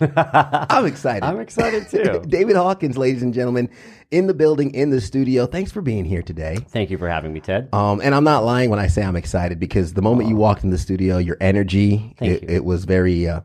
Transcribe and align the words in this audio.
I'm 0.16 0.86
excited. 0.86 1.24
I'm 1.24 1.40
excited 1.40 1.88
too. 1.88 2.22
David 2.28 2.56
Hawkins, 2.56 2.98
ladies 2.98 3.22
and 3.22 3.34
gentlemen, 3.34 3.68
in 4.10 4.26
the 4.26 4.34
building, 4.34 4.74
in 4.74 4.90
the 4.90 5.00
studio. 5.00 5.46
Thanks 5.46 5.72
for 5.72 5.82
being 5.82 6.04
here 6.04 6.22
today. 6.22 6.56
Thank 6.68 6.90
you 6.90 6.98
for 6.98 7.08
having 7.08 7.32
me, 7.32 7.40
Ted. 7.40 7.68
Um, 7.72 8.00
and 8.02 8.14
I'm 8.14 8.24
not 8.24 8.44
lying 8.44 8.70
when 8.70 8.78
I 8.78 8.86
say 8.86 9.02
I'm 9.02 9.16
excited 9.16 9.58
because 9.60 9.94
the 9.94 10.02
moment 10.02 10.28
you 10.28 10.36
walked 10.36 10.64
in 10.64 10.70
the 10.70 10.78
studio, 10.78 11.18
your 11.18 11.36
energy, 11.40 12.14
it, 12.20 12.42
you. 12.42 12.48
it 12.48 12.64
was 12.64 12.84
very, 12.84 13.28
uh, 13.28 13.40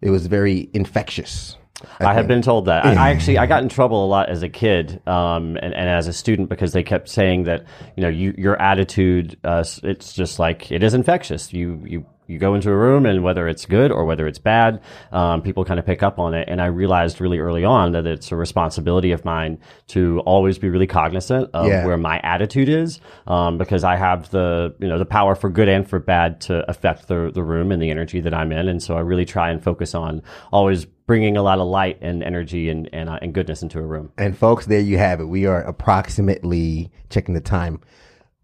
it 0.00 0.10
was 0.10 0.26
very 0.26 0.70
infectious. 0.72 1.56
I 1.98 2.14
have 2.14 2.28
been 2.28 2.42
told 2.42 2.66
that. 2.66 2.84
I, 2.84 2.94
I 2.94 3.10
actually 3.14 3.38
I 3.38 3.46
got 3.46 3.62
in 3.62 3.68
trouble 3.68 4.04
a 4.04 4.08
lot 4.08 4.28
as 4.28 4.42
a 4.42 4.48
kid 4.48 5.00
um, 5.08 5.56
and, 5.56 5.74
and 5.74 5.88
as 5.88 6.06
a 6.06 6.12
student 6.12 6.48
because 6.48 6.72
they 6.72 6.82
kept 6.82 7.08
saying 7.08 7.44
that 7.44 7.64
you 7.96 8.02
know 8.02 8.08
you, 8.08 8.34
your 8.36 8.60
attitude 8.60 9.38
uh, 9.44 9.64
it's 9.82 10.12
just 10.12 10.38
like 10.38 10.70
it 10.70 10.82
is 10.82 10.94
infectious. 10.94 11.52
You 11.52 11.82
you 11.86 12.06
you 12.30 12.38
go 12.38 12.54
into 12.54 12.70
a 12.70 12.76
room 12.76 13.04
and 13.06 13.22
whether 13.22 13.48
it's 13.48 13.66
good 13.66 13.90
or 13.90 14.04
whether 14.04 14.26
it's 14.26 14.38
bad, 14.38 14.80
um, 15.12 15.42
people 15.42 15.64
kind 15.64 15.80
of 15.80 15.84
pick 15.86 16.02
up 16.02 16.18
on 16.18 16.32
it. 16.34 16.48
And 16.48 16.62
I 16.62 16.66
realized 16.66 17.20
really 17.20 17.38
early 17.38 17.64
on 17.64 17.92
that 17.92 18.06
it's 18.06 18.30
a 18.32 18.36
responsibility 18.36 19.12
of 19.12 19.24
mine 19.24 19.58
to 19.88 20.20
always 20.20 20.58
be 20.58 20.68
really 20.70 20.86
cognizant 20.86 21.50
of 21.52 21.66
Yeah. 21.66 21.84
where 21.86 21.96
my 21.98 22.20
attitude 22.22 22.68
is 22.68 23.00
um, 23.26 23.58
because 23.58 23.82
I 23.84 23.96
have 23.96 24.30
the 24.30 24.74
you 24.78 24.88
know 24.88 24.98
the 24.98 25.04
power 25.04 25.34
for 25.34 25.50
good 25.50 25.68
and 25.68 25.88
for 25.88 25.98
bad 25.98 26.40
to 26.42 26.68
affect 26.70 27.08
the 27.08 27.30
the 27.34 27.42
room 27.42 27.72
and 27.72 27.82
the 27.82 27.90
energy 27.90 28.20
that 28.20 28.32
I'm 28.32 28.52
in. 28.52 28.68
And 28.68 28.82
so 28.82 28.96
I 28.96 29.00
really 29.00 29.24
try 29.24 29.50
and 29.50 29.62
focus 29.62 29.94
on 29.94 30.22
always 30.52 30.84
bringing 31.06 31.36
a 31.36 31.42
lot 31.42 31.58
of 31.58 31.66
light 31.66 31.98
and 32.00 32.22
energy 32.22 32.68
and 32.70 32.88
and, 32.92 33.08
uh, 33.08 33.18
and 33.20 33.34
goodness 33.34 33.62
into 33.62 33.78
a 33.80 33.82
room. 33.82 34.12
And 34.16 34.38
folks, 34.38 34.66
there 34.66 34.80
you 34.80 34.98
have 34.98 35.20
it. 35.20 35.24
We 35.26 35.46
are 35.46 35.62
approximately 35.62 36.90
checking 37.08 37.34
the 37.34 37.40
time. 37.40 37.80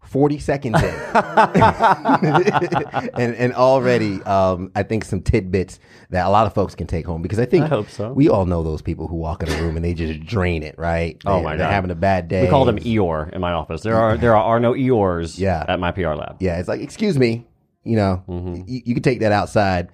40 0.07 0.39
seconds 0.39 0.81
in. 0.81 0.89
and 3.15 3.35
and 3.35 3.53
already 3.53 4.21
um, 4.23 4.71
I 4.75 4.83
think 4.83 5.05
some 5.05 5.21
tidbits 5.21 5.79
that 6.09 6.25
a 6.25 6.29
lot 6.29 6.47
of 6.47 6.53
folks 6.53 6.75
can 6.75 6.87
take 6.87 7.05
home 7.05 7.21
because 7.21 7.39
I 7.39 7.45
think 7.45 7.65
I 7.65 7.67
hope 7.67 7.89
so. 7.89 8.11
we 8.13 8.29
all 8.29 8.45
know 8.45 8.63
those 8.63 8.81
people 8.81 9.07
who 9.07 9.15
walk 9.15 9.43
in 9.43 9.49
a 9.49 9.61
room 9.61 9.75
and 9.75 9.83
they 9.83 9.93
just 9.93 10.19
drain 10.25 10.63
it, 10.63 10.75
right? 10.77 11.21
Oh 11.25 11.41
my 11.41 11.55
they're 11.57 11.67
God. 11.67 11.73
having 11.73 11.91
a 11.91 11.95
bad 11.95 12.27
day. 12.27 12.43
We 12.43 12.49
call 12.49 12.65
them 12.65 12.77
Eeyore 12.79 13.31
in 13.33 13.41
my 13.41 13.51
office. 13.53 13.81
There 13.81 13.95
are 13.97 14.17
there 14.17 14.35
are 14.35 14.59
no 14.59 14.73
Eeyores 14.73 15.37
Yeah. 15.37 15.65
at 15.67 15.79
my 15.79 15.91
PR 15.91 16.13
lab. 16.15 16.37
Yeah, 16.39 16.57
it's 16.59 16.67
like, 16.69 16.81
excuse 16.81 17.17
me, 17.17 17.45
you 17.83 17.95
know, 17.95 18.23
Mm-hmm. 18.27 18.63
you, 18.67 18.81
you 18.85 18.93
can 18.93 19.03
take 19.03 19.19
that 19.21 19.31
outside, 19.31 19.89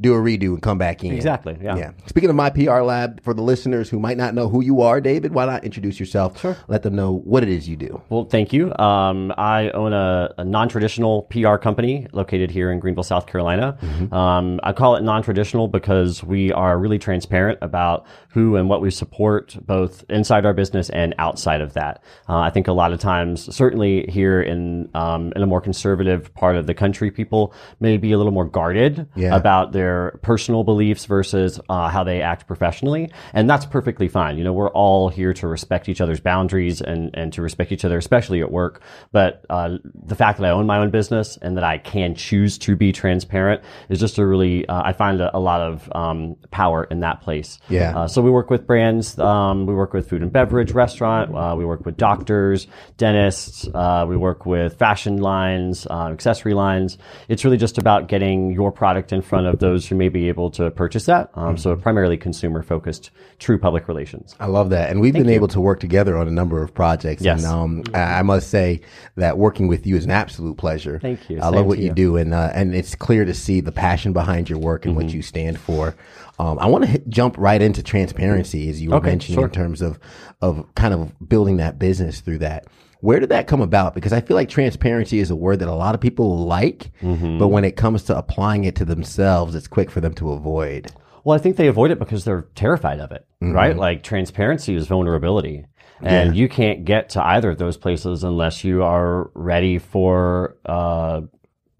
do 0.00 0.14
a 0.14 0.16
redo, 0.18 0.48
and 0.54 0.62
come 0.62 0.78
back 0.78 1.04
in. 1.04 1.12
Exactly, 1.12 1.58
yeah. 1.62 1.76
Yeah. 1.76 1.90
Speaking 2.06 2.30
of 2.30 2.36
my 2.36 2.48
PR 2.50 2.80
lab, 2.80 3.22
for 3.22 3.34
the 3.34 3.42
listeners 3.42 3.90
who 3.90 3.98
might 3.98 4.16
not 4.16 4.34
know 4.34 4.48
who 4.48 4.62
you 4.62 4.80
are, 4.82 5.00
David, 5.00 5.32
why 5.34 5.44
not 5.46 5.64
introduce 5.64 6.00
yourself? 6.00 6.40
Sure. 6.40 6.56
Let 6.68 6.82
them 6.82 6.94
know 6.96 7.12
what 7.24 7.42
it 7.42 7.48
is 7.48 7.68
you 7.68 7.76
do. 7.76 8.00
Well, 8.08 8.24
thank 8.24 8.52
you. 8.52 8.74
Um, 8.78 9.32
I 9.36 9.70
own 9.70 9.92
a, 9.92 10.32
a 10.38 10.44
non-traditional 10.44 11.22
PR 11.24 11.56
company 11.56 12.06
located 12.12 12.50
here 12.50 12.70
in 12.72 12.78
Greenville, 12.80 13.04
South 13.04 13.26
Carolina. 13.26 13.76
Um, 14.10 14.58
I 14.62 14.72
call 14.72 14.96
it 14.96 15.02
non-traditional 15.02 15.68
because 15.68 16.24
we 16.24 16.52
are 16.52 16.78
really 16.78 16.98
transparent 16.98 17.58
about 17.60 18.06
who 18.30 18.56
and 18.56 18.68
what 18.68 18.80
we 18.80 18.90
support, 18.90 19.56
both 19.66 20.04
inside 20.08 20.46
our 20.46 20.54
business 20.54 20.88
and 20.90 21.14
outside 21.18 21.60
of 21.60 21.74
that. 21.74 22.02
Uh, 22.28 22.38
I 22.38 22.50
think 22.50 22.68
a 22.68 22.72
lot 22.72 22.92
of 22.92 23.00
times, 23.00 23.54
certainly 23.54 24.06
here 24.08 24.40
in 24.40 24.88
um, 24.94 25.32
in 25.36 25.42
a 25.42 25.46
more 25.46 25.60
conservative 25.60 26.32
part 26.34 26.56
of 26.56 26.66
the 26.66 26.74
country, 26.74 27.10
people 27.10 27.52
may 27.80 27.96
be 27.96 28.12
a 28.12 28.16
little 28.16 28.32
more 28.32 28.44
guarded 28.46 29.06
Yeah. 29.16 29.34
about 29.36 29.72
their 29.72 29.89
personal 30.22 30.64
beliefs 30.64 31.04
versus 31.04 31.60
uh, 31.68 31.88
how 31.88 32.04
they 32.04 32.22
act 32.22 32.46
professionally, 32.46 33.10
and 33.32 33.48
that's 33.48 33.66
perfectly 33.66 34.08
fine. 34.08 34.38
You 34.38 34.44
know, 34.44 34.52
we're 34.52 34.70
all 34.70 35.08
here 35.08 35.32
to 35.34 35.46
respect 35.46 35.88
each 35.88 36.00
other's 36.00 36.20
boundaries 36.20 36.80
and 36.80 37.10
and 37.14 37.32
to 37.32 37.42
respect 37.42 37.72
each 37.72 37.84
other, 37.84 37.98
especially 37.98 38.40
at 38.40 38.50
work. 38.50 38.82
But 39.12 39.44
uh, 39.50 39.78
the 39.94 40.14
fact 40.14 40.38
that 40.38 40.46
I 40.46 40.50
own 40.50 40.66
my 40.66 40.78
own 40.78 40.90
business 40.90 41.38
and 41.40 41.56
that 41.56 41.64
I 41.64 41.78
can 41.78 42.14
choose 42.14 42.58
to 42.58 42.76
be 42.76 42.92
transparent 42.92 43.62
is 43.88 44.00
just 44.00 44.18
a 44.18 44.26
really 44.26 44.66
uh, 44.68 44.82
I 44.84 44.92
find 44.92 45.20
a, 45.20 45.36
a 45.36 45.38
lot 45.38 45.60
of 45.60 45.90
um, 45.94 46.36
power 46.50 46.84
in 46.84 47.00
that 47.00 47.20
place. 47.22 47.58
Yeah. 47.68 47.96
Uh, 47.96 48.08
so 48.08 48.22
we 48.22 48.30
work 48.30 48.50
with 48.50 48.66
brands. 48.66 49.18
Um, 49.18 49.66
we 49.66 49.74
work 49.74 49.92
with 49.92 50.08
food 50.08 50.22
and 50.22 50.32
beverage, 50.32 50.72
restaurant. 50.72 51.34
Uh, 51.34 51.54
we 51.56 51.64
work 51.64 51.84
with 51.84 51.96
doctors, 51.96 52.66
dentists. 52.96 53.68
Uh, 53.72 54.04
we 54.08 54.16
work 54.16 54.46
with 54.46 54.78
fashion 54.78 55.18
lines, 55.18 55.86
uh, 55.88 56.08
accessory 56.08 56.54
lines. 56.54 56.98
It's 57.28 57.44
really 57.44 57.56
just 57.56 57.78
about 57.78 58.08
getting 58.08 58.52
your 58.52 58.72
product 58.72 59.12
in 59.12 59.22
front 59.22 59.46
of 59.46 59.58
those 59.58 59.79
who 59.86 59.94
may 59.96 60.08
be 60.08 60.28
able 60.28 60.50
to 60.52 60.70
purchase 60.70 61.06
that. 61.06 61.30
Um, 61.34 61.56
So 61.56 61.76
primarily 61.76 62.16
consumer 62.16 62.62
focused, 62.62 63.10
true 63.38 63.58
public 63.58 63.88
relations. 63.88 64.34
I 64.40 64.46
love 64.46 64.70
that. 64.70 64.90
And 64.90 65.00
we've 65.00 65.12
been 65.14 65.28
able 65.28 65.48
to 65.48 65.60
work 65.60 65.80
together 65.80 66.16
on 66.16 66.28
a 66.28 66.30
number 66.30 66.62
of 66.62 66.72
projects. 66.74 67.22
Yes. 67.22 67.44
And 67.44 67.52
um, 67.52 67.82
I 67.94 68.22
must 68.22 68.48
say 68.50 68.80
that 69.16 69.38
working 69.38 69.68
with 69.68 69.86
you 69.86 69.96
is 69.96 70.04
an 70.04 70.10
absolute 70.10 70.56
pleasure. 70.56 70.98
Thank 71.00 71.28
you. 71.30 71.40
I 71.40 71.48
love 71.48 71.66
what 71.66 71.78
you 71.78 71.86
you. 71.86 71.94
do. 71.94 72.16
And, 72.16 72.32
uh, 72.34 72.50
and 72.54 72.74
it's 72.74 72.94
clear 72.94 73.24
to 73.24 73.34
see 73.34 73.60
the 73.60 73.72
passion 73.72 74.12
behind 74.12 74.48
your 74.50 74.58
work 74.58 74.84
and 74.84 74.94
Mm-hmm. 74.96 75.06
what 75.06 75.14
you 75.14 75.22
stand 75.22 75.58
for. 75.58 75.94
Um, 76.38 76.58
I 76.58 76.66
want 76.66 76.86
to 76.86 76.98
jump 77.08 77.36
right 77.38 77.60
into 77.60 77.82
transparency 77.82 78.68
as 78.70 78.80
you 78.80 78.90
were 78.90 78.96
Okay, 78.96 79.10
mentioning 79.10 79.36
sure. 79.38 79.44
in 79.46 79.50
terms 79.52 79.82
of, 79.82 79.98
of 80.40 80.74
kind 80.74 80.94
of 80.94 81.12
building 81.28 81.58
that 81.58 81.78
business 81.78 82.20
through 82.20 82.38
that. 82.38 82.66
Where 83.00 83.18
did 83.20 83.30
that 83.30 83.46
come 83.46 83.60
about? 83.60 83.94
Because 83.94 84.12
I 84.12 84.20
feel 84.20 84.36
like 84.36 84.48
transparency 84.48 85.18
is 85.20 85.30
a 85.30 85.36
word 85.36 85.58
that 85.60 85.68
a 85.68 85.74
lot 85.74 85.94
of 85.94 86.00
people 86.00 86.44
like, 86.46 86.90
Mm-hmm. 87.00 87.38
but 87.38 87.48
when 87.48 87.64
it 87.64 87.76
comes 87.76 88.02
to 88.04 88.16
applying 88.16 88.64
it 88.64 88.76
to 88.76 88.84
themselves, 88.84 89.54
it's 89.54 89.68
quick 89.68 89.90
for 89.90 90.00
them 90.00 90.14
to 90.14 90.32
avoid. 90.32 90.92
Well, 91.24 91.34
I 91.34 91.40
think 91.40 91.56
they 91.56 91.66
avoid 91.66 91.90
it 91.90 91.98
because 91.98 92.24
they're 92.24 92.46
terrified 92.54 92.98
of 93.00 93.12
it, 93.12 93.26
right? 93.40 93.76
Like 93.76 94.02
transparency 94.02 94.74
is 94.74 94.86
vulnerability. 94.86 95.66
And 96.02 96.34
you 96.34 96.48
can't 96.48 96.86
get 96.86 97.10
to 97.10 97.22
either 97.22 97.50
of 97.50 97.58
those 97.58 97.76
places 97.76 98.24
unless 98.24 98.64
you 98.64 98.82
are 98.82 99.30
ready 99.34 99.76
for 99.78 100.56
uh, 100.64 101.20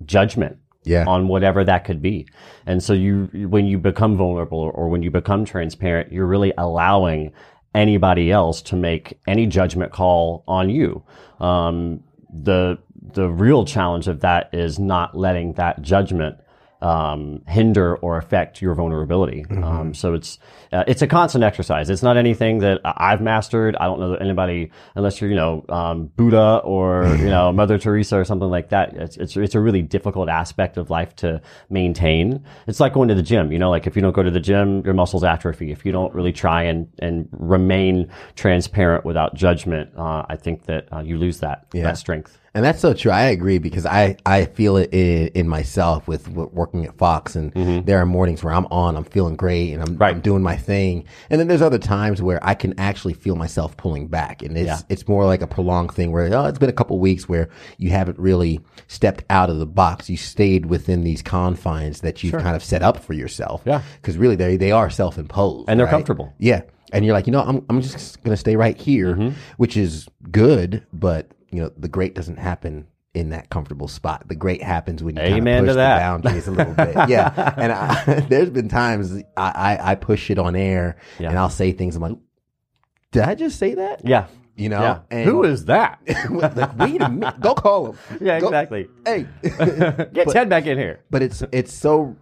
judgment 0.04 0.58
Yeah. 0.84 1.04
on 1.06 1.26
whatever 1.28 1.64
that 1.64 1.84
could 1.86 2.02
be. 2.02 2.26
And 2.66 2.82
so 2.82 2.92
you, 2.92 3.30
when 3.48 3.64
you 3.66 3.78
become 3.78 4.16
vulnerable 4.18 4.70
or 4.74 4.88
when 4.90 5.02
you 5.02 5.10
become 5.10 5.46
transparent, 5.46 6.12
you're 6.12 6.26
really 6.26 6.52
allowing 6.58 7.32
anybody 7.74 8.30
else 8.30 8.62
to 8.62 8.76
make 8.76 9.18
any 9.26 9.46
judgment 9.46 9.92
call 9.92 10.44
on 10.48 10.70
you. 10.70 11.02
Um, 11.40 12.02
the 12.32 12.78
the 13.12 13.28
real 13.28 13.64
challenge 13.64 14.08
of 14.08 14.20
that 14.20 14.50
is 14.52 14.78
not 14.78 15.16
letting 15.16 15.54
that 15.54 15.82
judgment 15.82 16.36
um, 16.82 17.42
hinder 17.46 17.96
or 17.96 18.16
affect 18.16 18.62
your 18.62 18.74
vulnerability. 18.74 19.44
Um, 19.62 19.94
so 19.94 20.14
it's 20.14 20.38
uh, 20.72 20.84
it's 20.86 21.02
a 21.02 21.06
constant 21.06 21.44
exercise. 21.44 21.90
It's 21.90 22.02
not 22.02 22.16
anything 22.16 22.58
that 22.58 22.80
I've 22.84 23.20
mastered. 23.20 23.76
I 23.76 23.86
don't 23.86 24.00
know 24.00 24.10
that 24.10 24.22
anybody, 24.22 24.70
unless 24.94 25.20
you're 25.20 25.30
you 25.30 25.36
know 25.36 25.64
um, 25.68 26.06
Buddha 26.16 26.60
or 26.64 27.06
you 27.16 27.26
know 27.26 27.52
Mother 27.60 27.78
Teresa 27.78 28.18
or 28.18 28.24
something 28.24 28.48
like 28.48 28.70
that. 28.70 28.94
It's, 28.94 29.16
it's 29.16 29.36
it's 29.36 29.54
a 29.54 29.60
really 29.60 29.82
difficult 29.82 30.28
aspect 30.28 30.76
of 30.76 30.90
life 30.90 31.14
to 31.16 31.42
maintain. 31.68 32.44
It's 32.66 32.80
like 32.80 32.94
going 32.94 33.08
to 33.08 33.14
the 33.14 33.22
gym. 33.22 33.52
You 33.52 33.58
know, 33.58 33.70
like 33.70 33.86
if 33.86 33.96
you 33.96 34.02
don't 34.02 34.14
go 34.14 34.22
to 34.22 34.30
the 34.30 34.40
gym, 34.40 34.82
your 34.84 34.94
muscles 34.94 35.24
atrophy. 35.24 35.72
If 35.72 35.84
you 35.84 35.92
don't 35.92 36.14
really 36.14 36.32
try 36.32 36.62
and 36.62 36.88
and 36.98 37.28
remain 37.32 38.10
transparent 38.36 39.04
without 39.04 39.34
judgment, 39.34 39.90
uh, 39.96 40.24
I 40.28 40.36
think 40.36 40.64
that 40.64 40.88
uh, 40.92 41.00
you 41.00 41.18
lose 41.18 41.40
that 41.40 41.66
that 41.82 41.98
strength. 41.98 42.38
And 42.52 42.64
that's 42.64 42.80
so 42.80 42.92
true. 42.94 43.12
I 43.12 43.26
agree 43.26 43.58
because 43.58 43.86
I, 43.86 44.16
I 44.26 44.46
feel 44.46 44.76
it 44.76 44.92
in, 44.92 45.28
in 45.28 45.48
myself 45.48 46.08
with 46.08 46.24
w- 46.26 46.50
working 46.52 46.84
at 46.84 46.96
Fox. 46.98 47.36
And 47.36 47.52
there 47.86 47.98
are 47.98 48.06
mornings 48.06 48.42
where 48.42 48.52
I'm 48.52 48.66
on, 48.72 48.96
I'm 48.96 49.04
feeling 49.04 49.36
great 49.36 49.72
and 49.72 49.82
I'm, 49.82 49.88
Mm-hmm. 49.90 49.98
Right. 49.98 50.14
I'm 50.14 50.20
doing 50.20 50.42
my 50.42 50.56
thing. 50.56 51.04
And 51.30 51.38
then 51.40 51.46
there's 51.46 51.62
other 51.62 51.78
times 51.78 52.20
where 52.20 52.40
I 52.44 52.54
can 52.54 52.78
actually 52.78 53.14
feel 53.14 53.36
myself 53.36 53.76
pulling 53.76 54.08
back. 54.08 54.42
And 54.42 54.56
it's, 54.58 54.66
Yeah. 54.66 54.78
it's 54.88 55.06
more 55.06 55.26
like 55.26 55.42
a 55.42 55.46
prolonged 55.46 55.92
thing 55.92 56.10
where, 56.10 56.32
oh, 56.34 56.46
it's 56.46 56.58
been 56.58 56.68
a 56.68 56.72
couple 56.72 56.98
weeks 56.98 57.28
where 57.28 57.48
you 57.78 57.90
haven't 57.90 58.18
really 58.18 58.60
stepped 58.88 59.22
out 59.30 59.48
of 59.48 59.58
the 59.58 59.66
box. 59.66 60.10
You 60.10 60.16
stayed 60.16 60.66
within 60.66 61.04
these 61.04 61.22
confines 61.22 62.00
that 62.00 62.24
you've 62.24 62.32
kind 62.42 62.56
of 62.56 62.64
set 62.64 62.82
up 62.82 62.98
for 62.98 63.12
yourself. 63.12 63.62
Yeah. 63.64 63.82
Cause 64.02 64.16
really 64.16 64.34
they, 64.36 64.56
they 64.56 64.72
are 64.72 64.90
self-imposed. 64.90 65.68
And 65.68 65.78
they're 65.78 65.86
right? 65.86 65.90
comfortable. 65.92 66.32
Yeah. 66.38 66.62
And 66.92 67.04
you're 67.04 67.14
like, 67.14 67.28
you 67.28 67.32
know, 67.32 67.42
I'm, 67.42 67.64
I'm 67.70 67.80
just 67.80 68.20
going 68.24 68.32
to 68.32 68.36
stay 68.36 68.56
right 68.56 68.76
here, 68.76 69.14
Mm-hmm. 69.14 69.36
which 69.58 69.76
is 69.76 70.08
good, 70.32 70.84
but 70.92 71.30
you 71.50 71.60
know, 71.62 71.70
the 71.76 71.88
great 71.88 72.14
doesn't 72.14 72.38
happen 72.38 72.86
in 73.12 73.30
that 73.30 73.50
comfortable 73.50 73.88
spot. 73.88 74.28
The 74.28 74.36
great 74.36 74.62
happens 74.62 75.02
when 75.02 75.16
you 75.16 75.22
kind 75.22 75.48
of 75.48 75.60
push 75.64 75.68
to 75.70 75.74
that. 75.74 75.94
the 75.96 76.00
boundaries 76.00 76.46
a 76.46 76.50
little 76.52 76.74
bit. 76.74 76.94
Yeah. 77.08 77.54
And 77.56 77.72
I, 77.72 78.20
there's 78.28 78.50
been 78.50 78.68
times 78.68 79.12
I, 79.36 79.50
I, 79.80 79.92
I 79.92 79.94
push 79.96 80.30
it 80.30 80.38
on 80.38 80.54
air 80.54 80.96
and 81.18 81.36
I'll 81.38 81.50
say 81.50 81.72
things. 81.72 81.96
I'm 81.96 82.02
like, 82.02 82.16
did 83.10 83.22
I 83.24 83.34
just 83.34 83.58
say 83.58 83.74
that? 83.74 84.02
Yeah. 84.04 84.26
You 84.54 84.68
know, 84.68 84.80
Yeah. 84.80 85.00
And- 85.10 85.24
Who 85.28 85.42
is 85.42 85.64
that? 85.64 85.98
like, 86.30 86.78
wait 86.78 87.00
a 87.02 87.08
minute, 87.08 87.40
go 87.40 87.54
call 87.54 87.92
him. 87.92 87.98
yeah, 88.20 88.38
Go- 88.38 88.46
exactly. 88.48 88.88
Hey, 89.04 89.26
Get 89.42 90.28
Ted 90.28 90.48
back 90.48 90.66
in 90.66 90.78
here. 90.78 91.00
but 91.10 91.22
it's 91.22 91.42
it's 91.50 91.72
so 91.72 92.16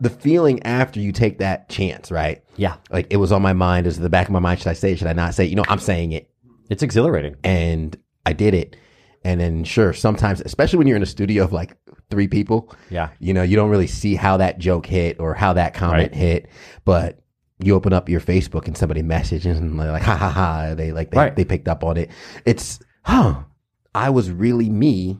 the 0.00 0.10
feeling 0.10 0.62
after 0.64 1.00
you 1.00 1.12
take 1.12 1.38
that 1.38 1.68
chance, 1.68 2.10
right? 2.10 2.42
Yeah. 2.56 2.76
Like 2.90 3.06
it 3.10 3.16
was 3.16 3.30
on 3.32 3.42
my 3.42 3.52
mind, 3.52 3.86
it 3.86 3.90
was 3.90 3.96
in 3.98 4.02
the 4.02 4.10
back 4.10 4.26
of 4.26 4.32
my 4.32 4.38
mind. 4.38 4.58
Should 4.60 4.68
I 4.68 4.72
say 4.74 4.92
it? 4.92 4.98
Should 4.98 5.08
I 5.08 5.12
not 5.12 5.34
say 5.34 5.44
it? 5.46 5.50
You 5.50 5.56
know, 5.56 5.64
I'm 5.68 5.78
saying 5.80 6.12
it. 6.12 6.30
It's 6.70 6.82
exhilarating. 6.82 7.36
And 7.44 7.96
I 8.28 8.32
did 8.34 8.52
it. 8.54 8.76
And 9.24 9.40
then 9.40 9.64
sure, 9.64 9.92
sometimes, 9.92 10.40
especially 10.42 10.78
when 10.78 10.86
you're 10.86 10.96
in 10.96 11.02
a 11.02 11.06
studio 11.06 11.42
of 11.44 11.52
like 11.52 11.74
three 12.10 12.28
people, 12.28 12.72
Yeah. 12.90 13.08
you 13.18 13.32
know, 13.34 13.42
you 13.42 13.56
don't 13.56 13.70
really 13.70 13.86
see 13.86 14.14
how 14.14 14.36
that 14.36 14.58
joke 14.58 14.86
hit 14.86 15.18
or 15.18 15.34
how 15.34 15.54
that 15.54 15.74
comment 15.74 16.12
Right. 16.12 16.14
hit, 16.14 16.48
but 16.84 17.18
you 17.58 17.74
open 17.74 17.92
up 17.92 18.08
your 18.08 18.20
Facebook 18.20 18.66
and 18.66 18.76
somebody 18.76 19.02
messages 19.02 19.58
and 19.58 19.80
they're 19.80 19.90
like, 19.90 20.02
ha 20.02 20.14
ha 20.16 20.28
ha. 20.30 20.74
They 20.74 20.92
like, 20.92 21.10
they, 21.10 21.16
Right. 21.18 21.34
they 21.36 21.44
picked 21.44 21.68
up 21.68 21.82
on 21.82 21.96
it. 21.96 22.10
It's, 22.44 22.78
huh, 23.02 23.42
I 23.94 24.10
was 24.10 24.30
really 24.30 24.68
me 24.68 25.18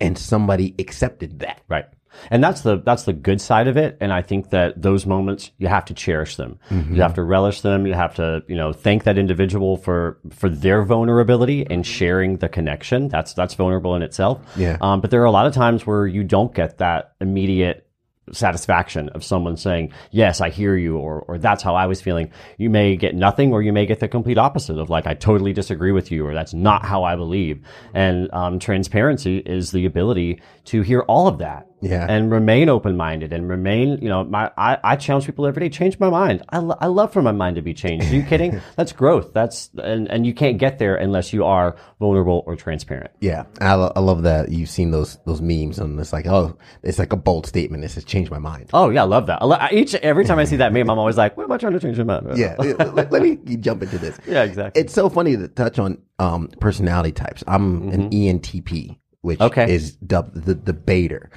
and 0.00 0.16
somebody 0.16 0.74
accepted 0.78 1.40
that. 1.40 1.60
Right. 1.68 1.84
And 2.30 2.42
that's 2.42 2.62
the 2.62 2.78
that's 2.78 3.04
the 3.04 3.12
good 3.12 3.40
side 3.40 3.68
of 3.68 3.76
it. 3.76 3.96
And 4.00 4.12
I 4.12 4.22
think 4.22 4.50
that 4.50 4.80
those 4.80 5.06
moments 5.06 5.50
you 5.58 5.68
have 5.68 5.84
to 5.86 5.94
cherish 5.94 6.36
them. 6.36 6.58
Mm-hmm. 6.70 6.94
You 6.94 7.02
have 7.02 7.14
to 7.14 7.22
relish 7.22 7.60
them. 7.60 7.86
You 7.86 7.94
have 7.94 8.14
to, 8.16 8.42
you 8.48 8.56
know, 8.56 8.72
thank 8.72 9.04
that 9.04 9.18
individual 9.18 9.76
for 9.76 10.18
for 10.30 10.48
their 10.48 10.82
vulnerability 10.82 11.66
and 11.68 11.86
sharing 11.86 12.38
the 12.38 12.48
connection. 12.48 13.08
That's 13.08 13.34
that's 13.34 13.54
vulnerable 13.54 13.94
in 13.94 14.02
itself. 14.02 14.40
Yeah. 14.56 14.78
Um, 14.80 15.00
but 15.00 15.10
there 15.10 15.22
are 15.22 15.26
a 15.26 15.30
lot 15.30 15.46
of 15.46 15.54
times 15.54 15.86
where 15.86 16.06
you 16.06 16.24
don't 16.24 16.54
get 16.54 16.78
that 16.78 17.14
immediate 17.20 17.84
satisfaction 18.32 19.08
of 19.10 19.24
someone 19.24 19.56
saying, 19.56 19.90
yes, 20.10 20.42
I 20.42 20.50
hear 20.50 20.76
you, 20.76 20.98
or, 20.98 21.20
or 21.20 21.38
that's 21.38 21.62
how 21.62 21.74
I 21.74 21.86
was 21.86 22.02
feeling. 22.02 22.30
You 22.58 22.68
may 22.68 22.96
get 22.96 23.14
nothing, 23.14 23.54
or 23.54 23.62
you 23.62 23.72
may 23.72 23.86
get 23.86 24.00
the 24.00 24.08
complete 24.08 24.36
opposite 24.36 24.78
of 24.78 24.90
like, 24.90 25.06
I 25.06 25.14
totally 25.14 25.54
disagree 25.54 25.92
with 25.92 26.10
you, 26.12 26.26
or 26.26 26.34
that's 26.34 26.52
not 26.52 26.84
how 26.84 27.04
I 27.04 27.16
believe. 27.16 27.64
And, 27.94 28.28
um, 28.34 28.58
transparency 28.58 29.38
is 29.38 29.70
the 29.70 29.86
ability 29.86 30.42
to 30.66 30.82
hear 30.82 31.00
all 31.00 31.26
of 31.26 31.38
that. 31.38 31.67
Yeah. 31.80 32.06
And 32.08 32.30
remain 32.32 32.68
open 32.68 32.96
minded 32.96 33.32
and 33.32 33.48
remain, 33.48 33.98
you 34.02 34.08
know, 34.08 34.24
my, 34.24 34.50
I, 34.56 34.78
I 34.82 34.96
challenge 34.96 35.26
people 35.26 35.46
every 35.46 35.60
day, 35.60 35.68
change 35.68 35.98
my 36.00 36.10
mind. 36.10 36.42
I, 36.48 36.58
lo- 36.58 36.76
I 36.80 36.86
love 36.86 37.12
for 37.12 37.22
my 37.22 37.30
mind 37.32 37.56
to 37.56 37.62
be 37.62 37.72
changed. 37.74 38.10
Are 38.10 38.14
you 38.16 38.22
kidding? 38.24 38.60
That's 38.76 38.92
growth. 38.92 39.32
That's, 39.32 39.70
and, 39.82 40.08
and 40.08 40.26
you 40.26 40.34
can't 40.34 40.58
get 40.58 40.78
there 40.78 40.96
unless 40.96 41.32
you 41.32 41.44
are 41.44 41.76
vulnerable 42.00 42.42
or 42.46 42.56
transparent. 42.56 43.12
Yeah, 43.20 43.44
I, 43.60 43.74
lo- 43.74 43.92
I 43.94 44.00
love 44.00 44.22
that 44.22 44.48
you've 44.50 44.68
seen 44.70 44.90
those 44.90 45.18
those 45.24 45.40
memes 45.40 45.78
and 45.78 45.98
it's 46.00 46.12
like 46.12 46.26
oh 46.26 46.56
it's 46.82 46.98
like 46.98 47.12
a 47.12 47.16
bold 47.16 47.46
statement. 47.46 47.84
It 47.84 47.90
says 47.90 48.04
change 48.04 48.30
my 48.30 48.38
mind. 48.38 48.70
Oh 48.72 48.90
yeah, 48.90 49.02
I 49.02 49.06
love 49.06 49.26
that. 49.26 49.40
I 49.42 49.44
lo- 49.44 49.66
Each 49.70 49.94
every 49.96 50.24
time 50.24 50.38
I 50.38 50.44
see 50.44 50.56
that 50.56 50.72
meme, 50.72 50.90
I'm 50.90 50.98
always 50.98 51.16
like, 51.16 51.36
"What 51.36 51.44
am 51.44 51.52
I 51.52 51.58
trying 51.58 51.74
to 51.74 51.80
change 51.80 51.98
my 51.98 52.20
mind?" 52.20 52.38
Yeah, 52.38 52.56
let, 52.58 53.12
let 53.12 53.22
me 53.22 53.36
jump 53.60 53.82
into 53.82 53.98
this. 53.98 54.18
yeah, 54.26 54.42
exactly. 54.42 54.82
It's 54.82 54.92
so 54.92 55.08
funny 55.08 55.36
to 55.36 55.46
touch 55.48 55.78
on 55.78 55.98
um, 56.18 56.48
personality 56.60 57.12
types. 57.12 57.44
I'm 57.46 57.88
an 57.90 58.12
E 58.12 58.32
ENTP, 58.32 58.98
which. 59.22 59.40
Okay. 59.40 59.72
is 59.74 59.92
dubbed 59.96 60.44
the 60.44 60.54
debater. 60.54 61.30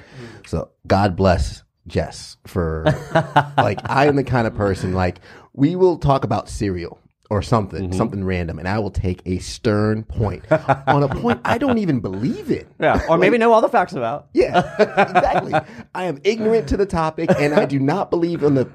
So 0.46 0.70
God 0.86 1.16
bless 1.16 1.62
Jess 1.86 2.36
for 2.46 2.84
like 3.56 3.80
I 3.84 4.06
am 4.06 4.16
the 4.16 4.24
kind 4.24 4.46
of 4.46 4.54
person 4.54 4.92
like 4.94 5.20
we 5.52 5.76
will 5.76 5.98
talk 5.98 6.24
about 6.24 6.48
cereal 6.48 6.98
or 7.30 7.40
something, 7.40 7.84
Mm-hmm. 7.88 7.96
something 7.96 8.24
random, 8.24 8.58
and 8.58 8.68
I 8.68 8.78
will 8.78 8.90
take 8.90 9.22
a 9.24 9.38
stern 9.38 10.02
point 10.04 10.44
on 10.52 11.02
a 11.02 11.08
point 11.08 11.40
I 11.46 11.56
don't 11.56 11.78
even 11.78 12.00
believe 12.00 12.50
in. 12.50 12.66
yeah, 12.80 13.00
or 13.08 13.16
maybe 13.16 13.38
know 13.38 13.52
all 13.54 13.62
the 13.62 13.70
facts 13.70 13.94
about. 13.94 14.28
Yeah, 14.34 14.58
exactly. 14.78 15.54
I 15.94 16.04
am 16.04 16.20
ignorant 16.24 16.68
to 16.68 16.76
the 16.76 16.84
topic, 16.84 17.30
and 17.38 17.54
I 17.54 17.64
do 17.64 17.78
not 17.78 18.10
believe 18.10 18.42
in 18.42 18.54
the 18.54 18.68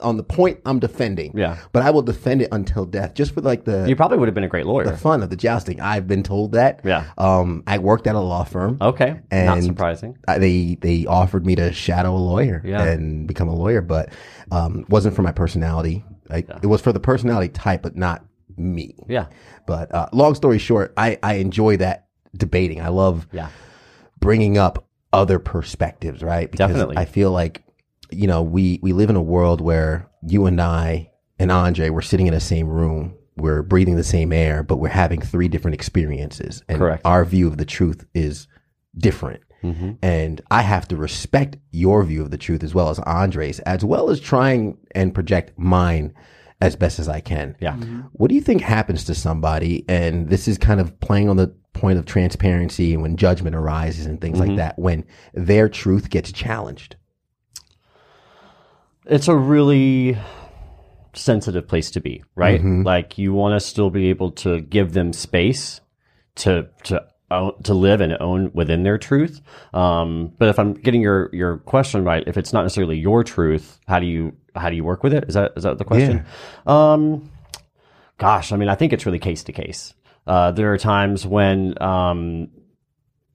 on 0.00 0.16
the 0.18 0.22
point 0.22 0.60
I'm 0.66 0.78
defending. 0.78 1.32
Yeah. 1.36 1.56
but 1.72 1.82
I 1.82 1.90
will 1.90 2.02
defend 2.02 2.42
it 2.42 2.48
until 2.52 2.84
death, 2.84 3.14
just 3.14 3.32
for 3.32 3.40
like 3.40 3.64
the 3.64 3.86
You 3.88 3.96
probably 3.96 4.18
would 4.18 4.28
have 4.28 4.34
been 4.34 4.44
a 4.44 4.48
great 4.48 4.66
lawyer. 4.66 4.84
The 4.84 4.96
fun 4.96 5.22
of 5.22 5.30
the 5.30 5.36
jousting. 5.36 5.80
I've 5.80 6.06
been 6.06 6.22
told 6.22 6.52
that. 6.52 6.80
Yeah. 6.84 7.04
Um, 7.16 7.62
I 7.66 7.78
worked 7.78 8.06
at 8.06 8.14
a 8.14 8.20
law 8.20 8.44
firm. 8.44 8.76
Okay, 8.80 9.10
not 9.10 9.22
And- 9.30 9.64
surprising. 9.64 10.18
I- 10.28 10.38
they 10.38 10.76
they 10.80 11.06
offered 11.06 11.46
me 11.46 11.54
to 11.56 11.72
shadow 11.72 12.14
a 12.14 12.18
lawyer 12.18 12.60
Yeah. 12.64 12.82
and 12.84 13.26
become 13.26 13.48
a 13.48 13.54
lawyer, 13.54 13.80
but 13.80 14.10
um, 14.50 14.84
wasn't 14.88 15.14
for 15.16 15.22
my 15.22 15.32
personality. 15.32 16.04
I, 16.30 16.38
It 16.62 16.66
was 16.66 16.80
for 16.80 16.92
the 16.92 17.00
personality 17.00 17.48
type, 17.48 17.82
but 17.82 17.96
not 17.96 18.24
me. 18.56 18.94
Yeah, 19.08 19.26
But 19.66 19.94
uh, 19.94 20.08
long 20.12 20.34
story 20.34 20.58
short, 20.58 20.92
I 20.96 21.18
I 21.22 21.34
enjoy 21.34 21.76
that 21.78 22.06
debating. 22.36 22.80
I 22.80 22.88
love 22.88 23.26
yeah, 23.32 23.48
bringing 24.20 24.58
up 24.58 24.86
other 25.12 25.38
perspectives, 25.38 26.22
right? 26.22 26.50
Because 26.50 26.68
Definitely. 26.68 26.96
I 26.98 27.04
feel 27.06 27.30
like, 27.30 27.62
you 28.10 28.26
know, 28.26 28.42
we, 28.42 28.78
we 28.82 28.92
live 28.92 29.10
in 29.10 29.16
a 29.16 29.22
world 29.22 29.60
where 29.60 30.08
you 30.26 30.46
and 30.46 30.60
I 30.60 31.10
and 31.38 31.50
Andre, 31.52 31.90
we're 31.90 32.00
sitting 32.02 32.26
in 32.26 32.34
the 32.34 32.40
same 32.40 32.68
room. 32.68 33.14
We're 33.36 33.62
breathing 33.62 33.96
the 33.96 34.04
same 34.04 34.32
air, 34.32 34.62
but 34.62 34.78
we're 34.78 34.88
having 34.88 35.20
three 35.20 35.48
different 35.48 35.74
experiences. 35.74 36.62
And 36.68 36.78
Correct. 36.78 37.02
our 37.04 37.24
view 37.24 37.46
of 37.46 37.58
the 37.58 37.66
truth 37.66 38.06
is 38.14 38.48
different. 38.96 39.42
hmm 39.60 39.92
And 40.02 40.40
I 40.50 40.62
have 40.62 40.88
to 40.88 40.96
respect 40.96 41.58
your 41.70 42.02
view 42.04 42.22
of 42.22 42.30
the 42.30 42.38
truth 42.38 42.62
as 42.64 42.74
well 42.74 42.88
as 42.88 42.98
Andre's, 43.00 43.60
as 43.60 43.84
well 43.84 44.08
as 44.08 44.20
trying 44.20 44.78
and 44.94 45.12
project 45.14 45.52
mine 45.58 46.14
as 46.62 46.74
best 46.76 46.98
as 46.98 47.08
I 47.08 47.20
can. 47.20 47.54
yeah. 47.60 47.76
What 48.12 48.28
do 48.28 48.34
you 48.34 48.40
think 48.40 48.62
happens 48.62 49.04
to 49.04 49.14
somebody? 49.14 49.84
And 49.90 50.30
this 50.30 50.48
is 50.48 50.56
kind 50.56 50.80
of 50.80 50.98
playing 51.00 51.28
on 51.28 51.36
the 51.36 51.54
point 51.74 51.98
of 51.98 52.06
transparency 52.06 52.94
and 52.94 53.02
when 53.02 53.16
judgment 53.18 53.54
arises 53.54 54.06
and 54.06 54.18
things 54.18 54.40
like 54.40 54.56
that, 54.56 54.78
when 54.78 55.04
their 55.34 55.68
truth 55.68 56.08
gets 56.08 56.32
challenged. 56.32 56.96
It's 59.06 59.28
a 59.28 59.36
really 59.36 60.18
sensitive 61.14 61.66
place 61.66 61.90
to 61.92 62.00
be, 62.00 62.22
right? 62.34 62.60
Mm-hmm. 62.60 62.82
Like 62.82 63.18
you 63.18 63.32
want 63.32 63.60
to 63.60 63.66
still 63.66 63.90
be 63.90 64.08
able 64.08 64.32
to 64.32 64.60
give 64.60 64.92
them 64.92 65.12
space 65.12 65.80
to 66.36 66.68
to 66.84 67.06
to 67.64 67.74
live 67.74 68.00
and 68.00 68.16
own 68.20 68.52
within 68.54 68.84
their 68.84 68.98
truth. 68.98 69.40
Um, 69.74 70.32
but 70.38 70.48
if 70.48 70.58
I'm 70.58 70.74
getting 70.74 71.02
your 71.02 71.30
your 71.32 71.58
question 71.58 72.04
right, 72.04 72.22
if 72.26 72.36
it's 72.36 72.52
not 72.52 72.62
necessarily 72.62 72.98
your 72.98 73.24
truth, 73.24 73.80
how 73.86 73.98
do 73.98 74.06
you 74.06 74.36
how 74.54 74.70
do 74.70 74.76
you 74.76 74.84
work 74.84 75.02
with 75.02 75.12
it? 75.12 75.24
Is 75.28 75.34
that 75.34 75.52
is 75.56 75.64
that 75.64 75.78
the 75.78 75.84
question? 75.84 76.24
Um, 76.66 77.30
gosh, 78.18 78.52
I 78.52 78.56
mean, 78.56 78.68
I 78.68 78.74
think 78.74 78.92
it's 78.92 79.06
really 79.06 79.18
case 79.18 79.44
to 79.44 79.52
case. 79.52 79.94
Uh, 80.26 80.50
there 80.50 80.72
are 80.72 80.78
times 80.78 81.24
when, 81.26 81.80
um, 81.80 82.48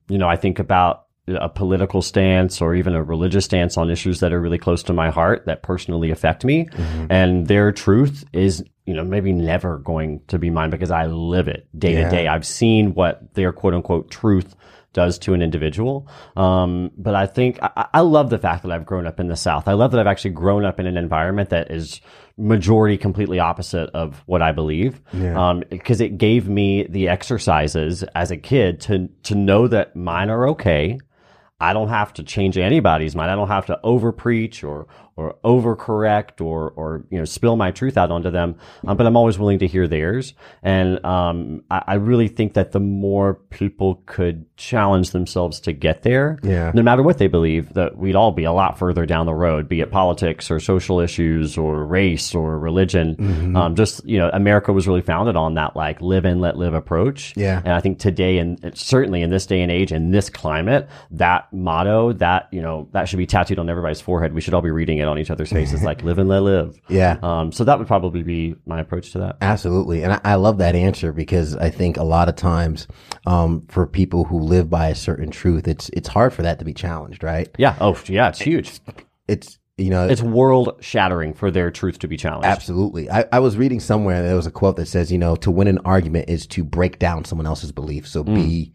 you 0.08 0.18
know, 0.18 0.28
I 0.28 0.36
think 0.36 0.58
about 0.58 1.06
a 1.28 1.48
political 1.48 2.02
stance 2.02 2.60
or 2.60 2.74
even 2.74 2.94
a 2.94 3.02
religious 3.02 3.44
stance 3.44 3.76
on 3.76 3.90
issues 3.90 4.20
that 4.20 4.32
are 4.32 4.40
really 4.40 4.58
close 4.58 4.82
to 4.82 4.92
my 4.92 5.08
heart 5.10 5.46
that 5.46 5.62
personally 5.62 6.10
affect 6.10 6.44
me. 6.44 6.68
And 7.10 7.46
their 7.46 7.70
truth 7.70 8.24
is, 8.32 8.64
you 8.86 8.94
know, 8.94 9.04
maybe 9.04 9.32
never 9.32 9.78
going 9.78 10.20
to 10.28 10.38
be 10.38 10.50
mine 10.50 10.70
because 10.70 10.90
I 10.90 11.06
live 11.06 11.46
it 11.46 11.68
day 11.78 11.92
Yeah. 11.94 12.04
to 12.08 12.10
day. 12.16 12.26
I've 12.28 12.46
seen 12.46 12.94
what 12.94 13.34
their 13.34 13.52
quote 13.52 13.74
unquote 13.74 14.10
truth 14.10 14.56
does 14.94 15.18
to 15.20 15.32
an 15.32 15.40
individual. 15.42 16.06
Um, 16.36 16.90
but 16.98 17.14
I 17.14 17.26
think 17.26 17.58
I, 17.62 17.86
I 17.94 18.00
love 18.00 18.28
the 18.28 18.38
fact 18.38 18.62
that 18.64 18.72
I've 18.72 18.84
grown 18.84 19.06
up 19.06 19.20
in 19.20 19.28
the 19.28 19.36
South. 19.36 19.68
I 19.68 19.72
love 19.74 19.92
that 19.92 20.00
I've 20.00 20.06
actually 20.08 20.32
grown 20.32 20.64
up 20.66 20.80
in 20.80 20.86
an 20.86 20.96
environment 20.98 21.50
that 21.50 21.70
is 21.70 22.00
majority 22.36 22.98
completely 22.98 23.38
opposite 23.38 23.88
of 23.94 24.22
what 24.26 24.42
I 24.42 24.52
believe. 24.52 25.00
Um, 25.14 25.62
because 25.70 26.00
it 26.00 26.18
gave 26.18 26.48
me 26.48 26.84
the 26.88 27.08
exercises 27.08 28.02
as 28.14 28.30
a 28.32 28.36
kid 28.36 28.80
to, 28.82 29.08
to 29.22 29.34
know 29.34 29.68
that 29.68 29.94
mine 29.96 30.28
are 30.28 30.48
okay. 30.48 30.98
I 31.62 31.72
don't 31.72 31.90
have 31.90 32.12
to 32.14 32.24
change 32.24 32.58
anybody's 32.58 33.14
mind. 33.14 33.30
I 33.30 33.36
don't 33.36 33.46
have 33.46 33.66
to 33.66 33.78
over 33.84 34.10
preach 34.10 34.64
or 34.64 34.88
or 35.16 35.36
overcorrect 35.44 36.40
or 36.40 36.70
or 36.76 37.04
you 37.10 37.18
know 37.18 37.24
spill 37.24 37.56
my 37.56 37.70
truth 37.70 37.96
out 37.96 38.10
onto 38.10 38.30
them. 38.30 38.54
Um, 38.86 38.96
but 38.96 39.06
I'm 39.06 39.16
always 39.16 39.38
willing 39.38 39.58
to 39.60 39.66
hear 39.66 39.86
theirs. 39.86 40.34
And 40.62 41.04
um, 41.04 41.62
I, 41.70 41.82
I 41.86 41.94
really 41.94 42.28
think 42.28 42.54
that 42.54 42.72
the 42.72 42.80
more 42.80 43.34
people 43.34 44.02
could 44.06 44.44
challenge 44.56 45.10
themselves 45.10 45.60
to 45.60 45.72
get 45.72 46.02
there, 46.02 46.38
Yeah. 46.42 46.70
no 46.74 46.82
matter 46.82 47.02
what 47.02 47.18
they 47.18 47.26
believe, 47.26 47.74
that 47.74 47.96
we'd 47.96 48.16
all 48.16 48.32
be 48.32 48.44
a 48.44 48.52
lot 48.52 48.78
further 48.78 49.06
down 49.06 49.26
the 49.26 49.34
road, 49.34 49.68
be 49.68 49.80
it 49.80 49.90
politics 49.90 50.50
or 50.50 50.60
social 50.60 51.00
issues 51.00 51.58
or 51.58 51.84
race 51.84 52.34
or 52.34 52.58
religion. 52.58 53.16
Mm-hmm. 53.16 53.56
Um, 53.56 53.74
just 53.74 54.04
you 54.04 54.18
know, 54.18 54.30
America 54.32 54.72
was 54.72 54.86
really 54.88 55.02
founded 55.02 55.36
on 55.36 55.54
that 55.54 55.76
like 55.76 56.00
live 56.00 56.24
and 56.24 56.40
let 56.40 56.56
live 56.56 56.74
approach. 56.74 57.34
Yeah. 57.36 57.60
And 57.64 57.74
I 57.74 57.80
think 57.80 57.98
today, 57.98 58.38
and 58.38 58.58
certainly 58.74 59.22
in 59.22 59.30
this 59.30 59.46
day 59.46 59.60
and 59.60 59.70
age, 59.70 59.92
in 59.92 60.10
this 60.10 60.30
climate, 60.30 60.88
that 61.10 61.52
motto, 61.52 62.12
that 62.14 62.48
you 62.52 62.62
know, 62.62 62.88
that 62.92 63.08
should 63.08 63.18
be 63.18 63.26
tattooed 63.26 63.58
on 63.58 63.68
everybody's 63.68 64.00
forehead. 64.00 64.32
We 64.32 64.40
should 64.40 64.54
all 64.54 64.62
be 64.62 64.70
reading 64.70 65.01
it 65.02 65.08
on 65.08 65.18
each 65.18 65.30
other's 65.30 65.50
faces, 65.52 65.82
like 65.82 66.02
"Live 66.02 66.18
and 66.18 66.28
let 66.28 66.42
live." 66.42 66.78
Yeah. 66.88 67.18
Um, 67.22 67.52
so 67.52 67.64
that 67.64 67.78
would 67.78 67.86
probably 67.86 68.22
be 68.22 68.54
my 68.66 68.80
approach 68.80 69.12
to 69.12 69.18
that. 69.20 69.36
Absolutely. 69.40 70.02
And 70.02 70.12
I, 70.14 70.20
I 70.24 70.34
love 70.34 70.58
that 70.58 70.74
answer 70.74 71.12
because 71.12 71.56
I 71.56 71.70
think 71.70 71.96
a 71.96 72.02
lot 72.04 72.28
of 72.28 72.36
times, 72.36 72.86
um, 73.26 73.66
for 73.68 73.86
people 73.86 74.24
who 74.24 74.38
live 74.40 74.68
by 74.68 74.88
a 74.88 74.94
certain 74.94 75.30
truth, 75.30 75.66
it's, 75.66 75.88
it's 75.90 76.08
hard 76.08 76.32
for 76.34 76.42
that 76.42 76.58
to 76.58 76.64
be 76.64 76.74
challenged, 76.74 77.22
right? 77.22 77.48
Yeah. 77.58 77.76
Oh, 77.80 77.98
yeah. 78.06 78.28
It's 78.28 78.40
huge. 78.40 78.80
It's, 79.26 79.58
you 79.78 79.88
know, 79.90 80.06
It's 80.06 80.22
world 80.22 80.76
shattering 80.80 81.32
for 81.32 81.50
their 81.50 81.70
truth 81.70 81.98
to 82.00 82.08
be 82.08 82.16
challenged. 82.16 82.46
Absolutely. 82.46 83.10
I, 83.10 83.24
I 83.32 83.38
was 83.38 83.56
reading 83.56 83.80
somewhere 83.80 84.22
there 84.22 84.36
was 84.36 84.46
a 84.46 84.50
quote 84.50 84.76
that 84.76 84.86
says, 84.86 85.10
you 85.10 85.18
know, 85.18 85.34
to 85.36 85.50
win 85.50 85.68
an 85.68 85.78
argument 85.84 86.28
is 86.28 86.46
to 86.48 86.62
break 86.64 86.98
down 86.98 87.24
someone 87.24 87.46
else's 87.46 87.72
belief. 87.72 88.06
So 88.06 88.22
be 88.22 88.74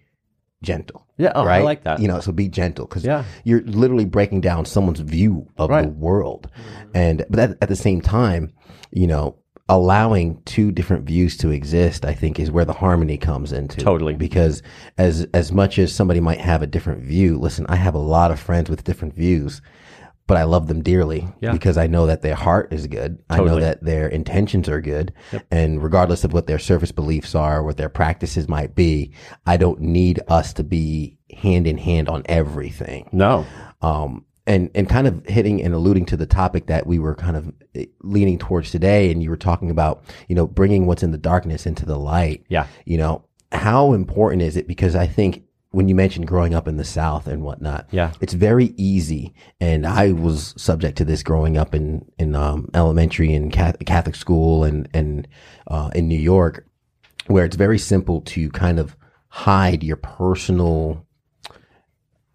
gentle. 0.63 1.05
Yeah. 1.17 1.31
Oh, 1.35 1.45
I 1.45 1.61
like 1.61 1.83
that. 1.83 1.99
You 1.99 2.07
know, 2.07 2.19
so 2.19 2.31
be 2.31 2.47
gentle 2.47 2.85
because 2.85 3.03
Yeah. 3.05 3.23
you're 3.43 3.61
literally 3.63 4.05
breaking 4.05 4.41
down 4.41 4.65
someone's 4.65 4.99
view 4.99 5.47
of 5.57 5.69
the 5.69 5.75
Right. 5.75 5.91
world. 5.93 6.49
And, 6.93 7.25
but 7.29 7.39
at, 7.39 7.57
at 7.61 7.69
the 7.69 7.75
same 7.75 8.01
time, 8.01 8.53
you 8.91 9.07
know, 9.07 9.35
allowing 9.69 10.41
two 10.45 10.71
different 10.71 11.05
views 11.05 11.35
to 11.37 11.49
exist, 11.51 12.05
I 12.05 12.13
think 12.13 12.39
is 12.39 12.49
where 12.49 12.65
the 12.65 12.73
harmony 12.73 13.17
comes 13.17 13.51
into. 13.51 13.81
Totally. 13.81 14.15
Because 14.15 14.63
as, 14.97 15.27
as 15.33 15.51
much 15.51 15.77
as 15.77 15.93
somebody 15.93 16.19
might 16.21 16.39
have 16.39 16.61
a 16.61 16.67
different 16.67 17.03
view, 17.03 17.37
listen, 17.37 17.65
I 17.67 17.75
have 17.75 17.93
a 17.93 17.99
lot 17.99 18.31
of 18.31 18.39
friends 18.39 18.69
with 18.69 18.83
different 18.85 19.13
views 19.15 19.61
but 20.27 20.37
I 20.37 20.43
love 20.43 20.67
them 20.67 20.83
dearly 20.83 21.27
Yeah. 21.41 21.53
because 21.53 21.77
I 21.77 21.87
know 21.87 22.05
that 22.05 22.21
their 22.21 22.35
heart 22.35 22.71
is 22.73 22.85
good. 22.87 23.17
I 23.29 23.37
know 23.39 23.59
that 23.59 23.81
their 23.83 24.07
intentions 24.07 24.67
are 24.69 24.81
good. 24.81 25.13
And 25.49 25.81
regardless 25.81 26.23
of 26.23 26.33
what 26.33 26.47
their 26.47 26.59
surface 26.59 26.91
beliefs 26.91 27.33
are, 27.33 27.63
what 27.63 27.77
their 27.77 27.89
practices 27.89 28.47
might 28.47 28.75
be, 28.75 29.13
I 29.45 29.57
don't 29.57 29.79
need 29.81 30.19
us 30.27 30.53
to 30.53 30.63
be 30.63 31.17
hand 31.35 31.65
in 31.65 31.77
hand 31.77 32.09
on 32.09 32.23
everything. 32.25 33.09
No. 33.11 33.45
Um, 33.81 34.25
and, 34.45 34.69
and 34.75 34.87
kind 34.87 35.07
of 35.07 35.25
hitting 35.25 35.61
and 35.61 35.73
alluding 35.73 36.05
to 36.07 36.17
the 36.17 36.25
topic 36.25 36.67
that 36.67 36.87
we 36.87 36.99
were 36.99 37.15
kind 37.15 37.35
of 37.35 37.51
eh, 37.75 37.85
leaning 38.01 38.37
towards 38.37 38.71
today. 38.71 39.11
And 39.11 39.21
you 39.21 39.29
were 39.29 39.35
talking 39.37 39.69
about, 39.69 40.03
you 40.29 40.35
know, 40.35 40.47
bringing 40.47 40.85
what's 40.85 41.03
in 41.03 41.11
the 41.11 41.17
darkness 41.17 41.65
into 41.65 41.85
the 41.85 41.97
light 41.97 42.45
Yeah. 42.49 42.67
you 42.85 42.97
know, 42.97 43.23
how 43.51 43.93
important 43.93 44.41
is 44.41 44.55
it? 44.57 44.67
Because 44.67 44.95
I 44.95 45.07
think 45.07 45.43
when 45.77 45.87
you 45.87 45.93
mentioned 45.93 46.25
growing 46.25 46.55
up 46.55 46.67
in 46.67 46.77
the 46.77 46.83
South 46.83 47.27
and 47.27 47.43
whatnot, 47.43 47.85
Yeah. 47.91 48.11
it's 48.19 48.33
very 48.33 48.73
easy. 48.77 49.35
And 49.61 49.85
I 49.85 50.11
was 50.11 50.55
subject 50.57 50.97
to 50.97 51.05
this 51.05 51.21
growing 51.21 51.55
up 51.55 51.75
in, 51.75 52.03
in, 52.17 52.33
um, 52.35 52.67
elementary 52.73 53.31
and 53.35 53.53
Catholic, 53.53 53.85
Catholic 53.85 54.15
school 54.15 54.63
and, 54.63 54.89
and, 54.91 55.27
uh, 55.67 55.91
in 55.93 56.07
New 56.07 56.17
York, 56.17 56.65
where 57.27 57.45
it's 57.45 57.55
very 57.55 57.77
simple 57.77 58.21
to 58.21 58.49
kind 58.49 58.79
of 58.79 58.97
hide 59.27 59.83
your 59.83 59.97
personal, 59.97 61.05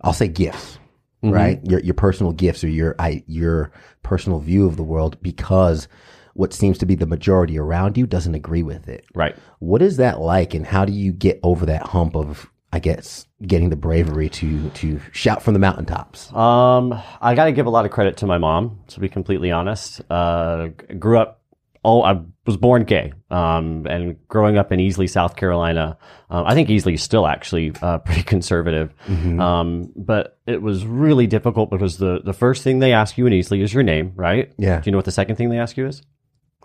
I'll 0.02 0.12
say 0.12 0.28
gifts, 0.28 0.78
right? 1.25 1.58
Your, 1.64 1.80
your 1.80 1.94
personal 1.94 2.30
gifts 2.30 2.62
or 2.62 2.68
your, 2.68 2.94
I, 3.00 3.25
your 3.26 3.72
personal 4.04 4.38
view 4.38 4.68
of 4.68 4.76
the 4.76 4.84
world 4.84 5.20
because 5.20 5.88
what 6.34 6.52
seems 6.52 6.78
to 6.78 6.87
be 6.87 6.94
the 6.94 7.06
majority 7.06 7.58
around 7.58 7.99
you 7.99 8.06
doesn't 8.06 8.37
agree 8.37 8.62
with 8.62 8.88
it. 8.88 9.04
Right. 9.16 9.34
What 9.58 9.82
is 9.82 9.96
that 9.96 10.20
like, 10.20 10.54
and 10.54 10.64
how 10.64 10.84
do 10.84 10.92
you 10.92 11.12
get 11.12 11.40
over 11.42 11.66
that 11.66 11.88
hump 11.88 12.14
of, 12.14 12.51
I 12.73 12.79
guess, 12.79 13.26
getting 13.47 13.69
the 13.69 13.76
bravery 13.76 14.29
to 14.31 14.71
to 14.71 15.00
shout 15.12 15.43
from 15.43 15.52
the 15.55 15.61
mountaintops? 15.61 16.33
Um, 16.33 16.99
I 17.21 17.35
got 17.35 17.45
to 17.45 17.52
give 17.52 17.67
a 17.67 17.71
lot 17.71 17.85
of 17.85 17.91
credit 17.91 18.17
to 18.19 18.26
my 18.26 18.38
mom, 18.38 18.81
to 18.88 19.00
be 19.00 19.09
completely 19.09 19.50
honest. 19.50 20.00
Uh, 20.11 20.69
grew 20.99 21.19
up, 21.19 21.43
oh, 21.85 22.02
I 22.02 22.21
was 22.47 22.57
born 22.57 22.85
gay. 22.85 23.12
Um, 23.31 23.87
and 23.87 24.17
growing 24.26 24.57
up 24.57 24.73
in 24.73 24.81
Easley, 24.81 25.09
South 25.09 25.37
Carolina, 25.37 25.99
um, 26.31 26.47
I 26.47 26.55
think 26.55 26.71
Easley 26.71 26.95
is 26.95 27.02
still 27.02 27.26
actually 27.26 27.73
uh, 27.83 27.99
pretty 28.07 28.23
conservative. 28.23 28.95
Um, 29.38 29.93
but 29.95 30.38
it 30.47 30.62
was 30.62 30.87
really 30.87 31.26
difficult 31.26 31.71
because 31.71 31.99
the 31.99 32.21
the 32.25 32.33
first 32.33 32.62
thing 32.64 32.79
they 32.79 32.93
ask 32.95 33.19
you 33.19 33.26
in 33.26 33.33
Easley 33.35 33.62
is 33.62 33.75
your 33.75 33.83
name, 33.83 34.12
right? 34.17 34.50
Yeah. 34.57 34.81
Do 34.81 34.88
you 34.88 34.93
know 34.93 34.99
what 34.99 35.05
the 35.05 35.12
second 35.12 35.37
thing 35.37 35.50
they 35.50 35.59
ask 35.59 35.76
you 35.76 35.87
is? 35.87 36.02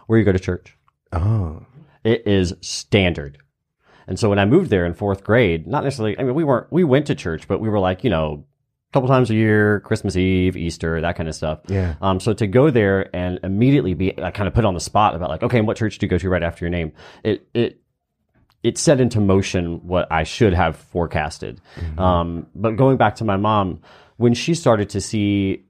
Where 0.05 0.17
you 0.17 0.23
go 0.23 0.31
to 0.31 0.39
church. 0.39 0.77
Oh, 1.11 1.65
It 2.05 2.25
is 2.25 2.53
standard. 2.61 3.39
And 4.07 4.17
so 4.17 4.29
when 4.29 4.39
I 4.39 4.45
moved 4.45 4.69
there 4.69 4.85
in 4.85 4.93
fourth 4.93 5.23
grade, 5.23 5.67
not 5.67 5.83
necessarily, 5.83 6.17
I 6.17 6.23
mean, 6.23 6.33
we 6.33 6.43
weren't, 6.43 6.71
we 6.71 6.83
went 6.83 7.07
to 7.07 7.15
church, 7.15 7.47
but 7.47 7.59
we 7.59 7.69
were 7.69 7.79
like, 7.79 8.03
you 8.03 8.09
know, 8.09 8.45
a 8.89 8.93
couple 8.93 9.09
times 9.09 9.29
a 9.29 9.35
year, 9.35 9.81
Christmas 9.81 10.15
Eve, 10.15 10.55
Easter, 10.55 11.01
that 11.01 11.17
kind 11.17 11.27
of 11.27 11.35
stuff. 11.35 11.59
Yeah. 11.67 11.95
Um, 12.01 12.19
so 12.21 12.33
to 12.33 12.47
go 12.47 12.69
there 12.69 13.13
and 13.13 13.39
immediately 13.43 13.93
be 13.93 14.17
uh, 14.17 14.31
kind 14.31 14.47
of 14.47 14.53
put 14.53 14.63
on 14.63 14.73
the 14.73 14.79
spot 14.79 15.13
about 15.13 15.29
like, 15.29 15.43
okay, 15.43 15.57
and 15.57 15.67
what 15.67 15.75
church 15.75 15.97
do 15.97 16.05
you 16.05 16.09
go 16.09 16.17
to 16.17 16.29
right 16.29 16.43
after 16.43 16.63
your 16.63 16.69
name? 16.69 16.93
It, 17.23 17.47
it, 17.53 17.81
it 18.63 18.77
set 18.77 19.01
into 19.01 19.19
motion 19.19 19.85
what 19.85 20.11
I 20.11 20.23
should 20.23 20.53
have 20.53 20.77
forecasted. 20.77 21.59
Um, 21.97 22.47
but 22.55 22.71
going 22.71 22.97
back 22.97 23.15
to 23.17 23.25
my 23.25 23.37
mom, 23.37 23.81
when 24.15 24.33
she 24.33 24.55
started 24.55 24.89
to 24.91 25.01
see, 25.01 25.65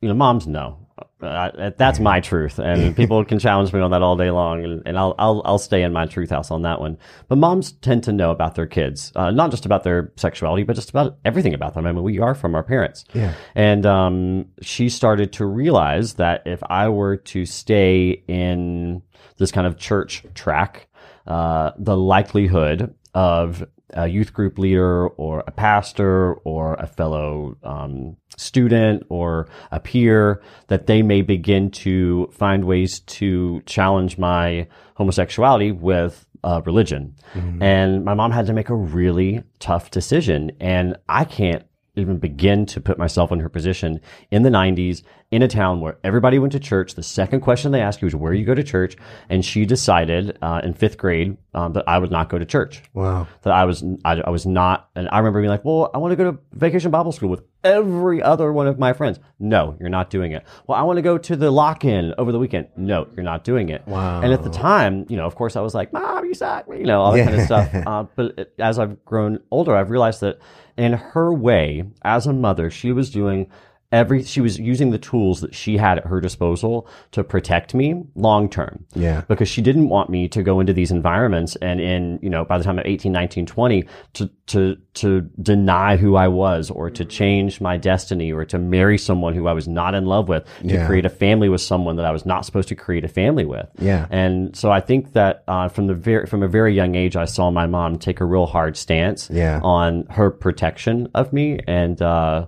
you 0.00 0.08
know, 0.08 0.14
moms 0.14 0.46
know. 0.46 0.81
Uh, 1.22 1.70
that's 1.76 2.00
my 2.00 2.20
truth, 2.20 2.58
and 2.58 2.96
people 3.00 3.24
can 3.24 3.38
challenge 3.38 3.72
me 3.72 3.80
on 3.80 3.90
that 3.92 4.02
all 4.02 4.16
day 4.16 4.30
long, 4.30 4.64
and, 4.64 4.82
and 4.86 4.98
I'll, 4.98 5.14
I'll 5.18 5.42
I'll 5.44 5.58
stay 5.58 5.82
in 5.82 5.92
my 5.92 6.06
truth 6.06 6.30
house 6.30 6.50
on 6.50 6.62
that 6.62 6.80
one. 6.80 6.98
But 7.28 7.38
moms 7.38 7.72
tend 7.72 8.04
to 8.04 8.12
know 8.12 8.30
about 8.30 8.54
their 8.54 8.66
kids, 8.66 9.12
uh, 9.14 9.30
not 9.30 9.50
just 9.50 9.64
about 9.66 9.84
their 9.84 10.12
sexuality, 10.16 10.62
but 10.64 10.74
just 10.74 10.90
about 10.90 11.18
everything 11.24 11.54
about 11.54 11.74
them. 11.74 11.86
I 11.86 11.92
mean, 11.92 12.02
we 12.02 12.18
are 12.18 12.34
from 12.34 12.54
our 12.54 12.62
parents, 12.62 13.04
Yeah. 13.14 13.34
and 13.54 13.86
um, 13.86 14.46
she 14.60 14.88
started 14.88 15.32
to 15.34 15.46
realize 15.46 16.14
that 16.14 16.42
if 16.46 16.62
I 16.68 16.88
were 16.88 17.16
to 17.16 17.46
stay 17.46 18.22
in 18.26 19.02
this 19.38 19.52
kind 19.52 19.66
of 19.66 19.78
church 19.78 20.24
track, 20.34 20.88
uh, 21.26 21.70
the 21.78 21.96
likelihood 21.96 22.94
of 23.14 23.64
a 23.92 24.06
youth 24.06 24.32
group 24.32 24.58
leader 24.58 25.08
or 25.08 25.44
a 25.46 25.50
pastor 25.50 26.34
or 26.44 26.74
a 26.74 26.86
fellow 26.86 27.56
um, 27.62 28.16
student 28.36 29.04
or 29.08 29.48
a 29.70 29.78
peer 29.78 30.42
that 30.68 30.86
they 30.86 31.02
may 31.02 31.22
begin 31.22 31.70
to 31.70 32.28
find 32.32 32.64
ways 32.64 33.00
to 33.00 33.60
challenge 33.66 34.18
my 34.18 34.66
homosexuality 34.94 35.72
with 35.72 36.26
uh, 36.44 36.60
religion. 36.64 37.14
And 37.62 38.04
my 38.04 38.14
mom 38.14 38.32
had 38.32 38.46
to 38.46 38.52
make 38.52 38.68
a 38.68 38.74
really 38.74 39.42
tough 39.58 39.90
decision. 39.90 40.52
And 40.60 40.96
I 41.08 41.24
can't 41.24 41.64
even 41.94 42.18
begin 42.18 42.64
to 42.66 42.80
put 42.80 42.98
myself 42.98 43.30
in 43.32 43.40
her 43.40 43.48
position 43.48 44.00
in 44.30 44.42
the 44.42 44.50
90s 44.50 45.02
in 45.30 45.42
a 45.42 45.48
town 45.48 45.80
where 45.80 45.98
everybody 46.02 46.38
went 46.38 46.52
to 46.52 46.60
church. 46.60 46.94
The 46.94 47.02
second 47.02 47.40
question 47.40 47.70
they 47.72 47.80
asked 47.82 48.00
you 48.00 48.06
was 48.06 48.14
where 48.14 48.32
you 48.32 48.44
go 48.46 48.54
to 48.54 48.62
church. 48.62 48.96
And 49.28 49.44
she 49.44 49.66
decided 49.66 50.38
uh, 50.40 50.60
in 50.64 50.72
fifth 50.74 50.96
grade 50.96 51.36
um, 51.54 51.74
that 51.74 51.84
I 51.86 51.98
would 51.98 52.10
not 52.10 52.28
go 52.30 52.38
to 52.38 52.44
church 52.46 52.82
Wow. 52.94 53.26
that 53.42 53.52
I 53.52 53.64
was 53.64 53.84
I, 54.04 54.20
I 54.22 54.30
was 54.30 54.46
not 54.46 54.88
and 54.94 55.08
I 55.10 55.18
remember 55.18 55.40
being 55.40 55.50
like, 55.50 55.64
well, 55.64 55.90
I 55.92 55.98
want 55.98 56.12
to 56.12 56.16
go 56.16 56.32
to 56.32 56.38
vacation 56.52 56.90
Bible 56.90 57.12
school 57.12 57.28
with 57.28 57.42
every 57.64 58.22
other 58.22 58.52
one 58.52 58.66
of 58.66 58.78
my 58.78 58.92
friends. 58.92 59.18
No, 59.38 59.76
you're 59.80 59.88
not 59.88 60.10
doing 60.10 60.32
it. 60.32 60.44
Well, 60.66 60.78
I 60.78 60.82
want 60.82 60.96
to 60.96 61.02
go 61.02 61.18
to 61.18 61.36
the 61.36 61.50
lock-in 61.50 62.14
over 62.18 62.32
the 62.32 62.38
weekend. 62.38 62.68
No, 62.76 63.08
you're 63.14 63.24
not 63.24 63.44
doing 63.44 63.68
it. 63.68 63.86
Wow. 63.86 64.20
And 64.20 64.32
at 64.32 64.42
the 64.42 64.50
time, 64.50 65.06
you 65.08 65.16
know, 65.16 65.26
of 65.26 65.34
course, 65.34 65.56
I 65.56 65.60
was 65.60 65.74
like, 65.74 65.92
Mom, 65.92 66.24
you 66.24 66.34
suck, 66.34 66.66
you 66.68 66.84
know, 66.84 67.00
all 67.00 67.12
that 67.12 67.24
kind 67.24 67.40
of 67.40 67.46
stuff. 67.46 67.74
Uh, 67.74 68.04
but 68.16 68.52
as 68.58 68.78
I've 68.78 69.04
grown 69.04 69.40
older, 69.50 69.76
I've 69.76 69.90
realized 69.90 70.20
that 70.20 70.38
in 70.76 70.92
her 70.92 71.32
way, 71.32 71.84
as 72.02 72.26
a 72.26 72.32
mother, 72.32 72.70
she 72.70 72.92
was 72.92 73.10
doing 73.10 73.50
every 73.92 74.22
she 74.24 74.40
was 74.40 74.58
using 74.58 74.90
the 74.90 74.98
tools 74.98 75.40
that 75.42 75.54
she 75.54 75.76
had 75.76 75.98
at 75.98 76.06
her 76.06 76.20
disposal 76.20 76.88
to 77.10 77.22
protect 77.22 77.74
me 77.74 78.02
long 78.14 78.48
term 78.48 78.84
Yeah. 78.94 79.22
because 79.28 79.48
she 79.48 79.60
didn't 79.60 79.88
want 79.90 80.08
me 80.10 80.28
to 80.28 80.42
go 80.42 80.58
into 80.60 80.72
these 80.72 80.90
environments 80.90 81.56
and 81.56 81.80
in 81.80 82.18
you 82.22 82.30
know 82.30 82.44
by 82.44 82.56
the 82.58 82.64
time 82.64 82.78
I'm 82.78 82.86
18 82.86 83.12
19 83.12 83.46
20 83.46 83.84
to 84.14 84.30
to 84.46 84.76
to 84.94 85.20
deny 85.40 85.96
who 85.96 86.16
I 86.16 86.28
was 86.28 86.70
or 86.70 86.90
to 86.90 87.04
change 87.04 87.60
my 87.60 87.76
destiny 87.76 88.32
or 88.32 88.44
to 88.46 88.58
marry 88.58 88.96
someone 88.98 89.34
who 89.34 89.46
I 89.46 89.52
was 89.52 89.68
not 89.68 89.94
in 89.94 90.06
love 90.06 90.28
with 90.28 90.44
to 90.62 90.66
Yeah. 90.74 90.86
create 90.86 91.04
a 91.04 91.10
family 91.10 91.48
with 91.48 91.60
someone 91.60 91.96
that 91.96 92.06
I 92.06 92.10
was 92.10 92.24
not 92.26 92.44
supposed 92.46 92.68
to 92.70 92.74
create 92.74 93.04
a 93.04 93.08
family 93.08 93.44
with 93.44 93.68
Yeah. 93.78 94.06
and 94.10 94.56
so 94.56 94.70
I 94.72 94.80
think 94.80 95.12
that 95.12 95.44
uh, 95.46 95.68
from 95.68 95.86
the 95.86 95.94
very 95.94 96.26
from 96.26 96.42
a 96.42 96.48
very 96.48 96.74
young 96.74 96.94
age 96.94 97.14
I 97.16 97.26
saw 97.26 97.50
my 97.50 97.66
mom 97.66 97.98
take 97.98 98.20
a 98.20 98.24
real 98.24 98.46
hard 98.46 98.76
stance 98.76 99.28
Yeah. 99.30 99.60
on 99.62 100.06
her 100.10 100.30
protection 100.30 101.08
of 101.14 101.32
me 101.32 101.60
and 101.66 102.00
uh 102.00 102.46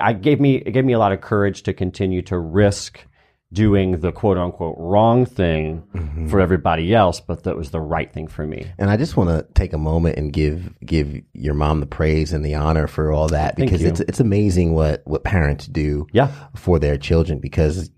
I 0.00 0.12
gave 0.12 0.40
me 0.40 0.56
it 0.56 0.72
gave 0.72 0.84
me 0.84 0.92
a 0.92 0.98
lot 0.98 1.12
of 1.12 1.20
courage 1.20 1.62
to 1.64 1.72
continue 1.72 2.22
to 2.22 2.38
risk 2.38 3.00
doing 3.52 4.00
the 4.00 4.10
quote 4.10 4.36
unquote 4.36 4.74
wrong 4.76 5.24
thing 5.24 5.84
Mm-hmm. 5.94 6.28
for 6.28 6.40
everybody 6.40 6.92
else, 6.94 7.20
but 7.20 7.44
that 7.44 7.56
was 7.56 7.70
the 7.70 7.80
right 7.80 8.12
thing 8.12 8.26
for 8.26 8.44
me. 8.46 8.66
And 8.78 8.90
I 8.90 8.96
just 8.96 9.16
want 9.16 9.30
to 9.30 9.46
take 9.54 9.72
a 9.72 9.78
moment 9.78 10.16
and 10.18 10.32
give 10.32 10.74
give 10.84 11.14
your 11.32 11.54
mom 11.54 11.80
the 11.80 11.86
praise 11.86 12.32
and 12.32 12.44
the 12.44 12.54
honor 12.54 12.86
for 12.88 13.12
all 13.12 13.28
that 13.28 13.54
because 13.56 13.82
it's 13.84 14.00
it's 14.00 14.18
amazing 14.20 14.72
what 14.74 15.02
what 15.04 15.22
parents 15.24 15.66
do 15.66 16.06
Yeah. 16.12 16.32
for 16.56 16.78
their 16.80 16.96
children 16.98 17.38
because 17.38 17.88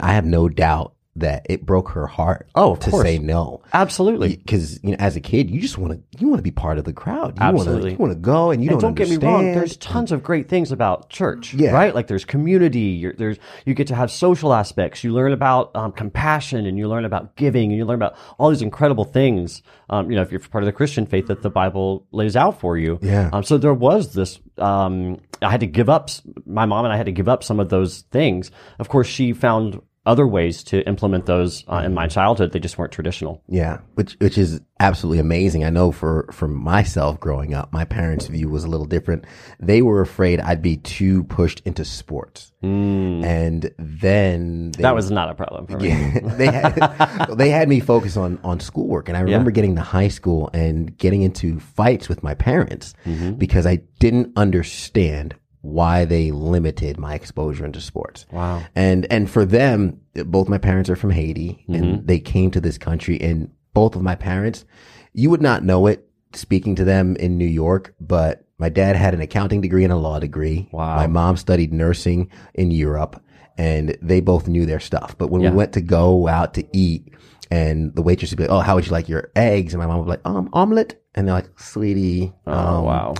I 0.00 0.12
have 0.14 0.24
no 0.24 0.48
doubt 0.48 0.94
that 1.20 1.46
it 1.48 1.64
broke 1.66 1.90
her 1.90 2.06
heart 2.06 2.48
Oh, 2.54 2.72
of 2.72 2.80
to 2.80 2.90
course. 2.90 3.02
say 3.04 3.18
no 3.18 3.62
Absolutely. 3.72 4.36
because 4.36 4.82
you 4.82 4.90
know 4.90 4.96
as 4.98 5.16
a 5.16 5.20
kid 5.20 5.50
you 5.50 5.60
just 5.60 5.78
want 5.78 5.92
to 5.94 6.18
you 6.20 6.28
want 6.28 6.38
to 6.38 6.42
be 6.42 6.50
part 6.50 6.78
of 6.78 6.84
the 6.84 6.92
crowd 6.92 7.36
you 7.38 7.44
want 7.44 7.56
to 7.56 7.60
Absolutely. 7.62 7.90
you 7.92 7.96
want 7.98 8.12
to 8.12 8.18
go 8.18 8.50
and 8.50 8.62
you 8.64 8.70
and 8.70 8.80
don't, 8.80 8.94
don't 8.96 9.08
get 9.08 9.10
me 9.20 9.24
wrong. 9.26 9.52
There's 9.52 9.76
tons 9.76 10.12
of 10.12 10.22
great 10.22 10.48
things 10.48 10.72
about 10.72 11.08
church, 11.10 11.54
Yeah. 11.54 11.70
right? 11.72 11.94
Like 11.94 12.06
there's 12.06 12.24
community. 12.24 12.80
You're, 12.80 13.12
there's 13.14 13.38
you 13.64 13.74
get 13.74 13.86
to 13.88 13.94
have 13.94 14.10
social 14.10 14.52
aspects. 14.54 15.02
You 15.04 15.12
learn 15.12 15.32
about 15.32 15.74
um, 15.76 15.92
compassion, 15.92 16.66
and 16.66 16.78
you 16.78 16.88
learn 16.88 17.04
about 17.04 17.36
giving, 17.36 17.70
and 17.70 17.76
you 17.78 17.84
learn 17.84 17.96
about 17.96 18.16
all 18.38 18.50
these 18.50 18.62
incredible 18.62 19.04
things. 19.04 19.62
Um, 19.90 20.10
you 20.10 20.16
know, 20.16 20.22
if 20.22 20.30
you're 20.30 20.40
part 20.40 20.64
of 20.64 20.66
the 20.66 20.72
Christian 20.72 21.06
faith 21.06 21.26
that 21.28 21.42
the 21.42 21.50
Bible 21.50 22.06
lays 22.12 22.36
out 22.36 22.60
for 22.60 22.76
you. 22.76 22.98
Yeah. 23.02 23.30
Um, 23.32 23.42
so 23.42 23.58
there 23.58 23.74
was 23.74 24.14
this. 24.14 24.38
Um, 24.58 25.18
I 25.42 25.50
had 25.50 25.60
to 25.60 25.66
give 25.66 25.88
up. 25.88 26.08
My 26.46 26.66
mom 26.66 26.84
and 26.84 26.92
I 26.92 26.96
had 26.96 27.06
to 27.06 27.12
give 27.12 27.28
up 27.28 27.44
some 27.44 27.60
of 27.60 27.68
those 27.68 28.02
things. 28.10 28.50
Of 28.78 28.88
course, 28.88 29.06
she 29.06 29.32
found 29.32 29.80
other 30.06 30.26
ways 30.26 30.62
to 30.64 30.86
implement 30.86 31.26
those 31.26 31.64
uh, 31.68 31.82
in 31.84 31.92
my 31.92 32.06
childhood. 32.06 32.52
They 32.52 32.60
just 32.60 32.78
weren't 32.78 32.92
traditional. 32.92 33.42
Yeah, 33.48 33.78
which 33.94 34.14
which 34.20 34.38
is 34.38 34.60
absolutely 34.80 35.18
amazing. 35.18 35.64
I 35.64 35.70
know 35.70 35.92
for 35.92 36.28
for 36.32 36.48
myself 36.48 37.18
growing 37.20 37.52
up, 37.54 37.72
my 37.72 37.84
parents' 37.84 38.26
view 38.28 38.48
was 38.48 38.64
a 38.64 38.68
little 38.68 38.86
different. 38.86 39.24
They 39.60 39.82
were 39.82 40.00
afraid 40.00 40.40
I'd 40.40 40.62
be 40.62 40.76
too 40.76 41.24
pushed 41.24 41.60
into 41.64 41.84
sports, 41.84 42.52
and 42.62 43.70
then 43.78 44.70
That 44.78 44.94
was 44.94 45.10
not 45.10 45.30
a 45.30 45.34
problem 45.34 45.66
for 45.66 45.78
me. 45.78 45.88
they 46.36 46.46
had 46.46 47.26
they 47.36 47.50
had 47.50 47.68
me 47.68 47.80
focus 47.80 48.16
on 48.16 48.38
on 48.44 48.60
schoolwork, 48.60 49.08
and 49.08 49.16
I 49.16 49.20
remember 49.20 49.50
getting 49.50 49.76
to 49.76 49.82
high 49.82 50.08
school 50.08 50.50
and 50.54 50.96
getting 50.96 51.22
into 51.22 51.58
fights 51.60 52.08
with 52.08 52.22
my 52.22 52.34
parents 52.34 52.94
Mm-hmm. 53.06 53.32
because 53.34 53.66
I 53.66 53.76
didn't 53.98 54.32
understand 54.36 55.34
why 55.66 56.04
they 56.04 56.30
limited 56.30 56.98
my 56.98 57.14
exposure 57.14 57.64
into 57.64 57.80
sports. 57.80 58.26
Wow. 58.32 58.62
And 58.74 59.06
and 59.10 59.28
for 59.28 59.44
them, 59.44 60.00
both 60.14 60.48
my 60.48 60.58
parents 60.58 60.88
are 60.90 60.96
from 60.96 61.10
Haiti, 61.10 61.64
Mm-hmm. 61.68 61.74
and 61.74 62.06
they 62.06 62.18
came 62.18 62.50
to 62.52 62.60
this 62.60 62.78
country, 62.78 63.20
and 63.20 63.50
both 63.74 63.96
of 63.96 64.02
my 64.02 64.14
parents, 64.14 64.64
you 65.12 65.30
would 65.30 65.42
not 65.42 65.64
know 65.64 65.86
it 65.86 66.08
speaking 66.32 66.74
to 66.76 66.84
them 66.84 67.16
in 67.16 67.38
New 67.38 67.46
York, 67.46 67.94
but 68.00 68.44
my 68.58 68.68
dad 68.68 68.96
had 68.96 69.14
an 69.14 69.20
accounting 69.20 69.60
degree 69.60 69.84
and 69.84 69.92
a 69.92 69.96
law 69.96 70.18
degree. 70.18 70.68
Wow. 70.72 70.96
My 70.96 71.06
mom 71.06 71.36
studied 71.36 71.72
nursing 71.72 72.30
in 72.54 72.70
Europe 72.70 73.22
and 73.58 73.96
they 74.02 74.20
both 74.20 74.48
knew 74.48 74.66
their 74.66 74.80
stuff. 74.80 75.16
But 75.18 75.30
when 75.30 75.42
Yeah. 75.42 75.50
we 75.50 75.56
went 75.56 75.72
to 75.74 75.80
go 75.82 76.26
out 76.28 76.54
to 76.54 76.64
eat 76.76 77.12
and 77.50 77.94
the 77.94 78.02
waitress 78.02 78.30
would 78.32 78.36
be 78.38 78.44
like, 78.44 78.50
Oh, 78.50 78.60
how 78.60 78.74
would 78.74 78.86
you 78.86 78.92
like 78.92 79.08
your 79.10 79.30
eggs? 79.36 79.72
And 79.74 79.80
my 79.80 79.86
mom 79.86 79.98
would 79.98 80.04
be 80.04 80.10
like, 80.10 80.20
um, 80.26 80.48
omelet. 80.54 81.02
And 81.14 81.26
they're 81.26 81.34
like, 81.34 81.48
sweetie. 81.58 82.32
Oh, 82.46 82.52
um, 82.78 82.84
wow. 82.84 83.14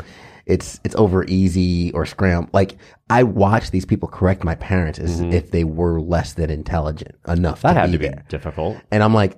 It's, 0.47 0.81
it's 0.85 0.95
over 0.95 1.25
easy 1.25 1.91
or 1.93 2.07
scram. 2.07 2.49
Like 2.53 2.77
I 3.11 3.25
watched 3.25 3.73
these 3.73 3.85
people 3.85 4.09
correct 4.09 4.45
my 4.45 4.55
parents 4.55 4.99
as 4.99 5.21
if 5.21 5.51
they 5.51 5.65
were 5.65 6.01
less 6.01 6.35
than 6.35 6.51
intelligent 6.51 7.17
enough 7.27 7.63
Mm-hmm. 7.63 7.67
That 7.69 7.75
to 7.75 7.81
had 7.81 7.87
be 7.91 7.93
to 7.93 7.99
be 7.99 8.09
there. 8.09 8.25
difficult. 8.29 8.77
And 8.93 9.03
I'm 9.03 9.13
like, 9.15 9.37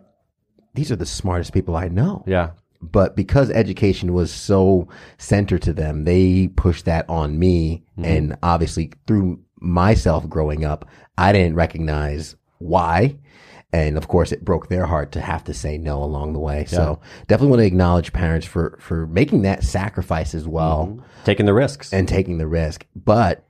these 0.74 0.92
are 0.92 0.96
the 0.96 1.06
smartest 1.06 1.52
people 1.52 1.74
I 1.76 1.88
know 1.88 2.22
Yeah. 2.26 2.50
but 2.82 3.16
because 3.16 3.50
education 3.50 4.12
was 4.12 4.30
so 4.30 4.86
center 5.16 5.58
to 5.58 5.72
them, 5.72 6.04
they 6.04 6.48
pushed 6.48 6.84
that 6.84 7.08
on 7.08 7.38
me. 7.38 7.84
And 7.96 8.36
obviously 8.42 8.92
through 9.06 9.40
myself 9.60 10.28
growing 10.28 10.64
up, 10.64 10.84
I 11.16 11.32
didn't 11.32 11.56
recognize 11.56 12.36
why. 12.58 13.16
And 13.72 13.98
of 13.98 14.08
course 14.08 14.32
it 14.32 14.44
broke 14.44 14.68
their 14.68 14.86
heart 14.86 15.12
to 15.12 15.20
have 15.20 15.44
to 15.44 15.54
say 15.54 15.76
no 15.76 16.02
along 16.02 16.32
the 16.32 16.38
way. 16.38 16.64
So 16.64 17.00
definitely 17.26 17.50
want 17.50 17.60
to 17.60 17.66
acknowledge 17.66 18.12
parents 18.12 18.46
for, 18.46 18.78
for 18.80 19.06
making 19.06 19.42
that 19.42 19.62
sacrifice 19.62 20.34
as 20.34 20.48
well 20.48 20.86
mm-hmm. 20.86 21.24
Taking 21.24 21.46
the 21.46 21.54
risks. 21.54 21.92
and 21.92 22.08
taking 22.08 22.38
the 22.38 22.46
risk. 22.46 22.86
But 22.96 23.44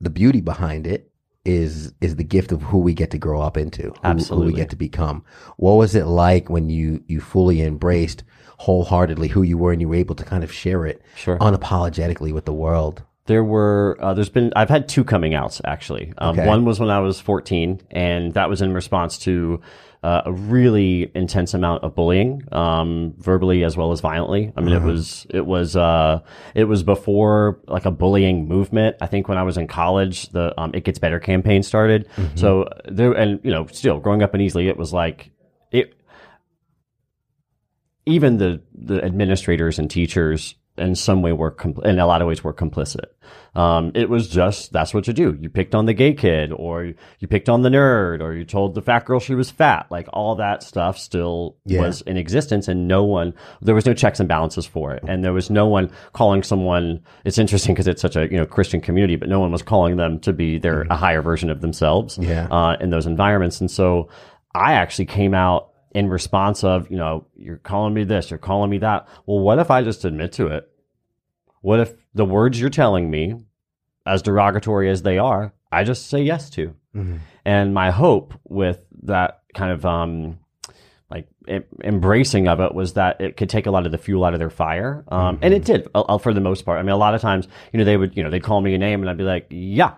the 0.00 0.10
beauty 0.10 0.40
behind 0.42 0.86
it 0.86 1.10
is 1.46 1.94
is 2.00 2.16
the 2.16 2.24
gift 2.24 2.50
of 2.52 2.60
who 2.60 2.78
we 2.78 2.92
get 2.92 3.12
to 3.12 3.18
grow 3.18 3.40
up 3.40 3.56
into, 3.56 3.94
who, 4.02 4.12
who 4.14 4.42
we 4.42 4.52
get 4.52 4.68
to 4.70 4.76
become. 4.76 5.24
What 5.56 5.74
was 5.74 5.94
it 5.94 6.04
like 6.06 6.50
when 6.50 6.68
you 6.68 7.02
you 7.06 7.20
fully 7.20 7.62
embraced 7.62 8.24
wholeheartedly 8.58 9.28
who 9.28 9.42
you 9.42 9.56
were 9.56 9.70
and 9.72 9.80
you 9.80 9.88
were 9.88 9.94
able 9.94 10.16
to 10.16 10.24
kind 10.24 10.42
of 10.42 10.52
share 10.52 10.86
it 10.86 11.02
Sure. 11.14 11.38
unapologetically 11.38 12.32
with 12.32 12.46
the 12.46 12.52
world? 12.52 13.04
There 13.26 13.44
were, 13.44 13.96
uh, 14.00 14.14
there's 14.14 14.28
been, 14.28 14.52
I've 14.54 14.68
had 14.68 14.88
two 14.88 15.04
coming 15.04 15.34
outs 15.34 15.60
actually. 15.64 16.12
Um, 16.18 16.36
Okay. 16.38 16.46
One 16.46 16.64
was 16.64 16.78
when 16.78 16.90
I 16.90 17.00
was 17.00 17.20
14, 17.20 17.80
and 17.90 18.34
that 18.34 18.48
was 18.48 18.62
in 18.62 18.72
response 18.72 19.18
to 19.20 19.60
uh, 20.02 20.22
a 20.26 20.32
really 20.32 21.10
intense 21.14 21.52
amount 21.54 21.82
of 21.82 21.94
bullying, 21.96 22.42
um, 22.52 23.14
verbally 23.18 23.64
as 23.64 23.76
well 23.76 23.90
as 23.90 24.00
violently. 24.00 24.52
I 24.56 24.60
mean, 24.60 24.74
it 24.74 24.82
was, 24.82 25.26
it 25.30 25.44
was, 25.44 25.74
uh, 25.76 26.20
it 26.54 26.64
was 26.64 26.82
before 26.84 27.60
like 27.66 27.86
a 27.86 27.90
bullying 27.90 28.46
movement. 28.46 28.96
I 29.00 29.06
think 29.06 29.26
when 29.28 29.38
I 29.38 29.42
was 29.42 29.56
in 29.56 29.66
college, 29.66 30.28
the 30.28 30.52
um, 30.60 30.70
It 30.74 30.84
Gets 30.84 30.98
Better 31.00 31.18
campaign 31.18 31.62
started. 31.64 32.08
So 32.36 32.68
there, 32.84 33.12
and 33.12 33.40
you 33.42 33.50
know, 33.50 33.66
still 33.66 33.98
growing 33.98 34.22
up 34.22 34.34
in 34.34 34.40
Easley, 34.40 34.68
it 34.68 34.76
was 34.76 34.92
like, 34.92 35.30
it, 35.72 35.94
even 38.04 38.36
the 38.36 38.62
the 38.74 39.02
administrators 39.04 39.80
and 39.80 39.90
teachers 39.90 40.54
in 40.78 40.94
some 40.94 41.22
way 41.22 41.32
were 41.32 41.50
compl- 41.50 41.84
in 41.84 41.98
a 41.98 42.06
lot 42.06 42.20
of 42.22 42.28
ways 42.28 42.42
were 42.44 42.52
complicit. 42.54 43.06
Um, 43.54 43.92
it 43.94 44.10
was 44.10 44.28
just 44.28 44.72
that's 44.72 44.92
what 44.92 45.06
you 45.06 45.12
do. 45.14 45.36
You 45.40 45.48
picked 45.48 45.74
on 45.74 45.86
the 45.86 45.94
gay 45.94 46.12
kid, 46.12 46.52
or 46.52 46.84
you 47.18 47.26
picked 47.28 47.48
on 47.48 47.62
the 47.62 47.70
nerd, 47.70 48.20
or 48.20 48.34
you 48.34 48.44
told 48.44 48.74
the 48.74 48.82
fat 48.82 49.06
girl 49.06 49.18
she 49.18 49.34
was 49.34 49.50
fat. 49.50 49.86
Like 49.90 50.06
all 50.12 50.34
that 50.36 50.62
stuff 50.62 50.98
still 50.98 51.56
Yeah. 51.64 51.80
was 51.80 52.02
in 52.02 52.16
existence, 52.18 52.68
and 52.68 52.86
no 52.86 53.04
one 53.04 53.32
there 53.62 53.74
was 53.74 53.86
no 53.86 53.94
checks 53.94 54.20
and 54.20 54.28
balances 54.28 54.66
for 54.66 54.92
it, 54.92 55.02
and 55.08 55.24
there 55.24 55.32
was 55.32 55.48
no 55.50 55.66
one 55.66 55.90
calling 56.12 56.42
someone. 56.42 57.00
It's 57.24 57.38
interesting 57.38 57.74
because 57.74 57.88
it's 57.88 58.02
such 58.02 58.16
a 58.16 58.30
you 58.30 58.36
know 58.36 58.44
Christian 58.46 58.80
community, 58.80 59.16
but 59.16 59.28
no 59.28 59.40
one 59.40 59.50
was 59.52 59.62
calling 59.62 59.96
them 59.96 60.18
to 60.20 60.32
be 60.32 60.58
their 60.58 60.82
a 60.90 60.96
higher 60.96 61.22
version 61.22 61.48
of 61.50 61.62
themselves 61.62 62.18
Yeah. 62.20 62.46
uh, 62.50 62.76
in 62.80 62.90
those 62.90 63.06
environments, 63.06 63.60
and 63.60 63.70
so 63.70 64.08
I 64.54 64.72
actually 64.74 65.06
came 65.06 65.32
out 65.34 65.70
in 65.96 66.10
response 66.10 66.62
of, 66.62 66.90
you 66.90 66.98
know, 66.98 67.26
you're 67.36 67.56
calling 67.56 67.94
me 67.94 68.04
this, 68.04 68.30
you're 68.30 68.36
calling 68.36 68.68
me 68.68 68.76
that. 68.76 69.08
Well, 69.24 69.38
what 69.38 69.58
if 69.58 69.70
I 69.70 69.82
just 69.82 70.04
admit 70.04 70.32
to 70.32 70.48
it? 70.48 70.68
What 71.62 71.80
if 71.80 71.94
the 72.14 72.26
words 72.26 72.60
you're 72.60 72.68
telling 72.68 73.10
me, 73.10 73.36
as 74.04 74.20
derogatory 74.20 74.90
as 74.90 75.00
they 75.00 75.16
are, 75.16 75.54
I 75.72 75.84
just 75.84 76.10
say 76.10 76.20
yes 76.22 76.50
to? 76.50 76.74
And 77.46 77.72
my 77.72 77.90
hope 77.90 78.34
with 78.44 78.84
that 79.04 79.40
kind 79.54 79.72
of 79.72 79.86
um, 79.86 80.38
like 81.10 81.28
em- 81.48 81.64
embracing 81.82 82.46
of 82.46 82.60
it 82.60 82.74
was 82.74 82.92
that 82.92 83.22
it 83.22 83.38
could 83.38 83.48
take 83.48 83.64
a 83.64 83.70
lot 83.70 83.86
of 83.86 83.92
the 83.92 83.98
fuel 83.98 84.22
out 84.22 84.34
of 84.34 84.38
their 84.38 84.50
fire, 84.50 85.02
um, 85.08 85.38
and 85.40 85.54
it 85.54 85.64
did 85.64 85.88
uh, 85.94 86.02
uh, 86.02 86.18
for 86.18 86.34
the 86.34 86.42
most 86.42 86.66
part. 86.66 86.78
I 86.78 86.82
mean, 86.82 86.92
a 86.92 86.98
lot 86.98 87.14
of 87.14 87.22
times, 87.22 87.48
you 87.72 87.78
know, 87.78 87.84
they 87.86 87.96
would, 87.96 88.14
you 88.18 88.22
know, 88.22 88.28
they'd 88.28 88.42
call 88.42 88.60
me 88.60 88.74
a 88.74 88.78
name, 88.78 89.00
and 89.00 89.08
I'd 89.08 89.16
be 89.16 89.24
like, 89.24 89.46
yeah, 89.48 89.94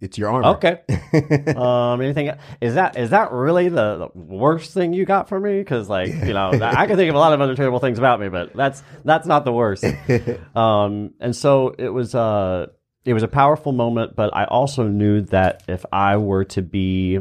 It's 0.00 0.18
your 0.18 0.30
armor. 0.30 0.48
Okay. 0.56 0.82
um, 1.56 2.02
anything? 2.02 2.30
Is 2.60 2.74
that 2.74 2.98
is 2.98 3.10
that 3.10 3.32
really 3.32 3.70
the, 3.70 4.10
the 4.14 4.18
worst 4.18 4.74
thing 4.74 4.92
you 4.92 5.06
got 5.06 5.28
from 5.28 5.44
me? 5.44 5.58
Because 5.58 5.88
like 5.88 6.08
you 6.08 6.34
know, 6.34 6.50
I 6.52 6.86
can 6.86 6.96
think 6.96 7.08
of 7.08 7.14
a 7.14 7.18
lot 7.18 7.32
of 7.32 7.40
other 7.40 7.54
terrible 7.54 7.78
things 7.78 7.98
about 7.98 8.20
me, 8.20 8.28
but 8.28 8.52
that's 8.54 8.82
that's 9.04 9.26
not 9.26 9.44
the 9.46 9.52
worst. 9.52 9.84
um, 10.54 11.14
and 11.18 11.34
so 11.34 11.74
it 11.78 11.88
was 11.88 12.14
uh 12.14 12.66
it 13.06 13.14
was 13.14 13.22
a 13.22 13.28
powerful 13.28 13.72
moment, 13.72 14.14
but 14.16 14.36
I 14.36 14.44
also 14.44 14.82
knew 14.86 15.22
that 15.22 15.62
if 15.66 15.86
I 15.92 16.18
were 16.18 16.44
to 16.44 16.60
be 16.60 17.20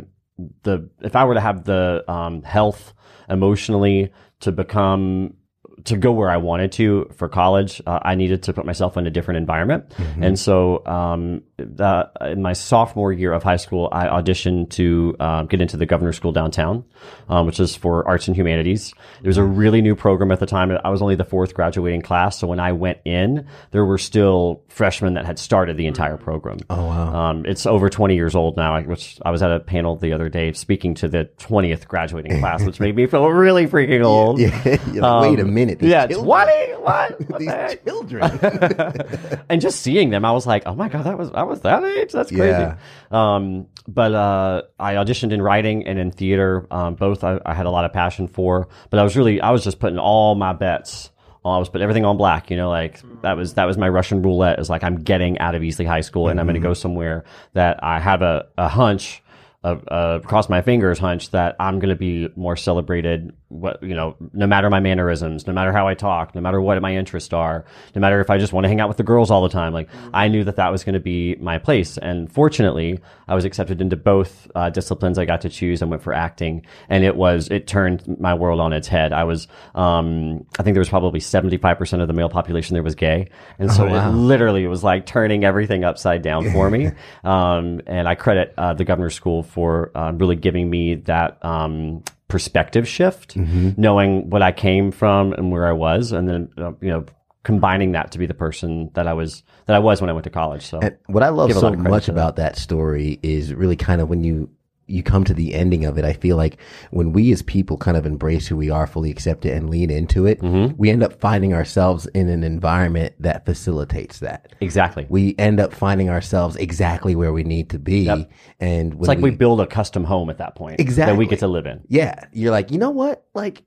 the 0.63 0.89
if 1.01 1.15
I 1.15 1.23
were 1.23 1.35
to 1.35 1.41
have 1.41 1.63
the 1.63 2.03
um, 2.11 2.41
health 2.41 2.93
emotionally 3.29 4.11
to 4.41 4.51
become 4.51 5.35
to 5.83 5.97
go 5.97 6.11
where 6.11 6.29
I 6.29 6.37
wanted 6.37 6.71
to 6.73 7.11
for 7.15 7.27
college, 7.27 7.81
uh, 7.85 7.99
I 8.01 8.15
needed 8.15 8.43
to 8.43 8.53
put 8.53 8.65
myself 8.65 8.97
in 8.97 9.05
a 9.05 9.11
different 9.11 9.37
environment. 9.39 9.93
And 10.21 10.39
so, 10.39 10.85
um, 10.85 11.43
the, 11.57 12.09
in 12.21 12.41
my 12.41 12.53
sophomore 12.53 13.13
year 13.13 13.31
of 13.31 13.43
high 13.43 13.55
school, 13.57 13.89
I 13.91 14.07
auditioned 14.07 14.71
to 14.71 15.15
um, 15.19 15.47
get 15.47 15.61
into 15.61 15.77
the 15.77 15.85
governor's 15.85 16.15
school 16.17 16.31
downtown, 16.31 16.83
um, 17.29 17.45
which 17.45 17.59
is 17.59 17.75
for 17.75 18.07
arts 18.07 18.27
and 18.27 18.35
humanities. 18.35 18.93
It 19.21 19.27
was 19.27 19.37
a 19.37 19.43
really 19.43 19.81
new 19.81 19.95
program 19.95 20.31
at 20.31 20.39
the 20.39 20.45
time. 20.45 20.71
I 20.83 20.89
was 20.89 21.01
only 21.01 21.15
the 21.15 21.23
fourth 21.25 21.53
graduating 21.53 22.01
class. 22.01 22.39
So 22.39 22.47
when 22.47 22.59
I 22.59 22.71
went 22.71 22.99
in, 23.05 23.47
there 23.71 23.85
were 23.85 23.97
still 23.97 24.63
freshmen 24.69 25.13
that 25.15 25.25
had 25.25 25.39
started 25.39 25.77
the 25.77 25.87
entire 25.87 26.17
program. 26.17 26.57
Oh 26.69 26.85
wow. 26.87 27.29
Um, 27.29 27.45
it's 27.45 27.65
over 27.65 27.89
20 27.89 28.15
years 28.15 28.35
old 28.35 28.57
now, 28.57 28.81
which 28.81 29.17
I 29.23 29.31
was 29.31 29.41
at 29.41 29.51
a 29.51 29.59
panel 29.59 29.95
the 29.95 30.13
other 30.13 30.29
day 30.29 30.51
speaking 30.53 30.95
to 30.95 31.07
the 31.07 31.29
20th 31.39 31.87
graduating 31.87 32.39
class, 32.39 32.63
which 32.63 32.79
made 32.79 32.95
me 32.95 33.07
feel 33.07 33.27
really 33.27 33.67
freaking 33.67 34.03
old. 34.05 34.39
yeah. 34.39 34.77
You're 34.91 35.21
Wait 35.21 35.39
a 35.39 35.45
minute. 35.45 35.64
These 35.73 35.89
Yeah, 35.89 36.05
children- 36.07 36.25
20? 36.25 36.71
What? 36.83 37.29
What 37.29 37.39
These 37.39 37.77
children. 37.85 39.41
and 39.49 39.59
just 39.59 39.81
seeing 39.81 40.11
them, 40.11 40.23
I 40.23 40.31
was 40.31 40.45
like, 40.45 40.63
oh 40.65 40.75
my 40.75 40.87
God, 40.87 41.03
that 41.05 41.17
was, 41.17 41.31
I 41.31 41.43
was 41.43 41.61
that 41.61 41.83
age? 41.83 42.11
That's 42.11 42.29
crazy. 42.29 42.43
Yeah. 42.59 42.77
Um, 43.11 43.67
but, 43.87 44.13
uh, 44.13 44.61
I 44.79 44.93
auditioned 44.95 45.31
in 45.31 45.41
writing 45.41 45.87
and 45.87 45.97
in 45.97 46.11
theater. 46.11 46.67
Um, 46.71 46.95
both 46.95 47.23
I, 47.23 47.39
I 47.45 47.53
had 47.53 47.65
a 47.65 47.71
lot 47.71 47.85
of 47.85 47.93
passion 47.93 48.27
for, 48.27 48.67
but 48.89 48.99
I 48.99 49.03
was 49.03 49.17
really, 49.17 49.41
I 49.41 49.51
was 49.51 49.63
just 49.63 49.79
putting 49.79 49.99
all 49.99 50.35
my 50.35 50.53
bets. 50.53 51.11
I 51.43 51.59
was 51.59 51.69
putting 51.69 51.83
everything 51.83 52.05
on 52.05 52.17
black, 52.17 52.49
you 52.49 52.57
know, 52.57 52.69
like 52.69 53.01
that 53.21 53.37
was, 53.37 53.53
that 53.53 53.65
was 53.65 53.77
my 53.77 53.87
Russian 53.87 54.23
roulette 54.23 54.59
is 54.59 54.67
like, 54.67 54.83
I'm 54.83 55.03
getting 55.03 55.37
out 55.37 55.53
of 55.53 55.61
Easley 55.61 55.85
High 55.85 56.01
School 56.01 56.27
and 56.27 56.39
I'm 56.39 56.47
going 56.47 56.55
to 56.55 56.59
go 56.59 56.73
somewhere 56.73 57.23
that 57.53 57.83
I 57.83 57.99
have 57.99 58.23
a, 58.23 58.47
a 58.57 58.67
hunch 58.67 59.21
uh, 59.63 59.77
uh, 59.87 60.19
cross 60.19 60.47
my 60.49 60.61
fingers 60.61 60.97
hunch 60.99 61.31
that 61.31 61.55
I'm 61.59 61.77
going 61.79 61.89
to 61.89 61.95
be 61.95 62.29
more 62.35 62.55
celebrated. 62.55 63.31
What 63.49 63.81
you 63.83 63.93
know, 63.93 64.15
no 64.33 64.47
matter 64.47 64.69
my 64.69 64.79
mannerisms, 64.79 65.45
no 65.45 65.53
matter 65.53 65.71
how 65.71 65.87
I 65.87 65.93
talk, 65.93 66.33
no 66.33 66.41
matter 66.41 66.59
what 66.59 66.81
my 66.81 66.95
interests 66.95 67.33
are, 67.33 67.65
no 67.93 68.01
matter 68.01 68.19
if 68.19 68.29
I 68.29 68.37
just 68.37 68.53
want 68.53 68.63
to 68.65 68.67
hang 68.67 68.81
out 68.81 68.87
with 68.87 68.97
the 68.97 69.03
girls 69.03 69.29
all 69.29 69.43
the 69.43 69.49
time. 69.49 69.73
Like 69.73 69.89
I 70.13 70.27
knew 70.27 70.43
that 70.43 70.55
that 70.55 70.71
was 70.71 70.83
going 70.83 70.93
to 70.93 70.99
be 70.99 71.35
my 71.35 71.59
place. 71.59 71.97
And 71.97 72.31
fortunately, 72.31 72.99
I 73.27 73.35
was 73.35 73.45
accepted 73.45 73.81
into 73.81 73.95
both 73.95 74.49
uh, 74.55 74.69
disciplines. 74.69 75.17
I 75.17 75.25
got 75.25 75.41
to 75.41 75.49
choose 75.49 75.81
and 75.81 75.91
went 75.91 76.03
for 76.03 76.13
acting, 76.13 76.65
and 76.89 77.03
it 77.03 77.15
was 77.15 77.47
it 77.49 77.67
turned 77.67 78.19
my 78.19 78.33
world 78.33 78.59
on 78.59 78.73
its 78.73 78.87
head. 78.87 79.13
I 79.13 79.23
was, 79.23 79.47
um, 79.75 80.45
I 80.57 80.63
think 80.63 80.73
there 80.73 80.81
was 80.81 80.89
probably 80.89 81.19
75 81.19 81.77
percent 81.77 82.01
of 82.01 82.07
the 82.07 82.13
male 82.13 82.29
population 82.29 82.73
there 82.73 82.83
was 82.83 82.95
gay, 82.95 83.29
and 83.59 83.71
so 83.71 83.87
wow. 83.87 84.09
it 84.09 84.13
literally 84.13 84.67
was 84.67 84.83
like 84.83 85.05
turning 85.05 85.43
everything 85.43 85.83
upside 85.83 86.21
down 86.21 86.51
for 86.51 86.69
me. 86.69 86.91
Um, 87.23 87.81
and 87.87 88.07
I 88.07 88.15
credit 88.15 88.53
uh, 88.57 88.73
the 88.73 88.83
governor's 88.83 89.15
school 89.15 89.43
for 89.43 89.91
uh, 89.95 90.11
really 90.11 90.35
giving 90.35 90.69
me 90.69 90.95
that 90.95 91.43
um, 91.43 92.03
perspective 92.27 92.87
shift, 92.87 93.35
knowing 93.35 94.29
what 94.29 94.41
I 94.41 94.51
came 94.51 94.91
from 94.91 95.33
and 95.33 95.51
where 95.51 95.67
I 95.67 95.71
was, 95.71 96.11
and 96.11 96.27
then 96.27 96.49
uh, 96.57 96.71
you 96.81 96.89
know 96.89 97.05
combining 97.43 97.91
that 97.91 98.11
to 98.11 98.17
be 98.17 98.25
the 98.25 98.33
person 98.33 98.89
that 98.95 99.07
I 99.07 99.13
was 99.13 99.43
that 99.67 99.75
I 99.75 99.79
was 99.79 100.01
when 100.01 100.09
I 100.09 100.13
went 100.13 100.23
to 100.23 100.29
college. 100.31 100.65
So 100.65 100.79
And 100.79 100.97
what 101.07 101.23
I 101.23 101.29
love 101.29 101.49
so 101.53 101.61
lot 101.61 101.73
of 101.73 101.79
credit 101.79 101.89
much 101.89 102.09
about 102.09 102.35
that 102.37 102.57
story 102.57 103.19
is 103.21 103.53
really 103.53 103.75
kind 103.75 104.01
of 104.01 104.09
when 104.09 104.23
you 104.23 104.49
you 104.87 105.01
come 105.01 105.23
to 105.23 105.33
the 105.33 105.53
ending 105.55 105.83
of 105.85 105.97
it. 105.97 106.05
I 106.05 106.13
feel 106.13 106.37
like 106.37 106.57
when 106.91 107.11
we 107.11 107.31
as 107.31 107.41
people 107.41 107.75
kind 107.77 107.97
of 107.97 108.05
embrace 108.05 108.47
who 108.47 108.55
we 108.55 108.69
are, 108.69 108.85
fully 108.85 109.09
accept 109.09 109.45
it, 109.45 109.51
and 109.57 109.69
lean 109.69 109.89
into 109.89 110.25
it, 110.27 110.39
Mm-hmm. 110.41 110.75
we 110.77 110.89
end 110.91 111.01
up 111.03 111.19
finding 111.19 111.53
ourselves 111.53 112.05
in 112.07 112.29
an 112.29 112.43
environment 112.43 113.15
that 113.19 113.45
facilitates 113.45 114.19
that. 114.19 114.53
exactly. 114.61 115.07
We 115.09 115.35
end 115.39 115.59
up 115.59 115.73
finding 115.73 116.09
ourselves 116.09 116.55
exactly 116.55 117.15
where 117.15 117.33
we 117.33 117.43
need 117.43 117.69
to 117.71 117.79
be, 117.79 118.01
Yep. 118.01 118.31
and 118.59 118.93
it's 118.93 119.07
like 119.07 119.19
we, 119.19 119.31
build 119.31 119.59
a 119.61 119.67
custom 119.67 120.03
home 120.03 120.29
at 120.29 120.37
that 120.37 120.55
point 120.55 120.79
Exactly. 120.79 121.13
that 121.13 121.17
we 121.17 121.25
get 121.25 121.39
to 121.39 121.47
live 121.47 121.65
in. 121.65 121.81
yeah, 121.87 122.25
you're 122.31 122.51
like, 122.51 122.69
you 122.71 122.77
know 122.77 122.91
what, 122.91 123.25
like. 123.33 123.63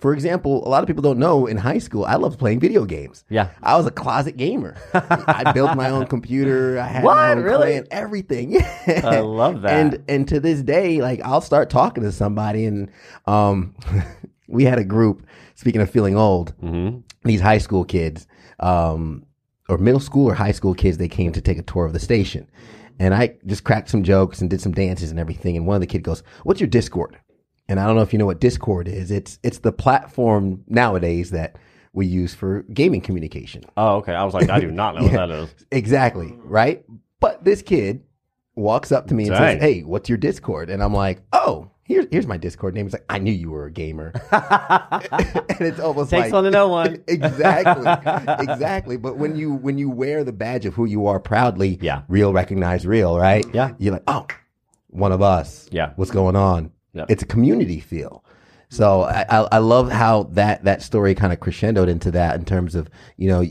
For 0.00 0.12
example, 0.12 0.66
a 0.66 0.68
lot 0.68 0.82
of 0.82 0.86
people 0.86 1.02
don't 1.02 1.18
know 1.18 1.46
in 1.46 1.56
high 1.56 1.78
school, 1.78 2.04
I 2.04 2.16
loved 2.16 2.38
playing 2.38 2.60
video 2.60 2.84
games. 2.84 3.24
Yeah. 3.30 3.48
I 3.62 3.76
was 3.76 3.86
a 3.86 3.90
closet 3.90 4.36
gamer. 4.36 4.76
I 4.92 5.52
built 5.52 5.74
my 5.76 5.90
own 5.90 6.06
computer. 6.06 6.78
I 6.78 6.86
had 6.86 7.04
What? 7.04 7.14
my 7.16 7.30
own 7.32 7.42
Really? 7.42 7.70
clan, 7.72 7.86
everything. 7.90 8.52
Yeah. 8.52 9.00
I 9.04 9.20
love 9.20 9.62
that. 9.62 9.72
And 9.72 10.04
and 10.08 10.28
to 10.28 10.40
this 10.40 10.62
day, 10.62 11.00
like 11.00 11.20
I'll 11.24 11.40
start 11.40 11.70
talking 11.70 12.02
to 12.04 12.12
somebody 12.12 12.64
and 12.66 12.90
um 13.26 13.74
we 14.48 14.64
had 14.64 14.78
a 14.78 14.84
group. 14.84 15.26
Speaking 15.54 15.80
of 15.80 15.90
feeling 15.90 16.16
old, 16.16 16.50
hmm 16.60 16.98
these 17.24 17.40
high 17.40 17.58
school 17.58 17.84
kids, 17.84 18.28
um, 18.60 19.24
or 19.68 19.78
middle 19.78 19.98
school 20.00 20.26
or 20.30 20.34
high 20.34 20.52
school 20.52 20.74
kids, 20.74 20.96
they 20.98 21.08
came 21.08 21.32
to 21.32 21.40
take 21.40 21.58
a 21.58 21.62
tour 21.62 21.84
of 21.84 21.92
the 21.92 21.98
station. 21.98 22.48
And 23.00 23.12
I 23.12 23.34
just 23.46 23.64
cracked 23.64 23.88
some 23.90 24.02
jokes 24.04 24.40
and 24.40 24.48
did 24.48 24.60
some 24.60 24.70
dances 24.72 25.10
and 25.10 25.18
everything. 25.18 25.56
And 25.56 25.66
one 25.66 25.74
of 25.74 25.80
the 25.80 25.86
kid 25.88 26.02
goes, 26.04 26.22
what's 26.44 26.60
your 26.60 26.68
Discord? 26.68 27.18
And 27.68 27.80
I 27.80 27.86
don't 27.86 27.96
know 27.96 28.02
if 28.02 28.12
you 28.12 28.18
know 28.18 28.26
what 28.26 28.40
Discord 28.40 28.86
is. 28.88 29.10
It's, 29.10 29.38
it's 29.42 29.58
the 29.58 29.72
platform 29.72 30.62
nowadays 30.68 31.30
that 31.32 31.56
we 31.92 32.06
use 32.06 32.34
for 32.34 32.62
gaming 32.72 33.00
communication. 33.00 33.64
Oh, 33.76 33.96
okay. 33.96 34.14
I 34.14 34.24
was 34.24 34.34
like, 34.34 34.50
I 34.50 34.60
do 34.60 34.70
not 34.70 34.94
know 34.94 35.02
what 35.02 35.12
that 35.14 35.30
is. 35.30 35.54
Exactly. 35.72 36.32
Right. 36.44 36.84
But 37.20 37.42
this 37.44 37.62
kid 37.62 38.04
walks 38.54 38.92
up 38.92 39.08
to 39.08 39.14
me 39.14 39.26
and 39.28 39.36
says, 39.36 39.60
Hey, 39.60 39.80
what's 39.82 40.08
your 40.08 40.18
Discord? 40.18 40.70
And 40.70 40.82
I'm 40.82 40.92
like, 40.94 41.22
Oh, 41.32 41.70
here's, 41.82 42.06
here's 42.10 42.26
my 42.26 42.36
Discord 42.36 42.74
name. 42.74 42.86
He's 42.86 42.92
like, 42.92 43.04
I 43.08 43.18
knew 43.18 43.32
you 43.32 43.50
were 43.50 43.64
a 43.66 43.70
gamer. 43.72 44.12
and 44.32 45.60
it's 45.60 45.80
almost 45.80 46.10
Takes 46.10 46.24
like, 46.26 46.32
one 46.32 46.44
to 46.44 46.50
know 46.50 46.68
one. 46.68 47.02
exactly 47.08 47.90
exactly 48.46 48.96
but 48.96 49.16
when 49.16 49.34
you 49.36 49.54
when 49.54 49.78
you 49.78 49.90
wear 49.90 50.22
the 50.24 50.32
badge 50.32 50.66
of 50.66 50.74
who 50.74 50.84
you 50.84 51.06
are 51.06 51.18
proudly 51.18 51.78
Yeah. 51.80 52.02
real 52.08 52.32
recognize 52.32 52.86
real 52.86 53.18
right 53.18 53.44
Yeah. 53.52 53.72
you're 53.78 53.94
like 53.94 54.02
oh 54.06 54.26
one 54.88 55.12
of 55.12 55.22
us 55.22 55.68
Yeah. 55.72 55.92
what's 55.96 56.10
going 56.10 56.36
on 56.36 56.70
Yep. 56.96 57.10
it's 57.10 57.22
a 57.22 57.26
community 57.26 57.80
feel 57.80 58.24
so 58.68 59.02
I, 59.02 59.46
I 59.52 59.58
love 59.58 59.90
how 59.92 60.24
that 60.32 60.64
that 60.64 60.82
story 60.82 61.14
kind 61.14 61.32
of 61.32 61.38
crescendoed 61.40 61.88
into 61.88 62.10
that 62.12 62.34
in 62.36 62.44
terms 62.44 62.74
of 62.74 62.88
you 63.16 63.28
know 63.28 63.44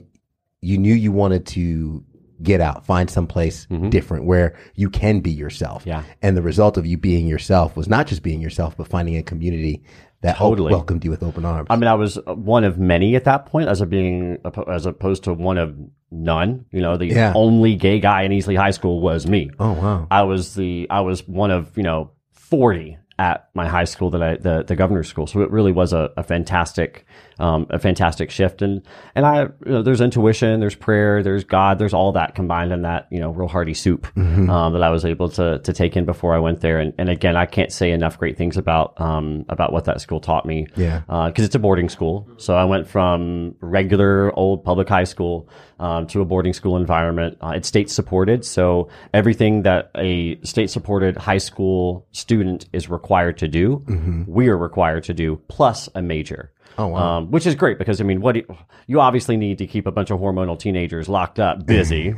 you 0.61 0.77
knew 0.77 0.93
you 0.93 1.11
wanted 1.11 1.45
to 1.47 2.03
get 2.41 2.59
out 2.59 2.85
find 2.85 3.09
someplace 3.09 3.65
different 3.89 4.25
where 4.25 4.57
you 4.75 4.89
can 4.89 5.21
be 5.21 5.31
yourself 5.31 5.81
Mm-hmm. 5.83 5.89
Yeah. 5.89 6.03
and 6.21 6.35
the 6.35 6.41
result 6.41 6.75
of 6.77 6.85
you 6.85 6.97
being 6.97 7.27
yourself 7.27 7.77
was 7.77 7.87
not 7.87 8.07
just 8.07 8.23
being 8.23 8.41
yourself 8.41 8.75
but 8.75 8.87
finding 8.89 9.15
a 9.15 9.23
community 9.23 9.83
that 10.21 10.37
Totally. 10.37 10.71
welcomed 10.71 11.05
you 11.05 11.11
with 11.11 11.21
open 11.23 11.45
arms 11.45 11.67
I 11.69 11.75
mean, 11.75 11.87
I 11.87 11.93
was 11.93 12.17
one 12.25 12.63
of 12.63 12.79
many 12.79 13.15
at 13.15 13.25
that 13.25 13.45
point, 13.45 13.69
as 13.69 13.79
a 13.81 13.85
being 13.85 14.39
as 14.67 14.87
opposed 14.87 15.25
to 15.25 15.33
one 15.33 15.59
of 15.59 15.77
none. 16.09 16.65
You 16.71 16.81
know, 16.81 16.97
the 16.97 17.05
Yeah. 17.05 17.31
only 17.35 17.75
gay 17.75 17.99
guy 17.99 18.23
in 18.23 18.31
Easley 18.31 18.57
High 18.57 18.71
School 18.71 19.01
was 19.01 19.27
me. 19.27 19.51
oh 19.59 19.73
wow 19.73 20.07
I 20.09 20.23
was 20.23 20.55
the 20.55 20.87
I 20.89 21.01
was 21.01 21.27
one 21.27 21.51
of 21.51 21.77
you 21.77 21.83
know 21.83 22.11
forty 22.33 22.97
at 23.17 23.49
my 23.53 23.67
high 23.67 23.85
school 23.85 24.09
that 24.11 24.21
I 24.21 24.35
the 24.37 24.63
the 24.63 24.75
governor's 24.75 25.07
school. 25.07 25.27
So 25.27 25.41
it 25.41 25.51
really 25.51 25.71
was 25.71 25.93
a, 25.93 26.11
a 26.17 26.23
fantastic 26.23 27.05
um, 27.39 27.67
a 27.69 27.79
fantastic 27.79 28.31
shift. 28.31 28.61
And 28.61 28.81
and 29.15 29.25
I 29.25 29.41
you 29.43 29.51
know, 29.65 29.81
there's 29.81 30.01
intuition, 30.01 30.59
there's 30.59 30.75
prayer, 30.75 31.23
there's 31.23 31.43
God, 31.43 31.79
there's 31.79 31.93
all 31.93 32.11
that 32.13 32.35
combined 32.35 32.71
in 32.71 32.83
that 32.83 33.07
you 33.11 33.19
know 33.19 33.31
real 33.31 33.47
hearty 33.47 33.73
soup 33.73 34.07
um, 34.17 34.73
that 34.73 34.83
I 34.83 34.89
was 34.89 35.05
able 35.05 35.29
to 35.29 35.59
to 35.59 35.73
take 35.73 35.95
in 35.97 36.05
before 36.05 36.35
I 36.35 36.39
went 36.39 36.61
there. 36.61 36.79
And, 36.79 36.93
and 36.97 37.09
again, 37.09 37.35
I 37.35 37.45
can't 37.45 37.71
say 37.71 37.91
enough 37.91 38.17
great 38.17 38.37
things 38.37 38.57
about 38.57 38.99
um, 38.99 39.45
about 39.49 39.71
what 39.73 39.85
that 39.85 40.01
school 40.01 40.19
taught 40.19 40.45
me. 40.45 40.67
Yeah. 40.75 41.01
because 41.27 41.45
it's 41.45 41.55
a 41.55 41.59
boarding 41.59 41.89
school. 41.89 42.27
So 42.37 42.55
I 42.55 42.65
went 42.65 42.87
from 42.87 43.55
regular 43.59 44.31
old 44.37 44.63
public 44.63 44.87
high 44.89 45.03
school 45.03 45.49
um, 45.79 46.07
to 46.07 46.21
a 46.21 46.25
boarding 46.25 46.53
school 46.53 46.77
environment. 46.77 47.37
Uh, 47.41 47.53
it's 47.55 47.67
state 47.67 47.89
supported, 47.89 48.45
so 48.45 48.89
everything 49.13 49.63
that 49.63 49.91
a 49.95 50.39
state 50.43 50.69
supported 50.69 51.17
high 51.17 51.37
school 51.37 52.07
student 52.11 52.67
is 52.71 52.89
required 52.89 53.37
to 53.39 53.47
do, 53.47 53.83
we 54.27 54.47
are 54.47 54.57
required 54.57 55.03
to 55.05 55.13
do, 55.13 55.35
plus 55.47 55.89
a 55.95 56.01
major. 56.01 56.51
Oh, 56.77 56.87
wow. 56.87 57.17
Um, 57.17 57.31
which 57.31 57.45
is 57.45 57.55
great 57.55 57.77
because 57.77 58.01
I 58.01 58.03
mean, 58.03 58.21
what 58.21 58.35
you, 58.35 58.45
you 58.87 58.99
obviously 58.99 59.37
need 59.37 59.57
to 59.59 59.67
keep 59.67 59.87
a 59.87 59.91
bunch 59.91 60.11
of 60.11 60.19
hormonal 60.19 60.59
teenagers 60.59 61.07
locked 61.07 61.39
up, 61.39 61.65
busy, 61.65 62.13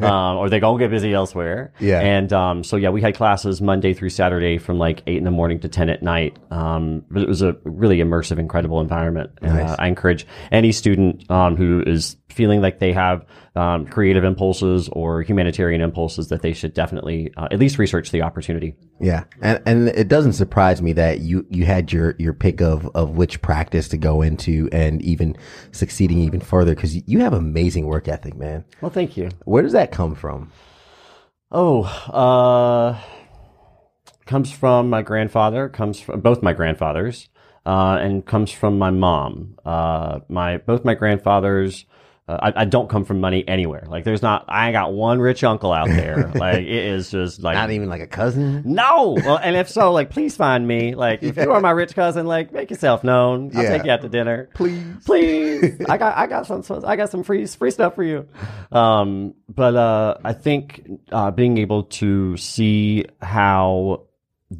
um, 0.00 0.02
or 0.38 0.48
they 0.48 0.60
go 0.60 0.76
get 0.78 0.90
busy 0.90 1.12
elsewhere. 1.12 1.72
Yeah. 1.80 2.00
And 2.00 2.32
um, 2.32 2.64
so 2.64 2.76
yeah, 2.76 2.90
we 2.90 3.00
had 3.00 3.14
classes 3.16 3.60
Monday 3.60 3.94
through 3.94 4.10
Saturday 4.10 4.58
from 4.58 4.78
like 4.78 5.02
eight 5.06 5.16
in 5.18 5.24
the 5.24 5.30
morning 5.30 5.60
to 5.60 5.68
ten 5.68 5.88
at 5.88 6.02
night. 6.02 6.36
Um, 6.50 7.04
but 7.10 7.22
it 7.22 7.28
was 7.28 7.42
a 7.42 7.56
really 7.64 7.98
immersive, 7.98 8.38
incredible 8.38 8.80
environment. 8.80 9.30
And, 9.42 9.54
Nice. 9.54 9.70
uh, 9.70 9.76
I 9.78 9.88
encourage 9.88 10.26
any 10.52 10.72
student 10.72 11.28
um, 11.30 11.56
who 11.56 11.82
is 11.86 12.16
feeling 12.36 12.60
like 12.60 12.78
they 12.78 12.92
have 12.92 13.24
um, 13.56 13.86
creative 13.86 14.22
impulses 14.22 14.90
or 14.92 15.22
humanitarian 15.22 15.80
impulses 15.80 16.28
that 16.28 16.42
they 16.42 16.52
should 16.52 16.74
definitely 16.74 17.32
uh, 17.36 17.48
at 17.50 17.58
least 17.58 17.78
research 17.78 18.10
the 18.10 18.20
opportunity. 18.20 18.76
Yeah, 19.00 19.24
and 19.40 19.62
and 19.66 19.88
it 19.88 20.08
doesn't 20.08 20.34
surprise 20.34 20.82
me 20.82 20.92
that 20.92 21.20
you 21.20 21.46
you 21.48 21.64
had 21.64 21.92
your 21.92 22.14
your 22.18 22.34
pick 22.34 22.60
of 22.60 22.86
of 22.94 23.16
which 23.16 23.40
practice 23.40 23.88
to 23.88 23.96
go 23.96 24.20
into, 24.20 24.68
and 24.70 25.00
even 25.02 25.36
succeeding 25.72 26.18
even 26.18 26.40
further 26.40 26.74
because 26.74 26.94
you 27.08 27.20
have 27.20 27.32
amazing 27.32 27.86
work 27.86 28.06
ethic, 28.06 28.36
man. 28.36 28.64
Well, 28.82 28.90
thank 28.90 29.16
you. 29.16 29.30
Where 29.44 29.62
does 29.62 29.72
that 29.72 29.90
come 29.90 30.14
from? 30.14 30.52
Oh, 31.50 31.84
uh, 31.84 33.00
comes 34.26 34.52
from 34.52 34.90
my 34.90 35.00
grandfather. 35.00 35.70
Comes 35.70 36.00
from 36.00 36.20
both 36.20 36.42
my 36.42 36.52
grandfathers, 36.52 37.30
uh, 37.64 37.96
and 38.00 38.26
comes 38.26 38.50
from 38.50 38.78
my 38.78 38.90
mom. 38.90 39.56
Uh, 39.64 40.20
my 40.28 40.58
both 40.58 40.84
my 40.84 40.94
grandfathers. 40.94 41.86
Uh, 42.28 42.50
I, 42.54 42.62
I 42.62 42.64
don't 42.64 42.88
come 42.88 43.04
from 43.04 43.20
money 43.20 43.46
anywhere. 43.46 43.84
Like, 43.86 44.02
there's 44.02 44.20
not. 44.20 44.46
I 44.48 44.66
ain't 44.66 44.72
got 44.74 44.92
one 44.92 45.20
rich 45.20 45.44
uncle 45.44 45.72
out 45.72 45.86
there. 45.88 46.26
like, 46.34 46.58
it 46.58 46.66
is 46.66 47.08
just 47.12 47.40
like 47.40 47.54
Not 47.54 47.70
even 47.70 47.88
like 47.88 48.00
a 48.02 48.06
cousin. 48.08 48.62
no. 48.64 49.16
Well, 49.24 49.36
and 49.38 49.54
if 49.54 49.68
so, 49.68 49.92
like, 49.92 50.10
please 50.10 50.34
find 50.36 50.66
me. 50.66 50.96
Like, 50.96 51.22
if 51.22 51.36
you 51.36 51.52
are 51.52 51.60
my 51.60 51.70
rich 51.70 51.94
cousin, 51.94 52.26
like, 52.26 52.52
make 52.52 52.70
yourself 52.70 53.04
known. 53.04 53.52
I'll 53.54 53.62
Yeah. 53.62 53.70
take 53.76 53.84
you 53.84 53.92
out 53.92 54.00
to 54.02 54.08
dinner 54.08 54.48
Please. 54.54 54.84
please 55.04 55.80
i 55.88 55.96
got 55.96 56.16
i 56.16 56.26
got 56.26 56.46
some 56.46 56.62
some- 56.64 56.84
i 56.84 56.96
got 56.96 57.10
some 57.10 57.22
free 57.22 57.46
free 57.46 57.70
stuff 57.70 57.94
for 57.94 58.02
you 58.02 58.26
um 58.72 59.34
but 59.48 59.74
uh 59.76 60.16
i 60.24 60.32
think 60.32 60.88
uh 61.12 61.30
being 61.30 61.58
able 61.58 61.84
to 61.84 62.36
see 62.36 63.04
how 63.22 64.02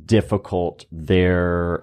difficult 0.05 0.85
their 0.93 1.83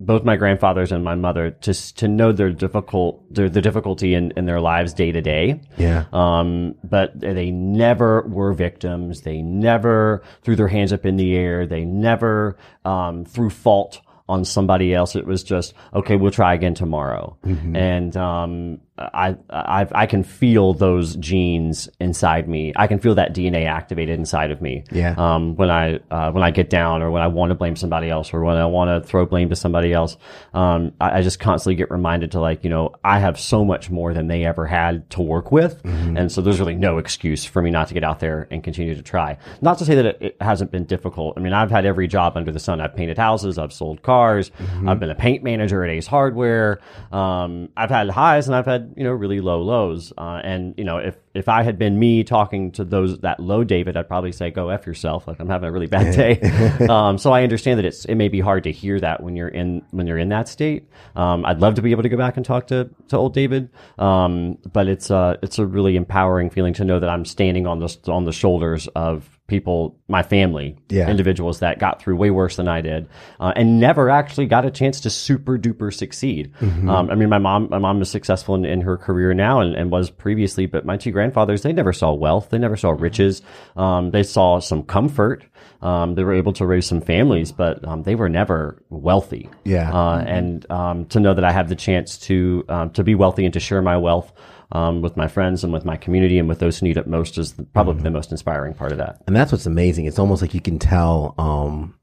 both 0.00 0.24
my 0.24 0.36
grandfathers 0.36 0.90
and 0.92 1.04
my 1.04 1.14
mother 1.14 1.50
to 1.50 1.94
to 1.94 2.08
know 2.08 2.32
their 2.32 2.50
difficult 2.50 3.22
their, 3.32 3.48
the 3.48 3.62
difficulty 3.62 4.14
in, 4.14 4.32
in 4.36 4.44
their 4.44 4.60
lives 4.60 4.92
day 4.92 5.12
to 5.12 5.20
day 5.22 5.60
Yeah. 5.78 6.04
um, 6.12 6.74
but 6.82 7.18
they 7.20 7.50
never 7.50 8.22
were 8.22 8.52
victims. 8.52 9.20
They 9.22 9.40
never 9.42 10.22
threw 10.42 10.56
their 10.56 10.68
hands 10.68 10.92
up 10.92 11.06
in 11.06 11.16
the 11.16 11.36
air. 11.36 11.66
They 11.66 11.84
never 11.84 12.56
um, 12.84 13.24
threw 13.24 13.50
fault 13.50 14.00
on 14.28 14.44
somebody 14.44 14.94
else. 14.94 15.14
It 15.16 15.26
was 15.26 15.42
just 15.44 15.74
okay. 15.92 16.16
We'll 16.16 16.32
try 16.32 16.54
again 16.54 16.74
tomorrow. 16.74 17.36
And 17.44 18.16
um, 18.16 18.80
I, 18.96 19.36
I 19.50 19.86
I 19.92 20.06
can 20.06 20.22
feel 20.22 20.72
those 20.72 21.16
genes 21.16 21.88
inside 21.98 22.48
me. 22.48 22.72
I 22.76 22.86
can 22.86 23.00
feel 23.00 23.16
that 23.16 23.34
DNA 23.34 23.66
activated 23.66 24.20
inside 24.20 24.52
of 24.52 24.62
me. 24.62 24.84
Yeah. 24.92 25.14
Um, 25.18 25.56
when 25.56 25.68
I 25.68 25.98
uh, 26.12 26.30
when 26.30 26.44
I 26.44 26.52
get 26.52 26.70
down, 26.70 27.02
or 27.02 27.10
when 27.10 27.20
I 27.20 27.26
want 27.26 27.50
to 27.50 27.56
blame 27.56 27.74
somebody 27.74 28.08
else, 28.08 28.32
or 28.32 28.44
when 28.44 28.56
I 28.56 28.66
want 28.66 28.90
to 28.90 29.08
throw 29.08 29.26
blame 29.26 29.48
to 29.48 29.56
somebody 29.56 29.92
else, 29.92 30.16
um, 30.52 30.92
I, 31.00 31.18
I 31.18 31.22
just 31.22 31.40
constantly 31.40 31.74
get 31.74 31.90
reminded 31.90 32.30
to 32.32 32.40
like, 32.40 32.62
you 32.62 32.70
know, 32.70 32.94
I 33.02 33.18
have 33.18 33.38
so 33.38 33.64
much 33.64 33.90
more 33.90 34.14
than 34.14 34.28
they 34.28 34.44
ever 34.44 34.64
had 34.64 35.10
to 35.10 35.22
work 35.22 35.50
with, 35.50 35.80
and 35.84 36.30
so 36.30 36.40
there's 36.40 36.60
really 36.60 36.76
no 36.76 36.98
excuse 36.98 37.44
for 37.44 37.62
me 37.62 37.70
not 37.70 37.88
to 37.88 37.94
get 37.94 38.04
out 38.04 38.20
there 38.20 38.46
and 38.52 38.62
continue 38.62 38.94
to 38.94 39.02
try. 39.02 39.38
Not 39.60 39.78
to 39.78 39.84
say 39.84 39.96
that 39.96 40.06
it, 40.06 40.18
it 40.20 40.36
hasn't 40.40 40.70
been 40.70 40.84
difficult. 40.84 41.34
I 41.36 41.40
mean, 41.40 41.52
I've 41.52 41.70
had 41.70 41.84
every 41.84 42.06
job 42.06 42.36
under 42.36 42.52
the 42.52 42.60
sun. 42.60 42.80
I've 42.80 42.94
painted 42.94 43.18
houses, 43.18 43.58
I've 43.58 43.72
sold 43.72 44.02
cars, 44.02 44.52
I've 44.86 45.00
been 45.00 45.10
a 45.10 45.16
paint 45.16 45.42
manager 45.42 45.82
at 45.82 45.90
Ace 45.90 46.06
Hardware. 46.06 46.78
Um, 47.10 47.70
I've 47.76 47.90
had 47.90 48.08
highs 48.08 48.46
and 48.46 48.54
I've 48.54 48.66
had 48.66 48.83
you 48.96 49.04
know 49.04 49.12
really 49.12 49.40
low 49.40 49.62
lows. 49.62 50.12
Uh, 50.16 50.40
and 50.42 50.74
you 50.76 50.84
know, 50.84 50.98
if 50.98 51.16
if 51.34 51.48
I 51.48 51.62
had 51.62 51.78
been 51.78 51.98
me 51.98 52.24
talking 52.24 52.72
to 52.72 52.84
those 52.84 53.18
that 53.20 53.40
low 53.40 53.64
David, 53.64 53.96
I'd 53.96 54.08
probably 54.08 54.32
say 54.32 54.50
go 54.50 54.68
f 54.68 54.86
yourself. 54.86 55.26
Like 55.26 55.40
I'm 55.40 55.48
having 55.48 55.68
a 55.68 55.72
really 55.72 55.86
bad 55.86 56.14
day. 56.14 56.86
um, 56.88 57.18
so 57.18 57.32
I 57.32 57.42
understand 57.42 57.78
that 57.78 57.84
it's 57.84 58.04
it 58.04 58.14
may 58.14 58.28
be 58.28 58.40
hard 58.40 58.64
to 58.64 58.72
hear 58.72 59.00
that 59.00 59.22
when 59.22 59.36
you're 59.36 59.48
in 59.48 59.82
when 59.90 60.06
you're 60.06 60.18
in 60.18 60.28
that 60.30 60.48
state. 60.48 60.88
Um, 61.16 61.44
I'd 61.44 61.60
love 61.60 61.74
to 61.74 61.82
be 61.82 61.90
able 61.90 62.02
to 62.02 62.08
go 62.08 62.16
back 62.16 62.36
and 62.36 62.44
talk 62.44 62.66
to 62.68 62.90
to 63.08 63.16
old 63.16 63.34
David. 63.34 63.70
Um, 63.98 64.58
but 64.72 64.88
it's 64.88 65.10
uh 65.10 65.36
it's 65.42 65.58
a 65.58 65.66
really 65.66 65.96
empowering 65.96 66.50
feeling 66.50 66.74
to 66.74 66.84
know 66.84 67.00
that 67.00 67.08
I'm 67.08 67.24
standing 67.24 67.66
on 67.66 67.78
the 67.78 67.96
on 68.08 68.24
the 68.24 68.32
shoulders 68.32 68.88
of 68.88 69.33
people, 69.46 69.98
my 70.08 70.22
family, 70.22 70.76
Yeah. 70.88 71.10
individuals 71.10 71.60
that 71.60 71.78
got 71.78 72.00
through 72.00 72.16
way 72.16 72.30
worse 72.30 72.56
than 72.56 72.66
I 72.66 72.80
did, 72.80 73.08
uh, 73.38 73.52
and 73.54 73.78
never 73.78 74.08
actually 74.08 74.46
got 74.46 74.64
a 74.64 74.70
chance 74.70 75.00
to 75.02 75.10
super 75.10 75.58
duper 75.58 75.92
succeed. 75.92 76.50
Um, 76.62 77.10
I 77.10 77.14
mean, 77.14 77.28
my 77.28 77.38
mom, 77.38 77.68
my 77.70 77.78
mom 77.78 78.00
is 78.00 78.08
successful 78.10 78.54
in, 78.54 78.64
in 78.64 78.80
her 78.80 78.96
career 78.96 79.34
now 79.34 79.60
and, 79.60 79.74
and 79.74 79.90
was 79.90 80.10
previously, 80.10 80.64
but 80.64 80.86
my 80.86 80.96
two 80.96 81.10
grandfathers, 81.10 81.62
they 81.62 81.72
never 81.74 81.92
saw 81.92 82.12
wealth, 82.12 82.48
they 82.50 82.58
never 82.58 82.76
saw 82.76 82.90
riches, 82.90 83.42
um, 83.76 84.10
they 84.12 84.22
saw 84.22 84.60
some 84.60 84.82
comfort. 84.82 85.44
Um, 85.82 86.14
they 86.14 86.24
were 86.24 86.32
able 86.32 86.54
to 86.54 86.64
raise 86.64 86.86
some 86.86 87.02
families, 87.02 87.52
but 87.52 87.86
um, 87.86 88.04
they 88.04 88.14
were 88.14 88.30
never 88.30 88.82
wealthy. 88.88 89.50
Yeah. 89.64 89.92
Uh, 89.92 90.18
and 90.26 90.70
um, 90.70 91.04
to 91.06 91.20
know 91.20 91.34
that 91.34 91.44
I 91.44 91.52
have 91.52 91.68
the 91.68 91.74
chance 91.74 92.16
to 92.20 92.64
um, 92.70 92.90
to 92.90 93.04
be 93.04 93.14
wealthy 93.14 93.44
and 93.44 93.52
to 93.52 93.60
share 93.60 93.82
my 93.82 93.98
wealth 93.98 94.32
um, 94.72 95.02
with 95.02 95.16
my 95.16 95.28
friends 95.28 95.62
and 95.64 95.72
with 95.72 95.84
my 95.84 95.96
community 95.96 96.38
and 96.38 96.48
with 96.48 96.58
those 96.58 96.78
who 96.78 96.86
need 96.86 96.96
it 96.96 97.06
most 97.06 97.38
is 97.38 97.52
the, 97.54 97.62
probably 97.64 98.02
the 98.02 98.10
most 98.10 98.30
inspiring 98.30 98.74
part 98.74 98.92
of 98.92 98.98
that. 98.98 99.22
And 99.26 99.34
that's 99.36 99.52
what's 99.52 99.66
amazing. 99.66 100.06
It's 100.06 100.18
almost 100.18 100.42
like 100.42 100.54
you 100.54 100.60
can 100.60 100.78
tell, 100.78 101.34
um, 101.38 101.94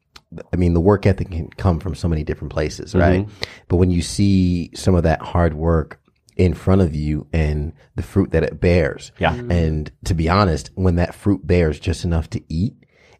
I 0.53 0.55
mean, 0.55 0.73
the 0.73 0.79
work 0.81 1.05
ethic 1.05 1.31
can 1.31 1.49
come 1.49 1.79
from 1.79 1.95
so 1.95 2.07
many 2.07 2.23
different 2.23 2.53
places, 2.53 2.95
right? 2.95 3.27
But 3.67 3.77
when 3.77 3.91
you 3.91 4.01
see 4.01 4.71
some 4.75 4.95
of 4.95 5.03
that 5.03 5.21
hard 5.21 5.53
work 5.53 5.99
in 6.37 6.53
front 6.53 6.81
of 6.81 6.95
you 6.95 7.27
and 7.33 7.73
the 7.95 8.01
fruit 8.01 8.31
that 8.31 8.41
it 8.43 8.59
bears. 8.59 9.11
Yeah. 9.19 9.33
And 9.35 9.91
to 10.05 10.13
be 10.13 10.29
honest, 10.29 10.71
when 10.75 10.95
that 10.95 11.13
fruit 11.13 11.45
bears 11.45 11.79
just 11.79 12.05
enough 12.05 12.29
to 12.31 12.41
eat, 12.47 12.73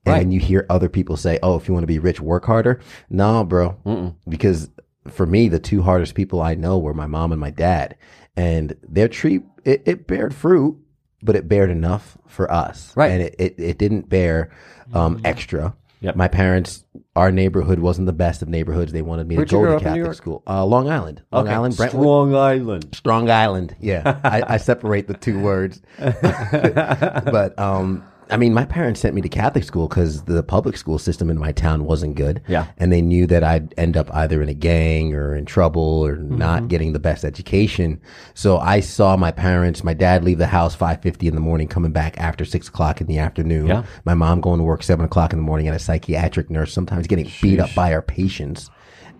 and 0.06 0.14
Right. 0.16 0.28
you 0.32 0.40
hear 0.40 0.66
other 0.70 0.90
people 0.90 1.16
say, 1.18 1.38
"Oh, 1.44 1.56
if 1.58 1.68
you 1.68 1.74
want 1.76 1.84
to 1.84 1.88
be 1.88 2.00
rich, 2.00 2.20
work 2.20 2.46
harder." 2.46 2.80
No, 3.10 3.44
bro, 3.44 4.16
because 4.28 4.70
for 5.08 5.26
me, 5.28 5.48
the 5.50 5.60
two 5.60 5.84
hardest 5.84 6.16
people 6.16 6.42
I 6.42 6.56
know 6.56 6.80
were 6.80 6.94
my 6.96 7.06
mom 7.06 7.32
and 7.32 7.40
my 7.42 7.52
dad, 7.52 7.96
and 8.36 8.76
their 8.88 9.08
tree 9.08 9.42
it, 9.64 9.84
it 9.86 10.08
bared 10.08 10.34
fruit, 10.34 10.78
but 11.22 11.36
it 11.36 11.48
bared 11.48 11.70
enough 11.70 12.18
for 12.28 12.52
us, 12.52 12.96
Right. 12.96 13.12
And 13.12 13.22
it 13.22 13.36
it, 13.40 13.56
it 13.60 13.78
didn't 13.78 14.10
bear 14.10 14.52
um, 14.94 15.22
extra. 15.24 15.76
Yep. 16.02 16.16
My 16.16 16.28
parents, 16.28 16.84
our 17.16 17.32
neighborhood 17.32 17.78
wasn't 17.78 18.08
the 18.08 18.14
best 18.14 18.42
of 18.42 18.50
neighborhoods. 18.50 18.92
They 18.92 19.04
wanted 19.04 19.28
me 19.28 19.36
Where'd 19.36 19.50
to 19.50 19.56
go 19.56 19.78
to 19.78 19.84
Catholic 19.84 20.16
school, 20.16 20.42
uh, 20.48 20.66
Long 20.66 20.90
Island, 20.90 21.22
Long 21.32 21.46
Okay. 21.46 21.54
Island, 21.54 21.78
Brentwood. 21.78 22.02
Strong 22.02 22.36
Island. 22.36 22.96
Strong 22.96 23.30
Island. 23.30 23.76
Yeah. 23.80 24.20
I, 24.24 24.56
I 24.56 24.58
separate 24.58 25.08
the 25.08 25.14
two 25.14 25.40
words. 25.40 25.80
but, 26.00 27.54
um, 27.60 28.04
I 28.32 28.38
mean, 28.38 28.54
my 28.54 28.64
parents 28.66 29.02
sent 29.02 29.14
me 29.14 29.22
to 29.22 29.30
Catholic 29.30 29.64
school 29.66 29.88
because 29.90 30.24
the 30.24 30.42
public 30.42 30.78
school 30.78 30.98
system 30.98 31.30
in 31.30 31.38
my 31.38 31.52
town 31.52 31.84
wasn't 31.84 32.16
good. 32.16 32.42
Yeah. 32.48 32.68
And 32.78 32.92
they 32.92 33.02
knew 33.02 33.28
that 33.28 33.44
I'd 33.44 33.74
end 33.78 33.98
up 33.98 34.10
either 34.14 34.42
in 34.42 34.48
a 34.50 34.54
gang 34.54 35.14
or 35.14 35.36
in 35.36 35.46
trouble 35.46 35.82
or 36.06 36.16
Mm-hmm. 36.16 36.38
not 36.38 36.68
getting 36.70 36.94
the 36.94 37.00
best 37.00 37.26
education. 37.26 38.00
So 38.34 38.58
I 38.58 38.80
saw 38.80 39.18
my 39.18 39.32
parents, 39.32 39.84
my 39.84 39.94
dad 39.94 40.24
leave 40.24 40.38
the 40.38 40.48
house 40.48 40.76
5.50 40.76 41.24
in 41.28 41.36
the 41.36 41.42
morning, 41.42 41.68
coming 41.68 41.92
back 41.92 42.18
after 42.20 42.46
six 42.46 42.68
o'clock 42.70 43.02
in 43.02 43.08
the 43.08 43.18
afternoon. 43.18 43.68
Yeah. 43.68 43.84
My 44.06 44.14
mom 44.14 44.40
going 44.40 44.60
to 44.60 44.64
work 44.64 44.82
seven 44.84 45.04
o'clock 45.06 45.34
in 45.34 45.40
the 45.40 45.44
morning 45.44 45.68
at 45.68 45.74
a 45.76 45.80
psychiatric 45.80 46.50
nurse, 46.50 46.72
sometimes 46.74 47.08
getting 47.08 47.30
beat 47.42 47.60
up 47.60 47.74
by 47.76 47.94
our 47.94 48.02
patients 48.02 48.70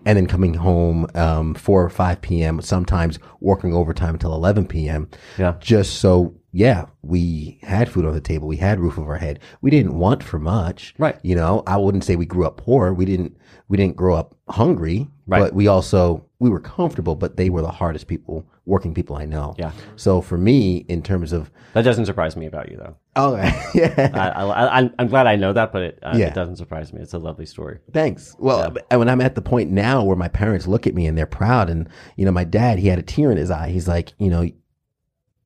and 0.04 0.16
then 0.16 0.26
coming 0.26 0.54
home 0.54 1.06
um, 1.14 1.54
4 1.54 1.84
or 1.84 1.88
5 1.90 2.20
p.m., 2.22 2.60
sometimes 2.60 3.18
working 3.40 3.72
overtime 3.74 4.14
until 4.14 4.34
11 4.34 4.66
p.m. 4.66 5.08
Yeah. 5.38 5.54
Just 5.60 6.00
so, 6.00 6.34
yeah, 6.52 6.86
we 7.02 7.58
had 7.62 7.88
food 7.90 8.04
on 8.04 8.12
the 8.12 8.20
table. 8.20 8.46
We 8.46 8.58
had 8.58 8.78
roof 8.78 8.98
over 8.98 9.12
our 9.12 9.18
head. 9.18 9.40
We 9.62 9.70
didn't 9.70 9.98
want 9.98 10.22
for 10.22 10.38
much. 10.38 10.94
Right. 10.98 11.18
You 11.22 11.34
know, 11.34 11.62
I 11.66 11.76
wouldn't 11.78 12.04
say 12.04 12.14
we 12.16 12.26
grew 12.26 12.46
up 12.46 12.58
poor. 12.58 12.92
We 12.92 13.04
didn't, 13.06 13.36
we 13.68 13.76
didn't 13.76 13.96
grow 13.96 14.14
up 14.14 14.34
hungry, 14.48 15.08
Right. 15.26 15.40
but 15.40 15.54
we 15.54 15.66
also, 15.68 16.26
we 16.40 16.50
were 16.50 16.60
comfortable, 16.60 17.14
but 17.14 17.36
they 17.36 17.48
were 17.48 17.62
the 17.62 17.70
hardest 17.70 18.06
people, 18.06 18.44
working 18.66 18.92
people 18.92 19.16
I 19.16 19.24
know. 19.24 19.54
Yeah. 19.58 19.70
So 19.96 20.20
for 20.20 20.36
me, 20.36 20.78
in 20.88 21.00
terms 21.00 21.32
of, 21.32 21.50
That 21.72 21.82
doesn't 21.82 22.04
surprise 22.06 22.36
me 22.36 22.44
about 22.46 22.70
you, 22.70 22.76
though. 22.76 22.96
oh, 23.16 23.36
yeah. 23.74 24.10
I, 24.12 24.28
I, 24.42 24.78
I'm, 24.78 24.94
I'm 24.98 25.06
glad 25.08 25.26
I 25.26 25.36
know 25.36 25.52
that, 25.54 25.72
but 25.72 25.82
it, 25.82 25.98
uh, 26.02 26.12
Yeah. 26.16 26.26
it 26.26 26.34
doesn't 26.34 26.56
surprise 26.56 26.92
me. 26.92 27.00
It's 27.00 27.14
a 27.14 27.18
lovely 27.18 27.46
story. 27.46 27.78
Thanks. 27.94 28.36
Well, 28.38 28.74
and 28.90 28.98
when 28.98 29.08
I'm 29.08 29.20
at 29.22 29.36
the 29.36 29.42
point 29.42 29.70
now 29.70 30.02
where 30.04 30.16
my 30.16 30.28
parents 30.28 30.66
look 30.66 30.86
at 30.86 30.94
me 30.94 31.06
and 31.06 31.16
they're 31.16 31.24
proud, 31.24 31.70
and 31.70 31.88
you 32.16 32.26
know, 32.26 32.32
my 32.32 32.44
dad, 32.44 32.78
he 32.78 32.88
had 32.88 32.98
a 32.98 33.02
tear 33.02 33.30
in 33.30 33.38
his 33.38 33.50
eye. 33.50 33.68
He's 33.70 33.88
like, 33.88 34.12
you 34.18 34.28
know, 34.28 34.46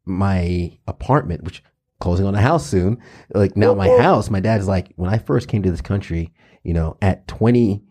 my 0.06 0.78
apartment, 0.86 1.42
which 1.44 1.62
closing 2.00 2.26
on 2.26 2.34
a 2.34 2.40
house 2.40 2.66
soon, 2.66 2.98
like 3.34 3.56
now 3.56 3.74
my 3.74 3.88
house. 3.98 4.30
My 4.30 4.40
dad's 4.40 4.68
like, 4.68 4.92
when 4.96 5.10
I 5.12 5.18
first 5.18 5.48
came 5.48 5.62
to 5.62 5.70
this 5.70 5.80
country, 5.80 6.32
you 6.62 6.72
know, 6.74 6.96
at 7.02 7.26
20, 7.28 7.82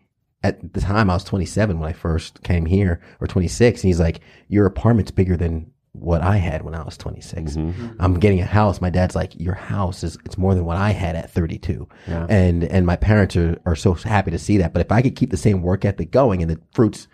at 0.42 0.72
the 0.72 0.80
time 0.80 1.10
I 1.10 1.14
was 1.14 1.24
27 1.24 1.78
when 1.78 1.88
I 1.88 1.92
first 1.92 2.42
came 2.42 2.66
here, 2.66 3.00
or 3.20 3.26
26, 3.26 3.82
and 3.82 3.88
he's 3.88 4.00
like, 4.00 4.20
your 4.48 4.66
apartment's 4.66 5.10
bigger 5.10 5.36
than 5.36 5.70
what 5.92 6.20
I 6.22 6.36
had 6.36 6.62
when 6.62 6.74
I 6.74 6.82
was 6.84 6.96
26. 6.98 7.52
Mm-hmm. 7.56 7.70
Mm-hmm. 7.70 7.96
I'm 8.02 8.20
getting 8.20 8.40
a 8.40 8.44
house. 8.44 8.80
My 8.80 8.90
dad's 8.90 9.16
like, 9.16 9.32
your 9.40 9.54
house 9.54 10.04
is, 10.04 10.16
it's 10.24 10.36
more 10.38 10.54
than 10.54 10.64
what 10.66 10.76
I 10.76 10.90
had 10.90 11.16
at 11.16 11.30
32. 11.30 11.88
Yeah. 12.06 12.26
And, 12.28 12.64
and 12.64 12.86
my 12.86 12.96
parents 12.96 13.34
are, 13.34 13.58
are 13.66 13.74
so 13.76 13.94
happy 13.94 14.30
to 14.30 14.38
see 14.38 14.58
that. 14.58 14.72
But 14.72 14.82
if 14.82 14.92
I 14.92 15.00
could 15.02 15.16
keep 15.16 15.30
the 15.30 15.36
same 15.38 15.62
work 15.62 15.84
ethic 15.84 16.10
going 16.10 16.42
and 16.42 16.50
the 16.50 16.60
fruits 16.74 17.08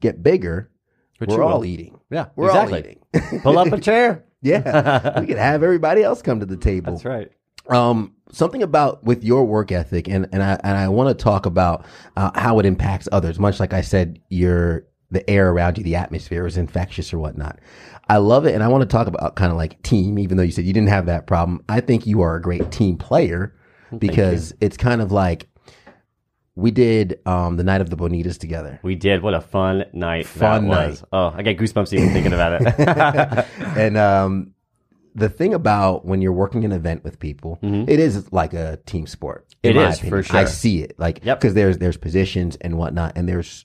get 0.00 0.22
bigger, 0.22 0.70
Which 1.18 1.28
we're 1.30 1.36
you 1.36 1.42
all 1.42 1.58
will. 1.58 1.66
eating. 1.66 2.00
Yeah, 2.10 2.26
We're 2.34 2.46
exactly. 2.48 2.98
all 3.14 3.22
eating. 3.22 3.40
Pull 3.42 3.58
up 3.58 3.70
a 3.72 3.78
chair. 3.80 4.24
yeah. 4.44 5.20
we 5.20 5.26
could 5.26 5.38
have 5.38 5.62
everybody 5.62 6.02
else 6.02 6.20
come 6.20 6.40
to 6.40 6.46
the 6.46 6.56
table. 6.56 6.92
That's 6.92 7.04
right. 7.04 7.30
Um, 7.68 8.16
something 8.32 8.62
about 8.62 9.04
with 9.04 9.22
your 9.22 9.44
work 9.44 9.70
ethic, 9.70 10.08
and 10.08 10.28
and 10.32 10.42
I 10.42 10.58
and 10.64 10.76
I 10.76 10.88
want 10.88 11.16
to 11.16 11.22
talk 11.22 11.46
about 11.46 11.86
uh, 12.16 12.32
how 12.34 12.58
it 12.58 12.66
impacts 12.66 13.08
others. 13.12 13.38
Much 13.38 13.60
like 13.60 13.72
I 13.72 13.82
said, 13.82 14.20
your 14.30 14.84
the 15.12 15.28
air 15.30 15.50
around 15.50 15.78
you, 15.78 15.84
the 15.84 15.94
atmosphere 15.94 16.44
is 16.44 16.56
infectious 16.56 17.12
or 17.12 17.18
whatnot. 17.18 17.60
I 18.08 18.16
love 18.16 18.44
it, 18.46 18.54
and 18.54 18.64
I 18.64 18.68
want 18.68 18.82
to 18.82 18.88
talk 18.88 19.06
about 19.06 19.36
kind 19.36 19.52
of 19.52 19.56
like 19.56 19.80
team. 19.82 20.18
Even 20.18 20.36
though 20.36 20.42
you 20.42 20.50
said 20.50 20.64
you 20.64 20.72
didn't 20.72 20.88
have 20.88 21.06
that 21.06 21.28
problem, 21.28 21.62
I 21.68 21.80
think 21.80 22.04
you 22.04 22.20
are 22.22 22.34
a 22.34 22.42
great 22.42 22.72
team 22.72 22.96
player 22.96 23.54
because 23.96 24.52
it's 24.60 24.76
kind 24.76 25.00
of 25.00 25.12
like 25.12 25.46
we 26.54 26.70
did 26.70 27.18
um, 27.26 27.56
the 27.56 27.64
night 27.64 27.80
of 27.80 27.88
the 27.90 27.96
Bonitas 27.96 28.38
together. 28.38 28.78
We 28.82 28.94
did. 28.94 29.22
What 29.22 29.34
a 29.34 29.40
fun 29.40 29.84
night 29.92 30.26
Fun 30.26 30.68
that 30.68 30.88
was. 30.88 31.00
night. 31.02 31.08
Oh, 31.12 31.32
I 31.34 31.42
get 31.42 31.56
goosebumps 31.58 31.92
even 31.92 32.10
thinking 32.12 32.32
about 32.32 32.60
it. 32.60 33.46
and 33.76 33.96
um, 33.96 34.52
the 35.14 35.28
thing 35.28 35.54
about 35.54 36.04
when 36.04 36.20
you're 36.20 36.32
working 36.32 36.64
an 36.64 36.72
event 36.72 37.04
with 37.04 37.18
people, 37.18 37.58
it 37.62 37.98
is 37.98 38.32
like 38.32 38.52
a 38.54 38.78
team 38.86 39.06
sport. 39.06 39.46
It 39.62 39.76
is 39.76 39.82
Mm-hmm. 39.98 40.04
Is, 40.04 40.08
for 40.10 40.22
sure. 40.22 40.36
I 40.36 40.44
see 40.44 40.82
it 40.82 40.94
like 40.98 41.24
Yep. 41.24 41.40
because 41.40 41.54
there's 41.54 41.78
there's 41.78 41.96
positions 41.96 42.56
and 42.60 42.76
whatnot, 42.76 43.12
and 43.16 43.28
there's 43.28 43.64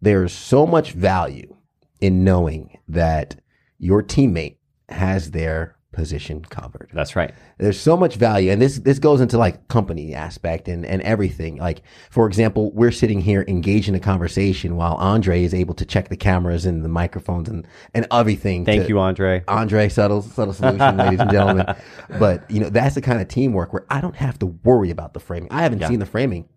there's 0.00 0.32
so 0.32 0.66
much 0.66 0.92
value 0.92 1.56
in 2.00 2.24
knowing 2.24 2.78
that 2.88 3.36
your 3.78 4.02
teammate 4.02 4.56
has 4.88 5.30
their 5.30 5.76
position 5.92 6.42
covered. 6.44 6.90
That's 6.92 7.14
right. 7.14 7.34
There's 7.58 7.78
so 7.78 7.96
much 7.96 8.16
value, 8.16 8.50
and 8.50 8.60
this 8.60 8.78
this 8.78 8.98
goes 8.98 9.20
into 9.20 9.38
like 9.38 9.68
company 9.68 10.14
aspect 10.14 10.68
and 10.68 10.84
and 10.86 11.02
everything. 11.02 11.56
Like 11.56 11.82
for 12.10 12.26
example, 12.26 12.72
we're 12.72 12.90
sitting 12.90 13.20
here 13.20 13.44
engaged 13.46 13.88
in 13.88 13.94
a 13.94 14.00
conversation 14.00 14.76
while 14.76 14.94
Andre 14.94 15.44
is 15.44 15.54
able 15.54 15.74
to 15.74 15.84
check 15.84 16.08
the 16.08 16.16
cameras 16.16 16.66
and 16.66 16.84
the 16.84 16.88
microphones 16.88 17.48
and 17.48 17.66
and 17.94 18.06
everything. 18.10 18.64
Thank 18.64 18.84
to- 18.84 18.88
you, 18.88 18.98
Andre. 18.98 19.44
Andre, 19.48 19.88
subtle, 19.88 20.22
subtle 20.22 20.54
solution, 20.54 20.96
ladies 20.96 21.20
and 21.20 21.30
gentlemen. 21.30 21.66
But 22.18 22.50
you 22.50 22.60
know, 22.60 22.68
that's 22.68 22.94
the 22.94 23.00
kind 23.02 23.20
of 23.20 23.28
teamwork 23.28 23.72
where 23.72 23.86
I 23.90 24.00
don't 24.00 24.16
have 24.16 24.38
to 24.40 24.46
worry 24.46 24.90
about 24.90 25.14
the 25.14 25.20
framing. 25.20 25.50
I 25.52 25.62
haven't 25.62 25.80
Yeah. 25.80 25.88
seen 25.88 25.98
the 25.98 26.06
framing 26.06 26.48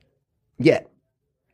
yet. 0.58 0.90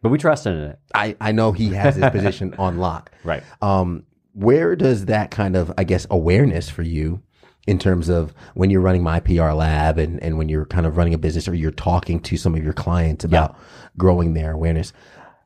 But 0.02 0.10
we 0.10 0.18
trust 0.18 0.48
in 0.48 0.54
it. 0.58 0.80
I, 0.96 1.16
I 1.22 1.32
know 1.32 1.52
he 1.52 1.70
has 1.74 1.96
his 1.96 2.10
position 2.10 2.56
on 2.58 2.78
lock. 2.78 3.12
Right. 3.24 3.44
Um, 3.62 4.06
where 4.34 4.76
does 4.76 5.06
that 5.06 5.30
kind 5.30 5.56
of, 5.56 5.72
I 5.78 5.84
guess, 5.84 6.08
awareness 6.10 6.70
for 6.70 6.82
you 6.82 7.22
in 7.68 7.78
terms 7.78 8.10
of 8.10 8.34
when 8.54 8.70
you're 8.70 8.82
running 8.82 9.04
my 9.04 9.20
PR 9.20 9.52
lab 9.52 9.98
and, 9.98 10.22
and 10.24 10.38
when 10.38 10.50
you're 10.50 10.66
kind 10.66 10.86
of 10.86 10.98
running 10.98 11.14
a 11.14 11.18
business 11.18 11.48
or 11.48 11.54
you're 11.54 11.72
talking 11.72 12.20
to 12.20 12.38
some 12.38 12.56
of 12.56 12.64
your 12.64 12.74
clients 12.74 13.24
about 13.24 13.58
growing 13.98 14.34
their 14.34 14.52
awareness, 14.52 14.94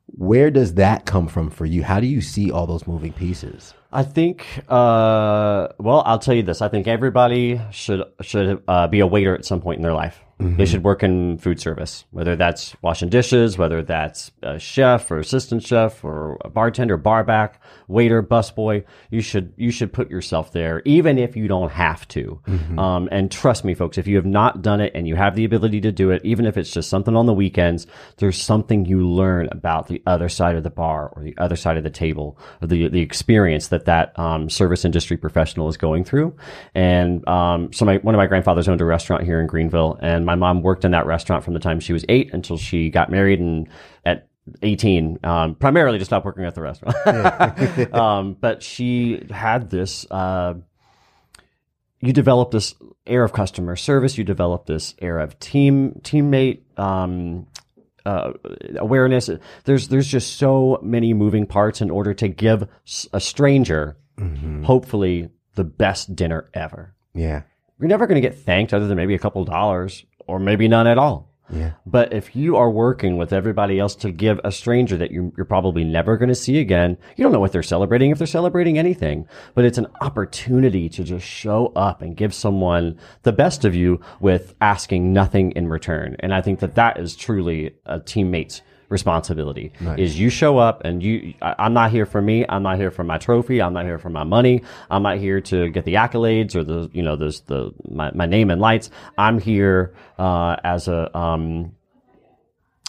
where 0.07 0.49
does 0.49 0.75
that 0.75 1.05
come 1.05 1.27
from 1.27 1.49
for 1.49 1.65
you? 1.65 1.83
How 1.83 1.99
do 1.99 2.07
you 2.07 2.21
see 2.21 2.51
all 2.51 2.67
those 2.67 2.87
moving 2.87 3.11
pieces? 3.11 3.73
I 3.91 4.03
think. 4.03 4.45
Uh, 4.69 5.69
well, 5.77 6.03
I'll 6.05 6.19
tell 6.19 6.35
you 6.35 6.43
this. 6.43 6.61
I 6.61 6.69
think 6.69 6.87
everybody 6.87 7.61
should 7.71 8.03
should 8.21 8.61
uh, 8.67 8.87
be 8.87 8.99
a 8.99 9.07
waiter 9.07 9.35
at 9.35 9.45
some 9.45 9.61
point 9.61 9.77
in 9.77 9.83
their 9.83 9.93
life. 9.93 10.19
They 10.37 10.65
should 10.65 10.83
work 10.83 11.01
in 11.01 11.37
food 11.37 11.61
service, 11.61 12.03
whether 12.11 12.35
that's 12.35 12.75
washing 12.81 13.07
dishes, 13.07 13.57
whether 13.57 13.81
that's 13.81 14.31
a 14.41 14.59
chef 14.59 15.09
or 15.09 15.19
assistant 15.19 15.63
chef 15.63 16.03
or 16.03 16.37
a 16.43 16.49
bartender, 16.49 16.97
barback, 16.97 17.61
waiter, 17.87 18.21
busboy. 18.21 18.83
You 19.09 19.21
should 19.21 19.53
you 19.55 19.71
should 19.71 19.93
put 19.93 20.09
yourself 20.09 20.51
there, 20.51 20.81
even 20.83 21.17
if 21.17 21.37
you 21.37 21.47
don't 21.47 21.71
have 21.71 22.05
to. 22.09 22.41
Um, 22.77 23.07
and 23.13 23.31
trust 23.31 23.63
me, 23.63 23.73
folks, 23.73 23.97
if 23.97 24.07
you 24.07 24.17
have 24.17 24.25
not 24.25 24.61
done 24.61 24.81
it 24.81 24.91
and 24.93 25.07
you 25.07 25.15
have 25.15 25.35
the 25.35 25.45
ability 25.45 25.79
to 25.81 25.91
do 25.93 26.11
it, 26.11 26.21
even 26.25 26.45
if 26.45 26.57
it's 26.57 26.71
just 26.71 26.89
something 26.89 27.15
on 27.15 27.27
the 27.27 27.33
weekends, 27.33 27.87
there's 28.17 28.41
something 28.41 28.85
you 28.85 29.07
learn 29.07 29.47
about 29.53 29.87
the 29.87 30.01
other 30.05 30.27
side 30.27 30.57
of 30.57 30.63
the 30.63 30.69
bar 30.69 31.13
or 31.15 31.23
the 31.23 31.37
other 31.37 31.55
side 31.55 31.77
of 31.77 31.83
the 31.83 31.89
table, 31.89 32.37
or 32.61 32.67
the 32.67 32.89
the 32.89 33.01
experience 33.01 33.69
that 33.69 33.85
that 33.85 34.17
um, 34.19 34.49
service 34.49 34.83
industry 34.83 35.15
professional 35.15 35.69
is 35.69 35.77
going 35.77 36.03
through. 36.03 36.35
And 36.73 37.25
um, 37.27 37.71
so, 37.71 37.85
my, 37.85 37.97
one 37.99 38.13
of 38.13 38.19
my 38.19 38.27
grandfathers 38.27 38.67
owned 38.67 38.81
a 38.81 38.85
restaurant 38.85 39.23
here 39.23 39.39
in 39.39 39.47
Greenville, 39.47 39.97
and 40.01 40.24
my 40.25 40.35
mom 40.35 40.61
worked 40.61 40.85
in 40.85 40.91
that 40.91 41.05
restaurant 41.05 41.43
from 41.43 41.53
the 41.53 41.59
time 41.59 41.79
she 41.79 41.93
was 41.93 42.05
eight 42.09 42.33
until 42.33 42.57
she 42.57 42.89
got 42.89 43.09
married 43.09 43.39
and 43.39 43.67
at 44.05 44.27
18, 44.61 45.19
um, 45.23 45.55
primarily 45.55 45.97
to 45.99 46.05
stop 46.05 46.25
working 46.25 46.43
at 46.43 46.55
the 46.55 46.61
restaurant. 46.61 46.95
um, 47.93 48.37
but 48.39 48.61
she 48.61 49.25
had 49.29 49.69
this. 49.69 50.05
Uh, 50.09 50.55
you 52.01 52.13
develop 52.13 52.51
this 52.51 52.75
air 53.07 53.23
of 53.23 53.33
customer 53.33 53.75
service. 53.75 54.17
You 54.17 54.23
develop 54.23 54.65
this 54.65 54.93
air 55.01 55.19
of 55.19 55.39
team 55.39 55.99
teammate 56.03 56.61
um, 56.77 57.47
uh, 58.05 58.33
awareness. 58.77 59.29
There's 59.63 59.87
there's 59.87 60.07
just 60.07 60.37
so 60.37 60.79
many 60.83 61.13
moving 61.13 61.47
parts 61.47 61.81
in 61.81 61.89
order 61.89 62.13
to 62.15 62.27
give 62.27 62.67
a 63.11 63.19
stranger, 63.19 63.97
hopefully, 64.63 65.29
the 65.55 65.63
best 65.63 66.15
dinner 66.15 66.49
ever. 66.53 66.93
Yeah. 67.13 67.43
You're 67.79 67.89
never 67.89 68.07
going 68.07 68.21
to 68.21 68.27
get 68.27 68.37
thanked 68.37 68.73
other 68.73 68.87
than 68.87 68.95
maybe 68.95 69.15
a 69.15 69.19
couple 69.19 69.43
dollars 69.43 70.05
or 70.27 70.39
maybe 70.39 70.67
none 70.67 70.87
at 70.87 70.97
all. 70.97 71.31
Yeah. 71.49 71.73
But 71.85 72.11
if 72.11 72.35
you 72.35 72.55
are 72.55 72.69
working 72.71 73.17
with 73.17 73.31
everybody 73.31 73.79
else 73.79 73.95
to 73.97 74.11
give 74.11 74.39
a 74.43 74.51
stranger 74.51 74.97
that 74.97 75.11
you, 75.11 75.31
you're 75.37 75.45
probably 75.45 75.83
never 75.83 76.17
going 76.17 76.29
to 76.29 76.35
see 76.35 76.59
again, 76.59 76.97
you 77.15 77.23
don't 77.23 77.31
know 77.31 77.39
what 77.39 77.51
they're 77.51 77.63
celebrating 77.63 78.09
if 78.09 78.17
they're 78.17 78.27
celebrating 78.27 78.77
anything. 78.77 79.27
But 79.53 79.65
it's 79.65 79.77
an 79.77 79.87
opportunity 80.01 80.89
to 80.89 81.03
just 81.03 81.25
show 81.25 81.71
up 81.75 82.01
and 82.01 82.17
give 82.17 82.33
someone 82.33 82.99
the 83.23 83.31
best 83.31 83.63
of 83.63 83.75
you 83.75 84.01
with 84.19 84.55
asking 84.59 85.13
nothing 85.13 85.51
in 85.51 85.67
return. 85.67 86.15
And 86.19 86.33
I 86.33 86.41
think 86.41 86.59
that 86.59 86.75
that 86.75 86.99
is 86.99 87.15
truly 87.15 87.75
a 87.85 87.99
teammate's 87.99 88.61
responsibility 88.89 89.71
is 89.97 90.19
you 90.19 90.29
show 90.29 90.57
up 90.57 90.83
and 90.85 91.01
you 91.01 91.33
I, 91.41 91.55
i'm 91.59 91.73
not 91.73 91.91
here 91.91 92.05
for 92.05 92.21
me 92.21 92.45
i'm 92.47 92.63
not 92.63 92.77
here 92.77 92.91
for 92.91 93.03
my 93.03 93.17
trophy 93.17 93.61
i'm 93.61 93.73
not 93.73 93.85
here 93.85 93.97
for 93.97 94.09
my 94.09 94.23
money 94.23 94.63
i'm 94.89 95.03
not 95.03 95.17
here 95.17 95.41
to 95.41 95.69
get 95.69 95.85
the 95.85 95.95
accolades 95.95 96.55
or 96.55 96.63
the 96.63 96.89
you 96.93 97.01
know 97.01 97.15
the 97.15 97.39
the 97.47 97.71
my, 97.89 98.11
my 98.11 98.25
name 98.25 98.51
and 98.51 98.61
lights 98.61 98.89
i'm 99.17 99.39
here 99.39 99.93
uh, 100.17 100.55
as 100.63 100.87
a 100.87 101.15
um, 101.17 101.71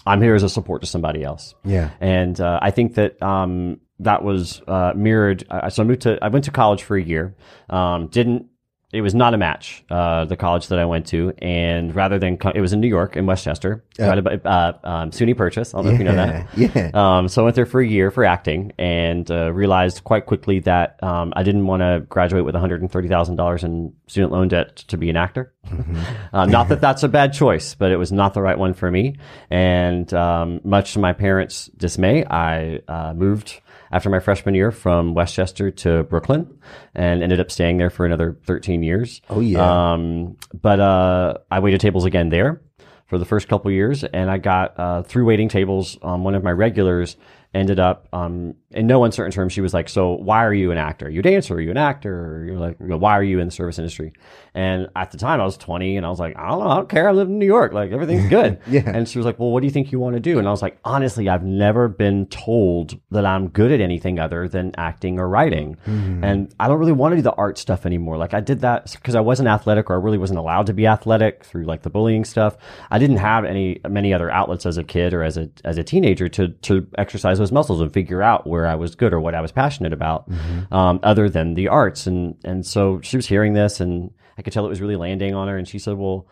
I'm 0.06 0.22
here 0.22 0.36
as 0.36 0.44
a 0.44 0.48
support 0.48 0.82
to 0.82 0.86
somebody 0.86 1.24
else. 1.24 1.54
Yeah. 1.64 1.90
And 2.00 2.40
uh, 2.40 2.60
I 2.62 2.70
think 2.70 2.94
that 2.94 3.20
um, 3.20 3.80
that 3.98 4.22
was 4.22 4.62
uh, 4.68 4.92
mirrored. 4.94 5.44
Uh, 5.50 5.68
so 5.68 5.82
I 5.82 5.86
moved 5.86 6.02
to 6.02 6.18
I 6.22 6.28
went 6.28 6.44
to 6.44 6.50
college 6.52 6.84
for 6.84 6.96
a 6.96 7.02
year. 7.02 7.34
Um, 7.68 8.06
didn't 8.06 8.46
it 8.92 9.00
was 9.00 9.14
not 9.16 9.34
a 9.34 9.36
match, 9.36 9.84
uh, 9.90 10.24
the 10.26 10.36
college 10.36 10.68
that 10.68 10.78
I 10.78 10.84
went 10.84 11.08
to. 11.08 11.32
And 11.38 11.92
rather 11.94 12.20
than, 12.20 12.36
co- 12.36 12.52
it 12.54 12.60
was 12.60 12.72
in 12.72 12.80
New 12.80 12.86
York, 12.86 13.16
in 13.16 13.26
Westchester, 13.26 13.84
right 13.98 14.16
about, 14.16 14.46
uh, 14.46 14.72
um, 14.84 15.10
SUNY 15.10 15.36
Purchase. 15.36 15.74
I 15.74 15.78
don't 15.78 15.86
know 15.86 15.92
if 15.92 15.98
you 15.98 16.04
know 16.04 16.14
that. 16.14 16.46
Yeah. 16.56 16.90
Um, 16.94 17.28
so 17.28 17.42
I 17.42 17.44
went 17.44 17.56
there 17.56 17.66
for 17.66 17.80
a 17.80 17.86
year 17.86 18.10
for 18.10 18.24
acting 18.24 18.72
and 18.78 19.28
uh, 19.30 19.52
realized 19.52 20.04
quite 20.04 20.26
quickly 20.26 20.60
that 20.60 21.02
um, 21.02 21.32
I 21.36 21.42
didn't 21.42 21.66
want 21.66 21.80
to 21.82 22.06
graduate 22.08 22.44
with 22.44 22.54
$130,000 22.54 23.64
in 23.64 23.92
student 24.06 24.32
loan 24.32 24.48
debt 24.48 24.76
to 24.76 24.96
be 24.96 25.10
an 25.10 25.16
actor. 25.16 25.52
uh, 26.32 26.46
not 26.46 26.68
that 26.68 26.80
that's 26.80 27.02
a 27.02 27.08
bad 27.08 27.32
choice, 27.32 27.74
but 27.74 27.90
it 27.90 27.96
was 27.96 28.12
not 28.12 28.34
the 28.34 28.40
right 28.40 28.58
one 28.58 28.72
for 28.72 28.90
me. 28.90 29.16
And 29.50 30.12
um, 30.14 30.60
much 30.62 30.92
to 30.92 31.00
my 31.00 31.12
parents' 31.12 31.66
dismay, 31.76 32.24
I 32.24 32.80
uh, 32.86 33.14
moved 33.14 33.60
after 33.92 34.10
my 34.10 34.18
freshman 34.20 34.54
year 34.54 34.70
from 34.70 35.14
Westchester 35.14 35.70
to 35.70 36.04
Brooklyn 36.04 36.58
and 36.94 37.22
ended 37.22 37.40
up 37.40 37.50
staying 37.50 37.78
there 37.78 37.90
for 37.90 38.06
another 38.06 38.36
13 38.46 38.82
years. 38.82 39.20
Oh, 39.30 39.40
yeah. 39.40 39.92
Um, 39.92 40.36
but 40.54 40.80
uh, 40.80 41.34
I 41.50 41.60
waited 41.60 41.80
tables 41.80 42.04
again 42.04 42.28
there 42.28 42.60
for 43.06 43.18
the 43.18 43.24
first 43.24 43.48
couple 43.48 43.70
years, 43.70 44.02
and 44.04 44.30
I 44.30 44.38
got 44.38 44.78
uh, 44.78 45.02
through 45.02 45.26
waiting 45.26 45.48
tables. 45.48 45.96
on 46.02 46.24
one 46.24 46.34
of 46.34 46.42
my 46.42 46.50
regulars 46.50 47.16
ended 47.56 47.80
up, 47.80 48.08
um, 48.12 48.54
in 48.70 48.86
no 48.86 49.04
uncertain 49.04 49.32
terms, 49.32 49.52
she 49.52 49.60
was 49.60 49.72
like, 49.72 49.88
"So 49.88 50.12
why 50.12 50.44
are 50.44 50.52
you 50.52 50.70
an 50.70 50.78
actor? 50.78 51.06
you're 51.06 51.14
you 51.14 51.20
a 51.20 51.22
dancer? 51.22 51.54
Are 51.54 51.60
you 51.60 51.70
an 51.70 51.76
actor? 51.76 52.44
You're 52.46 52.58
like, 52.58 52.76
you 52.80 52.86
know, 52.86 52.96
why 52.98 53.12
are 53.12 53.22
you 53.22 53.38
in 53.40 53.46
the 53.48 53.52
service 53.52 53.78
industry?" 53.78 54.12
And 54.54 54.88
at 54.96 55.10
the 55.10 55.18
time, 55.18 55.40
I 55.40 55.44
was 55.44 55.56
20, 55.56 55.96
and 55.96 56.04
I 56.04 56.10
was 56.10 56.18
like, 56.18 56.36
"I 56.36 56.48
don't 56.48 56.60
know, 56.60 56.68
I 56.68 56.76
don't 56.76 56.88
care. 56.88 57.08
I 57.08 57.12
live 57.12 57.28
in 57.28 57.38
New 57.38 57.46
York. 57.46 57.72
Like 57.72 57.92
everything's 57.92 58.28
good." 58.30 58.60
Yeah. 58.66 58.82
And 58.86 59.08
she 59.08 59.18
was 59.18 59.24
like, 59.24 59.38
"Well, 59.38 59.50
what 59.50 59.60
do 59.60 59.66
you 59.66 59.72
think 59.72 59.92
you 59.92 59.98
want 60.00 60.14
to 60.14 60.20
do?" 60.20 60.38
And 60.38 60.46
I 60.46 60.50
was 60.50 60.62
like, 60.62 60.78
"Honestly, 60.84 61.28
I've 61.28 61.44
never 61.44 61.88
been 61.88 62.26
told 62.26 62.98
that 63.10 63.24
I'm 63.24 63.48
good 63.48 63.72
at 63.72 63.80
anything 63.80 64.18
other 64.18 64.48
than 64.48 64.72
acting 64.76 65.18
or 65.18 65.28
writing, 65.28 65.76
and 65.86 66.52
I 66.60 66.68
don't 66.68 66.78
really 66.78 66.92
want 66.92 67.12
to 67.12 67.16
do 67.16 67.22
the 67.22 67.32
art 67.32 67.58
stuff 67.58 67.86
anymore. 67.86 68.18
Like 68.18 68.34
I 68.34 68.40
did 68.40 68.60
that 68.60 68.92
because 68.92 69.14
I 69.14 69.20
wasn't 69.20 69.48
athletic, 69.48 69.88
or 69.88 69.94
I 69.94 69.98
really 69.98 70.18
wasn't 70.18 70.38
allowed 70.38 70.66
to 70.66 70.74
be 70.74 70.86
athletic 70.86 71.44
through 71.44 71.64
like 71.64 71.82
the 71.82 71.90
bullying 71.90 72.24
stuff. 72.24 72.56
I 72.90 72.98
didn't 72.98 73.18
have 73.18 73.44
any 73.44 73.80
many 73.88 74.12
other 74.12 74.30
outlets 74.30 74.66
as 74.66 74.76
a 74.76 74.84
kid 74.84 75.14
or 75.14 75.22
as 75.22 75.36
a 75.38 75.48
as 75.64 75.78
a 75.78 75.84
teenager 75.84 76.28
to 76.28 76.48
to 76.48 76.86
exercise 76.98 77.38
those 77.46 77.52
muscles 77.52 77.80
and 77.80 77.92
figure 77.92 78.22
out 78.22 78.46
where 78.46 78.66
I 78.66 78.74
was 78.74 78.96
good 78.96 79.12
or 79.12 79.20
what 79.20 79.34
I 79.34 79.40
was 79.40 79.52
passionate 79.52 79.92
about, 79.92 80.28
um, 80.72 80.98
other 81.02 81.28
than 81.30 81.54
the 81.54 81.68
arts. 81.68 82.06
And 82.06 82.34
and 82.44 82.66
so 82.66 83.00
she 83.02 83.16
was 83.16 83.26
hearing 83.26 83.52
this, 83.54 83.80
and 83.80 84.10
I 84.36 84.42
could 84.42 84.52
tell 84.52 84.66
it 84.66 84.68
was 84.68 84.80
really 84.80 84.96
landing 84.96 85.34
on 85.34 85.46
her. 85.48 85.56
And 85.56 85.68
she 85.68 85.78
said, 85.78 85.96
"Well, 85.96 86.26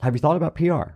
have 0.00 0.14
you 0.14 0.20
thought 0.20 0.36
about 0.36 0.54
PR?" 0.54 0.94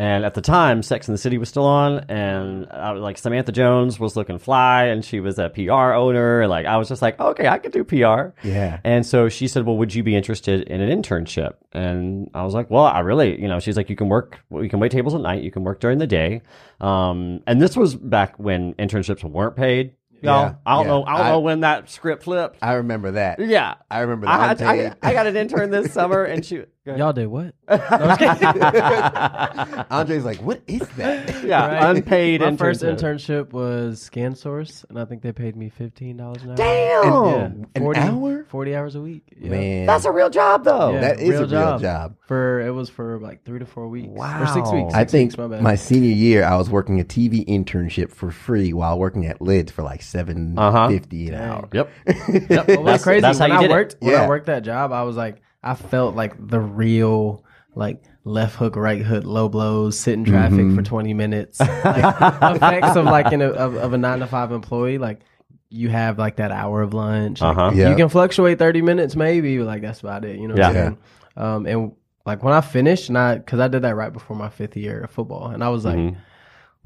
And 0.00 0.24
at 0.24 0.34
the 0.34 0.40
time, 0.40 0.84
Sex 0.84 1.08
and 1.08 1.14
the 1.14 1.18
City 1.18 1.38
was 1.38 1.48
still 1.48 1.64
on, 1.64 2.04
and 2.08 2.68
I 2.70 2.92
was 2.92 3.02
like 3.02 3.18
Samantha 3.18 3.50
Jones 3.50 3.98
was 3.98 4.14
looking 4.14 4.38
fly, 4.38 4.84
and 4.84 5.04
she 5.04 5.18
was 5.18 5.40
a 5.40 5.48
PR 5.48 5.92
owner. 5.94 6.46
Like 6.46 6.66
I 6.66 6.76
was 6.76 6.88
just 6.88 7.02
like, 7.02 7.18
okay, 7.18 7.48
I 7.48 7.58
could 7.58 7.72
do 7.72 7.82
PR. 7.82 8.28
Yeah. 8.46 8.78
And 8.84 9.04
so 9.04 9.28
she 9.28 9.48
said, 9.48 9.66
well, 9.66 9.76
would 9.76 9.92
you 9.92 10.04
be 10.04 10.14
interested 10.14 10.62
in 10.68 10.80
an 10.80 11.02
internship? 11.02 11.54
And 11.72 12.30
I 12.32 12.44
was 12.44 12.54
like, 12.54 12.70
well, 12.70 12.84
I 12.84 13.00
really, 13.00 13.40
you 13.42 13.48
know, 13.48 13.58
she's 13.58 13.76
like, 13.76 13.90
you 13.90 13.96
can 13.96 14.08
work, 14.08 14.38
you 14.52 14.68
can 14.68 14.78
wait 14.78 14.92
tables 14.92 15.16
at 15.16 15.20
night, 15.20 15.42
you 15.42 15.50
can 15.50 15.64
work 15.64 15.80
during 15.80 15.98
the 15.98 16.06
day. 16.06 16.42
Um, 16.80 17.42
and 17.48 17.60
this 17.60 17.76
was 17.76 17.94
back 17.96 18.38
when 18.38 18.74
internships 18.74 19.24
weren't 19.24 19.56
paid. 19.56 19.94
Y'all, 20.20 20.46
Yeah, 20.46 20.54
I 20.66 20.74
don't 20.76 20.82
yeah. 20.84 20.88
know, 20.90 21.04
I 21.04 21.16
don't 21.18 21.26
I- 21.26 21.30
know 21.30 21.40
when 21.40 21.60
that 21.60 21.90
script 21.90 22.24
flipped. 22.24 22.58
I 22.60 22.72
remember 22.74 23.12
that. 23.12 23.38
yeah. 23.40 23.74
I 23.90 24.00
remember 24.00 24.26
the 24.26 24.32
I, 24.32 24.52
I. 24.86 24.94
I 25.00 25.12
got 25.12 25.26
an 25.28 25.36
intern 25.36 25.70
this 25.70 25.92
summer, 25.92 26.24
and 26.24 26.44
she. 26.44 26.64
go 26.88 26.94
ahead. 26.94 26.98
Y'all 26.98 27.12
did 27.12 27.26
what? 27.26 27.54
Andre's 29.90 30.24
like, 30.24 30.38
what 30.38 30.62
is 30.66 30.86
that? 30.96 31.44
yeah, 31.44 31.66
Right. 31.84 31.96
unpaid 31.96 32.40
My 32.40 32.56
first 32.56 32.82
internship. 32.82 32.98
internship 33.48 33.52
was 33.52 34.08
ScanSource, 34.10 34.84
and 34.88 34.98
I 34.98 35.04
think 35.04 35.22
they 35.22 35.32
paid 35.32 35.56
me 35.56 35.68
fifteen 35.68 36.16
dollars 36.16 36.42
an 36.42 36.50
hour. 36.50 36.56
Damn. 36.56 37.04
Yeah, 37.04 37.44
An 37.74 37.82
40, 37.82 38.00
hour? 38.00 38.44
Forty 38.48 38.74
hours 38.76 38.94
a 38.94 39.00
week. 39.00 39.22
Yeah. 39.38 39.50
Man, 39.50 39.86
That's 39.86 40.04
a 40.04 40.12
real 40.12 40.30
job, 40.30 40.64
though. 40.64 40.92
Yeah. 40.92 41.00
that 41.00 41.20
is 41.20 41.28
real 41.30 41.38
a 41.38 41.42
real 41.42 41.48
job. 41.50 41.80
job. 41.80 42.16
For 42.26 42.60
it 42.60 42.70
was 42.70 42.88
for 42.88 43.18
like 43.20 43.44
three 43.44 43.58
to 43.58 43.66
four 43.66 43.88
weeks. 43.88 44.08
Wow. 44.08 44.42
Or 44.42 44.46
six 44.46 44.70
weeks. 44.72 44.94
I 44.94 45.00
Six 45.00 45.12
think 45.12 45.30
weeks, 45.30 45.38
my 45.38 45.46
bad. 45.48 45.62
my 45.62 45.74
senior 45.74 46.10
year, 46.14 46.44
I 46.44 46.56
was 46.56 46.70
working 46.70 47.00
a 47.00 47.04
TV 47.04 47.44
internship 47.46 48.12
for 48.12 48.30
free 48.30 48.72
while 48.72 48.98
working 48.98 49.26
at 49.26 49.40
Lids 49.40 49.72
for 49.72 49.82
like 49.82 50.02
seven 50.02 50.58
Uh-huh. 50.58 50.88
fifty 50.88 51.28
an 51.28 51.32
Dang. 51.34 51.42
hour. 51.48 51.68
Yep. 51.72 51.90
Well, 52.06 52.84
That's- 52.84 53.02
crazy 53.02 53.20
that's 53.20 53.38
how 53.38 53.44
when 53.44 53.52
you 53.52 53.58
I 53.58 53.62
did 53.62 53.70
it. 53.70 53.74
worked 53.74 53.96
when 54.00 54.12
Yeah. 54.12 54.22
I 54.24 54.28
worked 54.28 54.46
that 54.46 54.62
job, 54.64 54.92
I 54.92 55.02
was 55.02 55.16
like, 55.16 55.42
I 55.70 55.74
felt 55.74 56.14
like 56.16 56.34
the 56.48 56.60
real 56.60 57.44
like 57.74 58.02
left 58.24 58.56
hook, 58.56 58.76
right 58.76 59.02
hook, 59.02 59.24
low 59.24 59.48
blows, 59.48 59.98
sit 59.98 60.14
in 60.14 60.24
traffic 60.24 60.58
Mm-hmm. 60.58 60.76
for 60.76 60.82
twenty 60.82 61.14
minutes, 61.14 61.60
like, 61.60 61.76
effects 62.56 62.96
of 62.96 63.04
like 63.04 63.32
in 63.32 63.40
a, 63.42 63.48
of, 63.50 63.76
of 63.76 63.92
a 63.92 63.98
nine 63.98 64.20
to 64.20 64.26
five 64.26 64.52
employee. 64.52 64.98
Like 64.98 65.20
you 65.70 65.88
have 65.90 66.18
like 66.18 66.36
that 66.36 66.50
hour 66.50 66.82
of 66.82 66.94
lunch. 66.94 67.40
Like, 67.40 67.56
Uh-huh. 67.56 67.70
Yeah. 67.74 67.90
You 67.90 67.96
can 67.96 68.08
fluctuate 68.08 68.58
thirty 68.58 68.82
minutes, 68.82 69.14
maybe. 69.16 69.58
but, 69.58 69.66
Like 69.66 69.82
that's 69.82 70.00
about 70.00 70.24
it. 70.24 70.38
You 70.40 70.48
know. 70.48 70.54
What 70.54 70.64
I'm 70.64 70.74
Yeah. 70.74 71.54
Um, 71.54 71.66
and 71.66 71.92
like 72.26 72.42
when 72.42 72.54
I 72.54 72.60
finished, 72.62 73.08
and 73.10 73.16
I 73.18 73.36
because 73.36 73.60
I 73.60 73.68
did 73.68 73.82
that 73.82 73.94
right 73.94 74.12
before 74.12 74.36
my 74.36 74.48
fifth 74.48 74.76
year 74.76 75.00
of 75.02 75.10
football, 75.10 75.48
and 75.50 75.62
I 75.62 75.68
was 75.68 75.84
like. 75.84 75.96
Mm-hmm. 75.98 76.18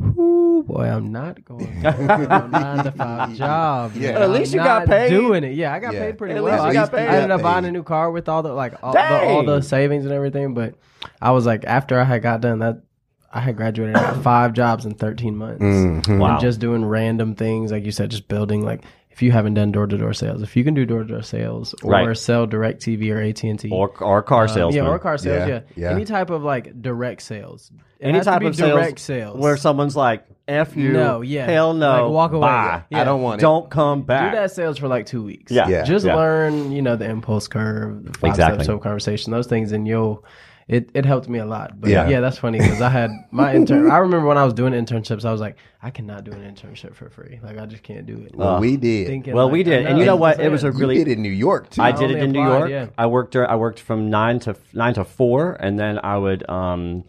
Ooh, 0.00 0.64
boy, 0.66 0.84
I'm 0.84 1.12
not 1.12 1.44
going 1.44 1.66
to 1.82 1.88
a 1.88 2.48
nine 2.48 2.84
to 2.84 2.92
five 2.92 3.34
job. 3.34 3.92
Yeah. 3.94 4.12
man. 4.12 4.14
But 4.14 4.22
at 4.22 4.30
least 4.30 4.52
I'm 4.54 4.58
you 4.58 4.64
got 4.64 4.86
paid. 4.86 5.10
Doing 5.10 5.44
it, 5.44 5.54
yeah, 5.54 5.72
I 5.72 5.78
got 5.78 5.94
Yeah. 5.94 6.00
paid 6.00 6.18
pretty 6.18 6.34
At 6.34 6.42
well. 6.42 6.52
least 6.64 6.64
you 6.64 6.70
I, 6.70 6.84
got 6.84 6.90
paid. 6.92 7.08
I 7.08 7.14
ended 7.16 7.30
up 7.30 7.42
buying 7.42 7.64
a 7.64 7.70
new 7.70 7.82
car 7.82 8.10
with 8.10 8.28
all 8.28 8.42
the 8.42 8.52
like 8.52 8.82
all 8.82 8.92
the, 8.92 9.22
all 9.24 9.44
the 9.44 9.60
savings 9.62 10.04
and 10.04 10.12
everything. 10.12 10.54
But 10.54 10.74
I 11.20 11.30
was 11.32 11.46
like, 11.46 11.64
after 11.64 11.98
I 12.00 12.04
had 12.04 12.22
got 12.22 12.40
done 12.40 12.60
that, 12.60 12.82
I 13.32 13.40
had 13.40 13.56
graduated. 13.56 13.96
I 13.96 14.02
got 14.12 14.22
five 14.22 14.52
jobs 14.54 14.84
in 14.86 14.94
13 14.94 15.36
months. 15.36 15.62
Mhm. 15.62 16.18
Wow. 16.18 16.32
And 16.32 16.40
just 16.40 16.58
doing 16.60 16.84
random 16.84 17.34
things, 17.34 17.70
like 17.72 17.84
you 17.84 17.92
said, 17.92 18.10
just 18.10 18.28
building. 18.28 18.62
Like 18.64 18.82
if 19.12 19.20
you 19.22 19.30
haven't 19.32 19.54
done 19.54 19.70
door 19.72 19.86
to 19.86 19.96
door 19.98 20.12
sales, 20.14 20.42
if 20.42 20.56
you 20.56 20.64
can 20.64 20.74
do 20.74 20.86
door 20.86 21.00
to 21.02 21.08
door 21.08 21.22
sales 21.22 21.74
or 21.82 21.90
Right. 21.92 22.16
sell 22.16 22.46
DirecTV 22.46 23.10
or 23.12 23.20
AT 23.20 23.44
and 23.44 23.58
T, 23.58 23.68
Or, 23.70 23.88
or 24.02 24.22
car 24.22 24.48
sales. 24.48 24.74
yeah, 24.74 24.86
or 24.88 24.98
car 24.98 25.18
sales, 25.18 25.48
Yeah, 25.48 25.54
yeah. 25.76 25.90
yeah. 25.90 25.90
any 25.94 26.04
type 26.04 26.30
of 26.30 26.42
like 26.42 26.80
direct 26.80 27.22
sales, 27.22 27.70
It 28.00 28.06
Any 28.08 28.20
type 28.20 28.42
of 28.42 28.56
sales 28.56 28.70
direct 28.72 28.98
sales 28.98 29.38
where 29.38 29.56
someone's 29.56 29.94
like, 29.94 30.24
F 30.48 30.76
you. 30.76 30.92
No, 30.92 31.20
yeah. 31.20 31.46
Hell 31.46 31.72
no. 31.72 32.06
Like, 32.06 32.12
walk 32.12 32.32
away. 32.32 32.40
Bye. 32.48 32.82
Yeah. 32.90 33.00
I 33.02 33.04
don't 33.04 33.22
want 33.22 33.40
it. 33.40 33.42
Don't 33.42 33.70
come 33.70 34.02
back." 34.02 34.32
do 34.32 34.38
that 34.38 34.50
sales 34.50 34.76
for 34.76 34.88
like 34.88 35.06
two 35.06 35.22
weeks. 35.22 35.52
Yeah. 35.52 35.68
Yeah. 35.68 35.84
Just 35.84 36.04
Yeah. 36.04 36.16
learn, 36.16 36.72
you 36.72 36.82
know, 36.82 36.96
the 36.96 37.08
impulse 37.08 37.46
curve, 37.46 38.04
the 38.04 38.12
five 38.18 38.30
Exactly. 38.30 38.64
steps 38.64 38.74
of 38.74 38.80
conversation, 38.80 39.30
those 39.30 39.46
things, 39.46 39.70
and 39.72 39.86
you'll. 39.86 40.24
It, 40.68 40.90
it 40.94 41.04
helped 41.04 41.28
me 41.28 41.38
a 41.40 41.44
lot, 41.44 41.80
but 41.80 41.90
Yeah. 41.90 42.08
yeah, 42.08 42.20
that's 42.20 42.38
funny 42.38 42.58
because 42.58 42.80
I 42.80 42.88
had 42.88 43.10
my 43.30 43.54
intern. 43.54 43.90
I 43.90 43.98
remember 43.98 44.26
when 44.26 44.38
I 44.38 44.44
was 44.44 44.54
doing 44.54 44.72
internships, 44.72 45.24
I 45.24 45.32
was 45.32 45.40
like, 45.40 45.56
I 45.82 45.90
cannot 45.90 46.24
do 46.24 46.30
an 46.32 46.40
internship 46.40 46.94
for 46.94 47.10
free. 47.10 47.40
Like 47.42 47.58
I 47.58 47.66
just 47.66 47.82
can't 47.82 48.06
do 48.06 48.18
it. 48.24 48.34
Well, 48.36 48.60
we 48.60 48.76
did. 48.76 49.08
Thinking, 49.08 49.34
Well, 49.34 49.46
like, 49.46 49.52
we 49.52 49.62
did. 49.64 49.86
And 49.86 49.98
you 49.98 50.04
know 50.04 50.16
what? 50.16 50.40
It 50.40 50.48
was 50.50 50.62
a 50.62 50.68
that's 50.68 50.76
you 50.78 50.80
really- 50.86 50.98
did 50.98 51.08
it 51.08 51.12
in 51.12 51.22
New 51.22 51.30
York 51.30 51.70
too. 51.70 51.82
I 51.82 51.90
did 51.92 52.04
only 52.04 52.16
it 52.16 52.22
in 52.22 52.32
New 52.32 52.42
York. 52.42 52.70
yeah. 52.70 52.86
I 52.96 53.06
worked. 53.06 53.34
I 53.36 53.56
worked 53.56 53.80
from 53.80 54.08
nine 54.08 54.38
to 54.40 54.54
nine 54.72 54.94
to 54.94 55.04
four, 55.04 55.52
and 55.58 55.78
then 55.78 55.98
I 56.02 56.16
would. 56.16 56.48
Um, 56.48 57.04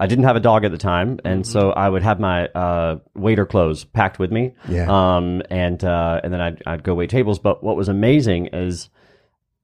I 0.00 0.06
didn't 0.06 0.24
have 0.24 0.36
a 0.36 0.40
dog 0.40 0.64
at 0.64 0.70
the 0.70 0.78
time, 0.78 1.18
and 1.24 1.42
Mm-hmm. 1.42 1.50
so 1.50 1.70
I 1.72 1.88
would 1.88 2.02
have 2.04 2.20
my 2.20 2.46
uh, 2.48 2.98
waiter 3.16 3.44
clothes 3.46 3.82
packed 3.84 4.18
with 4.20 4.30
me. 4.30 4.52
Yeah. 4.68 4.86
Um, 4.88 5.42
and 5.50 5.82
uh, 5.82 6.20
and 6.22 6.32
then 6.32 6.40
I'd, 6.40 6.62
I'd 6.66 6.82
go 6.84 6.94
wait 6.94 7.10
tables. 7.10 7.38
But 7.40 7.64
what 7.64 7.74
was 7.76 7.88
amazing 7.88 8.46
is, 8.52 8.90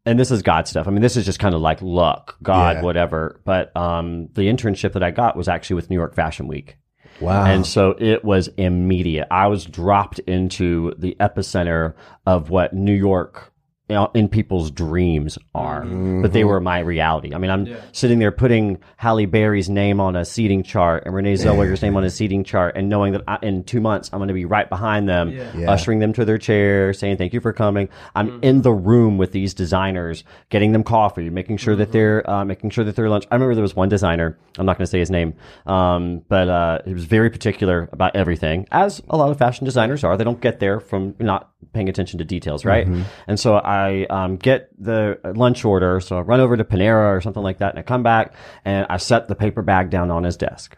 and 0.07 0.19
this 0.19 0.31
is 0.31 0.43
God 0.43 0.69
stuff. 0.69 0.87
I 0.87 0.91
mean, 0.91 1.03
this 1.03 1.17
is 1.17 1.25
just 1.25 1.39
kind 1.39 1.55
of 1.55 1.61
like 1.61 1.81
luck, 1.81 2.37
God, 2.43 2.77
Yeah. 2.77 2.83
whatever. 2.83 3.41
But 3.45 3.75
um, 3.77 4.29
the 4.35 4.43
internship 4.43 4.93
that 4.93 5.03
I 5.03 5.11
got 5.11 5.37
was 5.37 5.49
actually 5.49 5.77
with 5.77 5.91
New 5.91 5.97
York 5.97 6.15
Fashion 6.15 6.47
Week. 6.47 6.77
wow. 7.21 7.45
And 7.45 7.65
so 7.67 7.95
it 7.99 8.25
was 8.25 8.49
immediate. 8.57 9.29
I 9.31 9.47
was 9.47 9.65
dropped 9.65 10.19
into 10.21 10.95
the 10.99 11.17
epicenter 11.21 11.95
of 12.27 12.51
what 12.51 12.75
New 12.75 12.93
York 12.95 13.53
in 13.89 14.29
people's 14.31 14.71
dreams 14.71 15.37
are, 15.55 15.85
but 15.85 16.33
they 16.33 16.43
were 16.43 16.59
my 16.59 16.79
reality. 16.79 17.35
I 17.35 17.39
mean, 17.39 17.51
I'm 17.51 17.77
sitting 17.93 18.19
there 18.19 18.33
putting 18.33 18.79
Halle 18.97 19.27
Berry's 19.27 19.69
name 19.69 20.01
on 20.01 20.17
a 20.17 20.25
seating 20.25 20.63
chart 20.63 21.03
and 21.05 21.15
Renee 21.15 21.35
Zellweger's 21.35 21.83
name 21.83 21.95
on 21.95 22.03
a 22.03 22.09
seating 22.09 22.45
chart 22.45 22.77
and 22.77 22.89
knowing 22.89 23.13
that 23.13 23.21
I, 23.29 23.39
in 23.43 23.63
two 23.63 23.83
months 23.83 24.09
I'm 24.11 24.21
going 24.21 24.29
to 24.29 24.35
be 24.35 24.47
right 24.47 24.67
behind 24.71 25.07
them, 25.07 25.31
Yeah. 25.33 25.71
ushering 25.71 25.99
them 25.99 26.15
to 26.15 26.25
their 26.25 26.39
chair, 26.39 26.95
saying 26.95 27.19
thank 27.19 27.35
you 27.35 27.41
for 27.41 27.53
coming. 27.53 27.91
I'm 28.15 28.43
in 28.43 28.63
the 28.63 28.73
room 28.73 29.19
with 29.19 29.33
these 29.33 29.53
designers, 29.53 30.25
getting 30.49 30.73
them 30.73 30.83
coffee, 30.83 31.29
making 31.29 31.59
sure 31.59 31.77
that 31.77 31.93
they're, 31.93 32.29
uh, 32.29 32.43
making 32.45 32.71
sure 32.71 32.85
that 32.85 32.97
their 32.97 33.11
lunch. 33.11 33.27
I 33.31 33.35
remember 33.35 33.55
there 33.55 33.61
was 33.61 33.77
one 33.77 33.91
designer, 33.91 34.39
I'm 34.59 34.65
not 34.65 34.79
going 34.79 34.87
to 34.87 34.91
say 34.91 34.99
his 35.01 35.11
name, 35.11 35.35
um, 35.67 36.23
but, 36.29 36.49
uh, 36.49 36.79
he 36.87 36.95
was 36.95 37.05
very 37.05 37.29
particular 37.29 37.91
about 37.93 38.17
everything, 38.17 38.67
as 38.73 39.03
a 39.11 39.17
lot 39.19 39.31
of 39.31 39.37
fashion 39.37 39.67
designers 39.67 40.05
are. 40.05 40.17
They 40.17 40.25
don't 40.25 40.41
get 40.41 40.59
there 40.59 40.81
from 40.81 41.15
not 41.19 41.51
paying 41.73 41.89
attention 41.89 42.19
to 42.19 42.25
details, 42.25 42.65
right? 42.65 42.87
And 43.27 43.39
so 43.41 43.55
I, 43.57 44.07
um, 44.11 44.37
get 44.37 44.69
the 44.79 45.19
lunch 45.37 45.65
order. 45.65 46.01
So 46.01 46.19
I 46.19 46.21
run 46.21 46.41
over 46.41 46.57
to 46.57 46.65
Panera 46.65 47.17
or 47.17 47.21
something 47.21 47.43
like 47.43 47.59
that 47.59 47.71
and 47.71 47.79
I 47.79 47.83
come 47.83 48.03
back 48.03 48.35
and 48.65 48.87
I 48.91 48.97
set 48.99 49.29
the 49.29 49.35
paper 49.35 49.63
bag 49.63 49.91
down 49.91 50.11
on 50.11 50.25
his 50.25 50.37
desk. 50.37 50.77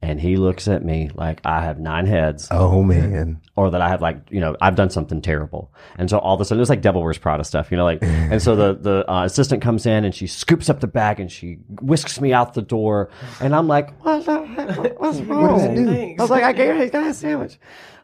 and 0.00 0.20
he 0.20 0.36
looks 0.36 0.68
at 0.68 0.84
me 0.84 1.10
like 1.14 1.40
I 1.44 1.60
have 1.64 1.80
nine 1.80 2.06
heads 2.06 2.46
Oh 2.52 2.84
man. 2.84 3.40
or 3.56 3.70
that 3.72 3.80
I 3.80 3.88
have 3.88 4.00
like 4.00 4.18
you 4.30 4.38
know 4.38 4.54
I've 4.60 4.76
done 4.76 4.90
something 4.90 5.20
terrible, 5.20 5.72
and 5.98 6.08
so 6.08 6.18
all 6.18 6.36
of 6.36 6.40
a 6.40 6.44
sudden 6.44 6.60
it 6.60 6.62
was 6.62 6.70
like 6.70 6.82
Devil 6.82 7.02
Wears 7.02 7.18
Prada 7.18 7.42
stuff, 7.42 7.72
you 7.72 7.76
know, 7.76 7.82
like 7.84 7.98
and 8.02 8.40
so 8.40 8.54
the 8.54 8.74
the 8.80 9.10
uh, 9.12 9.24
assistant 9.24 9.60
comes 9.60 9.86
in 9.86 10.04
and 10.04 10.14
she 10.14 10.28
scoops 10.28 10.70
up 10.70 10.78
the 10.78 10.86
bag 10.86 11.18
and 11.18 11.32
she 11.32 11.58
whisks 11.82 12.20
me 12.20 12.32
out 12.32 12.54
the 12.54 12.62
door, 12.62 13.10
and 13.40 13.56
I'm 13.56 13.66
like, 13.66 13.90
what 14.04 14.24
the 14.24 14.46
heck? 14.46 15.00
What's 15.00 15.18
wrong? 15.28 15.58
does 15.58 15.64
it 15.64 15.74
do? 15.74 16.14
I 16.16 16.22
was 16.22 16.30
like, 16.30 16.44
I 16.44 16.52
gave 16.52 16.76
her, 16.76 16.84
he 16.84 16.90
got 16.90 17.08
a 17.08 17.12
sandwich. 17.12 17.58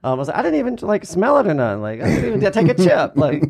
Um, 0.04 0.12
I 0.12 0.14
was 0.16 0.28
like, 0.28 0.36
I 0.36 0.42
didn't 0.42 0.58
even 0.58 0.76
like 0.82 1.06
smell 1.06 1.38
it 1.38 1.46
or 1.46 1.54
nothing. 1.54 1.80
Like, 1.80 2.02
I 2.02 2.04
didn't 2.04 2.42
even 2.42 2.52
take 2.52 2.68
a 2.68 2.74
chip. 2.74 3.12
Like, 3.24 3.42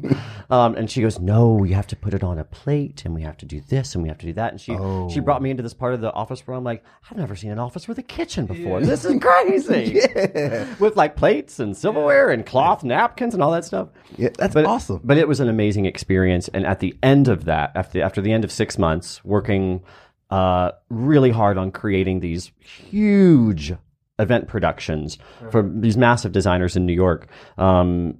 um, 0.51 0.77
and 0.77 0.89
she 0.89 1.01
goes, 1.03 1.19
no, 1.19 1.65
you 1.65 1.75
have 1.75 1.89
to 1.89 1.97
put 1.97 2.15
it 2.15 2.23
on 2.23 2.39
a 2.39 2.45
plate, 2.45 3.03
and 3.05 3.13
we 3.13 3.23
have 3.23 3.37
to 3.39 3.47
do 3.47 3.61
this, 3.61 3.95
and 3.95 4.03
we 4.05 4.09
have 4.09 4.19
to 4.19 4.27
do 4.27 4.33
that. 4.35 4.53
And 4.53 4.61
she 4.61 4.77
she 5.13 5.19
brought 5.19 5.43
me 5.43 5.51
into 5.51 5.65
this 5.65 5.75
part 5.75 5.95
of 5.95 6.01
the 6.01 6.13
office 6.13 6.47
where 6.47 6.57
I'm 6.57 6.63
like, 6.63 6.85
I've 7.11 7.17
never 7.17 7.35
seen 7.35 7.51
an 7.51 7.59
office 7.59 7.89
with 7.89 7.99
a 7.99 8.03
kitchen 8.03 8.47
before. 8.47 8.81
This 8.81 9.05
is 9.05 9.21
crazy. 9.21 10.01
With 10.79 10.97
like 10.97 11.17
plates 11.17 11.59
and 11.59 11.77
silverware 11.77 12.31
and 12.31 12.47
cloth 12.47 12.85
napkins 12.85 13.35
and 13.35 13.43
all 13.43 13.51
that 13.51 13.65
stuff. 13.65 13.89
Yeah, 14.17 14.29
that's 14.39 14.55
But 14.55 14.67
awesome. 14.67 15.01
But 15.03 15.19
it 15.19 15.27
was 15.27 15.41
an 15.41 15.49
amazing 15.49 15.87
experience. 15.87 16.49
And 16.49 16.65
at 16.67 16.79
the 16.79 16.97
end 17.03 17.27
of 17.27 17.47
that, 17.47 17.73
after 17.75 18.01
after 18.01 18.21
the 18.21 18.33
end 18.33 18.45
of 18.45 18.53
six 18.53 18.79
months, 18.79 19.25
working 19.25 19.83
uh, 20.31 20.73
really 20.89 21.31
hard 21.31 21.59
on 21.59 21.73
creating 21.73 22.21
these 22.21 22.53
huge 22.61 23.73
event 24.19 24.49
productions 24.49 25.19
for 25.51 25.62
these 25.62 25.97
massive 25.97 26.33
designers 26.33 26.77
in 26.77 26.87
New 26.87 26.93
York. 26.93 27.29
Um, 27.59 28.19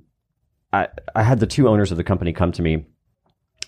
I 0.73 0.89
I 1.15 1.23
had 1.23 1.41
the 1.41 1.47
two 1.47 1.69
owners 1.69 1.91
of 1.91 1.97
the 1.97 2.05
company 2.05 2.33
come 2.33 2.53
to 2.53 2.63
me. 2.63 2.87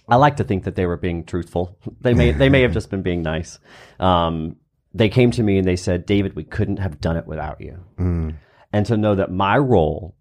I 0.09 0.17
like 0.17 0.37
to 0.37 0.45
think 0.45 0.65
that 0.65 0.77
they 0.77 0.87
were 0.87 0.97
being 0.97 1.25
truthful. 1.25 1.79
They 2.01 2.15
may 2.15 2.33
they 2.33 2.49
may 2.49 2.63
have 2.63 2.73
just 2.73 2.91
been 2.91 3.03
being 3.03 3.23
nice. 3.23 3.59
Um, 3.99 4.57
they 4.95 5.09
came 5.09 5.31
to 5.33 5.43
me 5.43 5.59
and 5.59 5.67
they 5.67 5.77
said, 5.77 6.07
"David, 6.07 6.35
we 6.37 6.45
couldn't 6.45 6.79
have 6.79 7.01
done 7.01 7.17
it 7.17 7.27
without 7.27 7.61
you." 7.61 7.79
And 8.73 8.87
to 8.87 8.97
know 8.97 9.15
that 9.15 9.31
my 9.33 9.57
role 9.59 10.17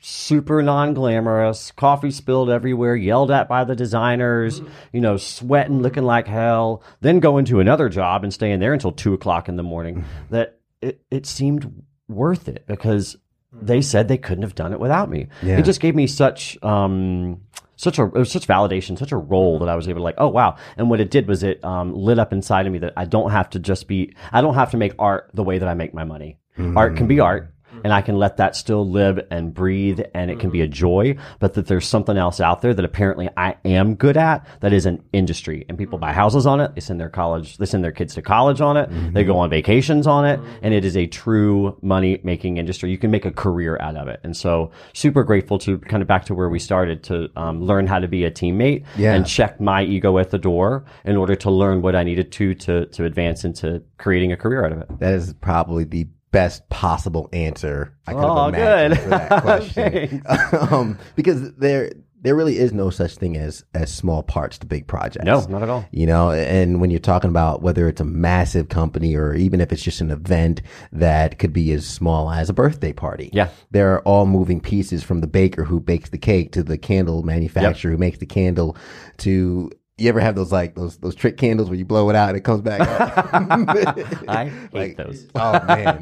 super 0.00 0.62
non-glamorous, 0.62 1.72
coffee 1.72 2.10
spilled 2.10 2.50
everywhere, 2.50 2.94
yelled 2.94 3.30
at 3.30 3.48
by 3.48 3.64
the 3.64 3.74
designers, 3.74 4.60
you 4.92 5.00
know, 5.00 5.16
sweating, 5.16 5.82
looking 5.82 6.04
like 6.04 6.26
hell, 6.28 6.82
then 7.00 7.18
go 7.18 7.38
into 7.38 7.60
another 7.60 7.88
job 7.88 8.22
and 8.22 8.32
staying 8.32 8.60
there 8.60 8.72
until 8.72 8.92
two 8.92 9.14
o'clock 9.14 9.48
in 9.48 9.56
the 9.56 9.62
morning. 9.62 10.04
That 10.30 10.55
it, 10.80 11.00
it 11.10 11.26
seemed 11.26 11.84
worth 12.08 12.48
it 12.48 12.64
because 12.66 13.16
they 13.52 13.80
said 13.80 14.08
they 14.08 14.18
couldn't 14.18 14.42
have 14.42 14.54
done 14.54 14.72
it 14.72 14.80
without 14.80 15.08
me. 15.10 15.28
Yeah. 15.42 15.58
It 15.58 15.64
just 15.64 15.80
gave 15.80 15.94
me 15.94 16.06
such 16.06 16.62
um 16.62 17.40
such 17.76 17.98
a 17.98 18.04
it 18.04 18.12
was 18.12 18.30
such 18.30 18.46
validation, 18.46 18.98
such 18.98 19.12
a 19.12 19.16
role 19.16 19.58
that 19.60 19.68
I 19.68 19.76
was 19.76 19.88
able 19.88 20.00
to 20.00 20.04
like, 20.04 20.16
oh 20.18 20.28
wow. 20.28 20.56
And 20.76 20.90
what 20.90 21.00
it 21.00 21.10
did 21.10 21.28
was 21.28 21.42
it 21.42 21.62
um, 21.64 21.94
lit 21.94 22.18
up 22.18 22.32
inside 22.32 22.66
of 22.66 22.72
me 22.72 22.78
that 22.80 22.94
I 22.96 23.04
don't 23.04 23.30
have 23.30 23.50
to 23.50 23.58
just 23.58 23.86
be 23.86 24.14
I 24.32 24.40
don't 24.40 24.54
have 24.54 24.70
to 24.72 24.76
make 24.76 24.94
art 24.98 25.30
the 25.34 25.44
way 25.44 25.58
that 25.58 25.68
I 25.68 25.74
make 25.74 25.94
my 25.94 26.04
money. 26.04 26.38
Art 26.76 26.96
can 26.96 27.06
be 27.06 27.20
art 27.20 27.52
and 27.86 27.92
I 27.92 28.02
can 28.02 28.16
let 28.16 28.38
that 28.38 28.56
still 28.56 28.84
live 28.84 29.24
and 29.30 29.54
breathe 29.54 30.00
and 30.12 30.28
it 30.28 30.40
can 30.40 30.50
be 30.50 30.60
a 30.60 30.64
mm-hmm. 30.64 30.72
joy, 30.72 31.16
but 31.38 31.54
that 31.54 31.68
there's 31.68 31.86
something 31.86 32.16
else 32.16 32.40
out 32.40 32.60
there 32.60 32.74
that 32.74 32.84
apparently 32.84 33.28
I 33.36 33.58
am 33.64 33.94
good 33.94 34.16
at 34.16 34.44
that 34.58 34.72
is 34.72 34.86
an 34.86 35.04
industry 35.12 35.64
and 35.68 35.78
people 35.78 35.96
buy 35.96 36.08
mm-hmm. 36.08 36.16
houses 36.18 36.46
on 36.46 36.60
it. 36.60 36.74
They 36.74 36.80
send 36.80 36.98
their 36.98 37.08
college, 37.08 37.58
they 37.58 37.64
send 37.64 37.84
their 37.84 37.92
kids 37.92 38.14
to 38.14 38.22
college 38.22 38.60
on 38.60 38.76
it. 38.76 38.90
They 39.14 39.22
go 39.22 39.34
mm-hmm. 39.34 39.42
on 39.42 39.50
vacations 39.50 40.08
on 40.08 40.24
it 40.24 40.40
and 40.62 40.74
it 40.74 40.84
is 40.84 40.96
a 40.96 41.06
true 41.06 41.78
money 41.80 42.18
making 42.24 42.56
industry. 42.56 42.90
You 42.90 42.98
can 42.98 43.12
make 43.12 43.24
a 43.24 43.30
career 43.30 43.78
out 43.80 43.96
of 43.96 44.08
it. 44.08 44.18
And 44.24 44.36
so 44.36 44.72
super 44.92 45.22
grateful 45.22 45.56
to 45.60 45.78
kind 45.78 46.02
of 46.02 46.08
back 46.08 46.24
to 46.24 46.34
where 46.34 46.48
we 46.48 46.58
started 46.58 47.04
to 47.04 47.30
um, 47.36 47.62
learn 47.62 47.86
how 47.86 48.00
to 48.00 48.08
be 48.08 48.24
a 48.24 48.32
teammate 48.32 48.84
Yeah. 48.96 49.14
and 49.14 49.24
check 49.24 49.60
my 49.60 49.84
ego 49.84 50.18
at 50.18 50.30
the 50.30 50.38
door 50.38 50.86
in 51.04 51.16
order 51.16 51.36
to 51.36 51.52
learn 51.52 51.82
what 51.82 51.94
I 51.94 52.02
needed 52.02 52.32
to, 52.32 52.52
to, 52.52 52.86
to 52.86 53.04
advance 53.04 53.44
into 53.44 53.80
creating 53.96 54.32
a 54.32 54.36
career 54.36 54.64
out 54.64 54.72
of 54.72 54.78
it. 54.80 54.98
That 54.98 55.14
is 55.14 55.34
probably 55.34 55.84
the 55.84 56.08
best 56.36 56.68
possible 56.68 57.28
answer 57.32 57.94
I 58.06 58.12
could 58.12 58.22
Oh, 58.24 58.44
have 58.44 58.54
imagined 58.54 58.94
good. 58.94 59.02
for 59.02 59.08
that 59.10 59.42
question. 59.48 60.22
um, 60.70 60.98
because 61.16 61.54
there 61.54 61.92
there 62.22 62.34
really 62.34 62.58
is 62.58 62.72
no 62.72 62.90
such 62.90 63.14
thing 63.16 63.36
as 63.36 63.64
as 63.74 63.92
small 63.92 64.22
parts 64.22 64.58
to 64.58 64.66
big 64.66 64.86
projects. 64.88 65.24
No, 65.24 65.44
not 65.46 65.62
at 65.62 65.68
all. 65.68 65.84
You 65.92 66.06
know, 66.06 66.32
and 66.32 66.80
when 66.80 66.90
you're 66.90 66.98
talking 66.98 67.30
about 67.30 67.62
whether 67.62 67.86
it's 67.88 68.00
a 68.00 68.04
massive 68.04 68.68
company 68.68 69.14
or 69.14 69.34
even 69.34 69.60
if 69.60 69.72
it's 69.72 69.82
just 69.82 70.00
an 70.00 70.10
event 70.10 70.60
that 70.92 71.38
could 71.38 71.52
be 71.52 71.72
as 71.72 71.86
small 71.86 72.30
as 72.30 72.48
a 72.50 72.52
birthday 72.54 72.92
party. 72.92 73.30
Yeah. 73.32 73.48
There 73.70 73.94
are 73.94 74.00
all 74.02 74.26
moving 74.26 74.60
pieces 74.60 75.04
from 75.04 75.20
the 75.20 75.26
baker 75.28 75.64
who 75.64 75.78
bakes 75.78 76.10
the 76.10 76.18
cake 76.18 76.52
to 76.52 76.62
the 76.64 76.78
candle 76.78 77.22
manufacturer 77.22 77.92
who 77.92 77.98
makes 77.98 78.18
the 78.18 78.26
candle 78.26 78.76
to 79.18 79.70
you 79.98 80.08
ever 80.10 80.20
have 80.20 80.34
those 80.34 80.52
like 80.52 80.74
those 80.74 80.98
those 80.98 81.14
trick 81.14 81.36
candles 81.38 81.70
where 81.70 81.78
you 81.78 81.84
blow 81.86 82.10
it 82.10 82.16
out 82.16 82.28
and 82.28 82.36
it 82.36 82.42
comes 82.44 82.60
back? 82.60 82.80
I 84.28 84.44
hate 84.72 84.72
Like, 84.72 84.96
those. 84.96 85.26
Oh 85.34 85.52
man, 85.64 86.00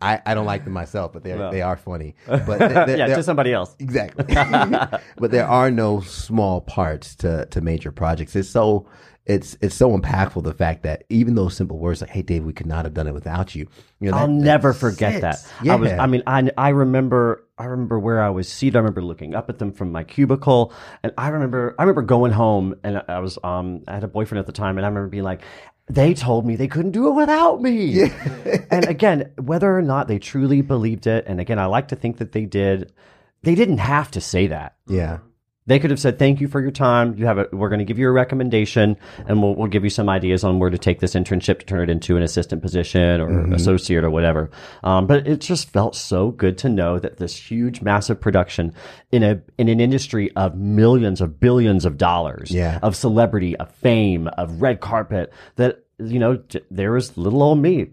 I, 0.00 0.20
I 0.24 0.34
don't 0.34 0.46
like 0.46 0.64
them 0.64 0.72
myself, 0.72 1.12
but 1.12 1.22
they 1.22 1.32
are 1.32 1.50
they 1.52 1.62
are 1.62 1.76
funny. 1.76 2.14
But 2.26 2.46
they're, 2.58 2.86
they're- 2.86 2.96
yeah, 2.96 3.06
to 3.14 3.22
somebody 3.22 3.52
else. 3.52 3.76
exactly. 3.78 4.24
but 5.16 5.30
there 5.30 5.46
are 5.46 5.70
no 5.70 6.00
small 6.00 6.60
parts 6.62 7.14
to 7.16 7.46
to 7.46 7.60
major 7.60 7.92
projects. 7.92 8.34
It's 8.36 8.48
so 8.48 8.86
it's 9.26 9.56
it's 9.60 9.74
so 9.74 9.96
impactful 9.98 10.42
the 10.44 10.54
fact 10.54 10.82
that 10.84 11.04
even 11.08 11.34
those 11.34 11.54
simple 11.56 11.78
words 11.78 12.00
like 12.00 12.10
"Hey, 12.10 12.22
Dave, 12.22 12.44
we 12.44 12.52
could 12.52 12.66
not 12.66 12.84
have 12.84 12.94
done 12.94 13.06
it 13.06 13.12
without 13.14 13.54
you." 13.54 13.66
You 14.00 14.12
know, 14.12 14.16
I'll 14.16 14.26
that- 14.28 14.32
that 14.34 14.40
never 14.44 14.72
forget 14.72 15.20
that. 15.20 15.38
sits. 15.40 15.52
I 15.68 15.74
was, 15.76 15.90
Yeah. 15.90 16.02
I 16.02 16.06
mean, 16.06 16.22
I, 16.26 16.48
I 16.56 16.68
remember, 16.70 17.42
I 17.58 17.64
remember 17.64 17.98
where 17.98 18.22
I 18.22 18.28
was 18.28 18.52
seated. 18.52 18.76
I 18.76 18.80
remember 18.80 19.02
looking 19.02 19.34
up 19.34 19.48
at 19.48 19.58
them 19.58 19.72
from 19.72 19.90
my 19.90 20.04
cubicle, 20.04 20.72
and 21.02 21.12
I 21.16 21.28
remember, 21.28 21.74
I 21.78 21.82
remember 21.82 22.02
going 22.02 22.32
home, 22.32 22.74
and 22.84 23.02
I 23.08 23.20
was, 23.20 23.38
um, 23.42 23.82
I 23.88 23.94
had 23.94 24.04
a 24.04 24.08
boyfriend 24.08 24.40
at 24.40 24.46
the 24.46 24.52
time, 24.52 24.76
and 24.76 24.84
I 24.84 24.88
remember 24.88 25.08
being 25.08 25.24
like, 25.24 25.42
they 25.88 26.12
told 26.14 26.44
me 26.44 26.56
they 26.56 26.68
couldn't 26.68 26.90
do 26.90 27.08
it 27.08 27.12
without 27.12 27.62
me. 27.62 28.10
and 28.70 28.86
again, 28.86 29.32
whether 29.38 29.74
or 29.74 29.82
not 29.82 30.08
they 30.08 30.18
truly 30.18 30.60
believed 30.60 31.06
it, 31.06 31.24
and 31.26 31.40
again, 31.40 31.58
I 31.58 31.66
like 31.66 31.88
to 31.88 31.96
think 31.96 32.18
that 32.18 32.32
they 32.32 32.44
did. 32.44 32.92
They 33.42 33.54
didn't 33.54 33.78
have 33.78 34.10
to 34.12 34.20
say 34.20 34.48
that. 34.48 34.76
yeah. 34.86 35.18
They 35.68 35.78
could 35.80 35.90
have 35.90 35.98
said, 35.98 36.18
"Thank 36.18 36.40
you 36.40 36.46
for 36.48 36.60
your 36.60 36.70
time. 36.70 37.14
You 37.16 37.26
have 37.26 37.38
a. 37.38 37.48
We're 37.52 37.68
going 37.68 37.80
to 37.80 37.84
give 37.84 37.98
you 37.98 38.08
a 38.08 38.12
recommendation, 38.12 38.96
and 39.26 39.42
we'll 39.42 39.54
we'll 39.56 39.66
give 39.68 39.82
you 39.84 39.90
some 39.90 40.08
ideas 40.08 40.44
on 40.44 40.58
where 40.58 40.70
to 40.70 40.78
take 40.78 41.00
this 41.00 41.14
internship 41.14 41.58
to 41.58 41.66
turn 41.66 41.80
it 41.82 41.90
into 41.90 42.16
an 42.16 42.22
assistant 42.22 42.62
position 42.62 43.20
or 43.20 43.52
associate 43.52 44.04
or 44.04 44.10
whatever." 44.10 44.50
Um, 44.84 45.06
but 45.06 45.26
it 45.26 45.40
just 45.40 45.70
felt 45.70 45.96
so 45.96 46.30
good 46.30 46.56
to 46.58 46.68
know 46.68 46.98
that 47.00 47.16
this 47.16 47.34
huge, 47.36 47.82
massive 47.82 48.20
production 48.20 48.74
in 49.10 49.22
a 49.24 49.40
in 49.58 49.68
an 49.68 49.80
industry 49.80 50.30
of 50.36 50.54
millions 50.56 51.20
of 51.20 51.40
billions 51.40 51.84
of 51.84 51.98
dollars, 51.98 52.50
Yeah. 52.52 52.78
of 52.82 52.94
celebrity, 52.94 53.56
of 53.56 53.70
fame, 53.72 54.28
of 54.38 54.62
red 54.62 54.80
carpet, 54.80 55.32
that 55.56 55.84
you 55.98 56.18
know 56.18 56.38
there 56.70 56.92
was 56.92 57.16
little 57.16 57.42
old 57.42 57.58
me 57.58 57.86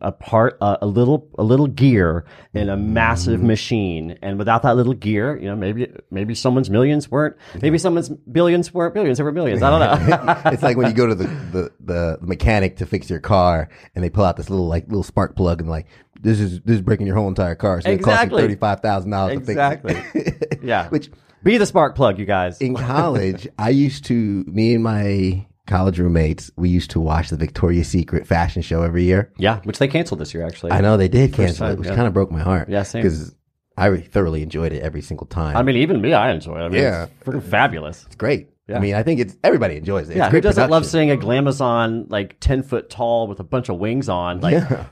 a 0.00 0.12
part 0.12 0.56
uh, 0.60 0.76
a 0.80 0.86
little 0.86 1.28
a 1.38 1.42
little 1.42 1.66
gear 1.66 2.24
in 2.54 2.68
a 2.68 2.76
massive 2.76 3.42
machine 3.42 4.18
and 4.22 4.38
without 4.38 4.62
that 4.62 4.76
little 4.76 4.94
gear 4.94 5.36
you 5.38 5.46
know 5.46 5.56
maybe 5.56 5.90
maybe 6.10 6.34
someone's 6.34 6.70
millions 6.70 7.10
weren't 7.10 7.36
maybe 7.60 7.78
someone's 7.78 8.08
billions 8.08 8.72
weren't 8.72 8.94
billions 8.94 9.18
they 9.18 9.24
were 9.24 9.32
millions 9.32 9.62
i 9.62 9.70
don't 9.70 9.80
know 9.80 10.42
it's 10.52 10.62
like 10.62 10.76
when 10.76 10.86
you 10.88 10.94
go 10.94 11.06
to 11.06 11.14
the, 11.14 11.26
the, 11.52 11.72
the 11.80 12.18
mechanic 12.20 12.76
to 12.76 12.86
fix 12.86 13.10
your 13.10 13.20
car 13.20 13.68
and 13.94 14.02
they 14.04 14.10
pull 14.10 14.24
out 14.24 14.36
this 14.36 14.48
little 14.50 14.66
like 14.68 14.86
little 14.88 15.02
spark 15.02 15.36
plug 15.36 15.60
and 15.60 15.68
like 15.70 15.86
this 16.22 16.38
is 16.38 16.60
this 16.62 16.74
is 16.76 16.82
breaking 16.82 17.06
your 17.06 17.16
whole 17.16 17.28
entire 17.28 17.54
car. 17.54 17.80
So 17.80 17.88
it 17.88 18.02
costs 18.02 18.12
Exactly. 18.24 18.42
you 18.42 18.48
thirty 18.48 18.58
five 18.60 18.80
thousand 18.80 19.10
dollars 19.10 19.32
to 19.36 19.38
Exactly. 19.38 19.94
fix 19.94 20.14
it. 20.14 20.60
yeah 20.62 20.88
Which 20.90 21.10
be 21.42 21.56
the 21.56 21.64
spark 21.64 21.96
plug 21.96 22.18
you 22.18 22.26
guys 22.26 22.60
in 22.60 22.74
college, 22.74 23.48
I 23.58 23.70
used 23.70 24.04
to 24.06 24.14
me 24.46 24.74
and 24.74 24.84
my 24.84 25.46
college 25.70 25.98
roommates, 25.98 26.50
we 26.56 26.68
used 26.68 26.90
to 26.90 27.00
watch 27.00 27.30
the 27.30 27.36
Victoria's 27.36 27.88
Secret 27.88 28.26
fashion 28.26 28.60
show 28.60 28.82
every 28.82 29.04
year. 29.04 29.32
yeah 29.38 29.60
which 29.64 29.78
they 29.78 29.88
canceled 29.88 30.20
this 30.20 30.34
year 30.34 30.44
actually 30.46 30.72
I 30.72 30.80
know 30.82 30.96
they 30.98 31.08
did 31.08 31.32
cancel 31.32 31.66
time, 31.66 31.72
it, 31.74 31.78
which 31.78 31.88
yeah. 31.88 31.94
kind 31.94 32.06
of 32.06 32.12
broke 32.12 32.30
my 32.30 32.40
heart. 32.40 32.68
Yeah, 32.68 32.82
same. 32.82 33.02
Because 33.02 33.34
I 33.76 33.96
thoroughly 33.96 34.42
enjoyed 34.42 34.72
it 34.72 34.82
every 34.82 35.00
single 35.00 35.26
time. 35.26 35.56
i 35.56 35.62
mean 35.62 35.76
even 35.76 36.00
me 36.02 36.12
i 36.12 36.30
enjoy 36.32 36.56
it 36.60 36.64
i 36.64 36.68
mean 36.68 36.82
Yeah. 36.82 37.04
it's 37.04 37.24
freaking 37.24 37.42
fabulous 37.42 38.04
it's 38.04 38.16
great. 38.16 38.48
Yeah. 38.68 38.76
I 38.76 38.80
mean, 38.80 38.94
I 38.94 39.02
think 39.02 39.18
it's 39.18 39.36
everybody 39.42 39.74
enjoys 39.76 40.08
it. 40.08 40.12
It's 40.12 40.18
yeah, 40.18 40.30
who 40.30 40.40
doesn't 40.40 40.70
love 40.70 40.86
seeing 40.86 41.10
a 41.10 41.16
glamazon 41.16 42.08
like 42.08 42.36
ten 42.38 42.62
foot 42.62 42.88
tall 42.88 43.26
with 43.26 43.40
a 43.40 43.42
bunch 43.42 43.68
of 43.68 43.78
wings 43.78 44.08
on, 44.08 44.40
like 44.40 44.52
Yeah. 44.52 44.84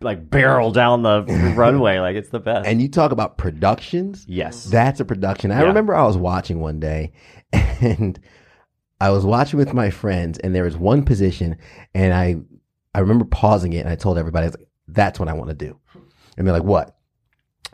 like 0.00 0.30
barrel 0.30 0.70
down 0.70 1.02
the 1.02 1.24
runway? 1.56 1.98
Like 1.98 2.14
it's 2.14 2.28
the 2.28 2.38
best. 2.38 2.68
And 2.68 2.80
you 2.80 2.88
talk 2.88 3.10
about 3.10 3.36
productions. 3.36 4.24
yes, 4.28 4.66
That's 4.66 5.00
a 5.00 5.04
production. 5.04 5.50
I 5.50 5.62
Yeah. 5.62 5.66
remember 5.66 5.96
I 5.96 6.04
was 6.06 6.16
watching 6.16 6.60
one 6.60 6.78
day 6.78 7.10
and 7.52 8.20
I 9.00 9.10
was 9.10 9.24
watching 9.24 9.58
with 9.58 9.72
my 9.74 9.90
friends 9.90 10.38
and 10.38 10.54
there 10.54 10.64
was 10.64 10.76
one 10.76 11.04
position 11.04 11.56
and 11.94 12.12
I 12.12 12.36
I 12.94 13.00
remember 13.00 13.24
pausing 13.24 13.72
it 13.74 13.80
and 13.80 13.88
I 13.88 13.94
told 13.96 14.18
everybody 14.18 14.44
I 14.44 14.48
was 14.48 14.56
like, 14.58 14.68
that's 14.88 15.20
what 15.20 15.28
I 15.28 15.34
want 15.34 15.50
to 15.50 15.54
do. 15.54 15.78
And 16.36 16.46
they're 16.46 16.54
like, 16.54 16.64
what? 16.64 16.96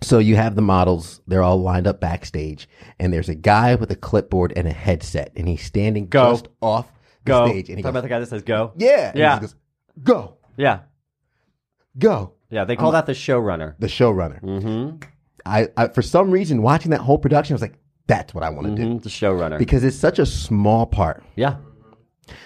So 0.02 0.18
you 0.18 0.36
have 0.36 0.54
the 0.54 0.60
models, 0.62 1.20
they're 1.26 1.42
all 1.42 1.60
lined 1.62 1.86
up 1.86 2.00
backstage, 2.00 2.68
and 2.98 3.12
there's 3.12 3.28
a 3.28 3.34
guy 3.34 3.76
with 3.76 3.90
a 3.90 3.96
clipboard 3.96 4.52
and 4.56 4.66
a 4.66 4.72
headset, 4.72 5.32
and 5.36 5.46
he's 5.48 5.62
standing 5.62 6.08
Go. 6.08 6.32
just 6.32 6.48
off 6.60 6.88
the 7.24 7.30
go. 7.30 7.46
stage. 7.48 7.68
And 7.70 7.78
he 7.78 7.82
Talk 7.82 7.90
goes, 7.92 7.98
about 8.00 8.02
the 8.02 8.08
guy 8.08 8.18
that 8.18 8.28
says 8.28 8.42
go. 8.42 8.72
Yeah. 8.76 9.06
And 9.08 9.14
he 9.14 9.20
Yeah. 9.20 9.40
goes, 9.40 9.54
go, 10.02 10.36
Yeah, 10.56 10.80
go. 11.96 12.32
yeah. 12.50 12.64
They 12.64 12.76
call 12.76 12.92
that 12.92 13.06
the 13.06 13.12
showrunner. 13.12 13.76
The 13.78 13.86
showrunner. 13.86 14.42
Mm-hmm. 14.42 14.96
I, 15.46 15.68
I 15.76 15.88
for 15.88 16.02
some 16.02 16.30
reason 16.30 16.60
watching 16.62 16.90
that 16.90 17.00
whole 17.00 17.18
production, 17.18 17.54
I 17.54 17.56
was 17.56 17.62
like, 17.62 17.78
that's 18.06 18.34
what 18.34 18.44
I 18.44 18.50
want 18.50 18.66
to 18.68 18.74
do. 18.74 18.88
hmm 18.88 18.98
The 18.98 19.08
showrunner. 19.08 19.58
Because 19.58 19.84
it's 19.84 19.96
such 19.96 20.18
a 20.18 20.26
small 20.26 20.86
part. 20.86 21.22
yeah, 21.36 21.56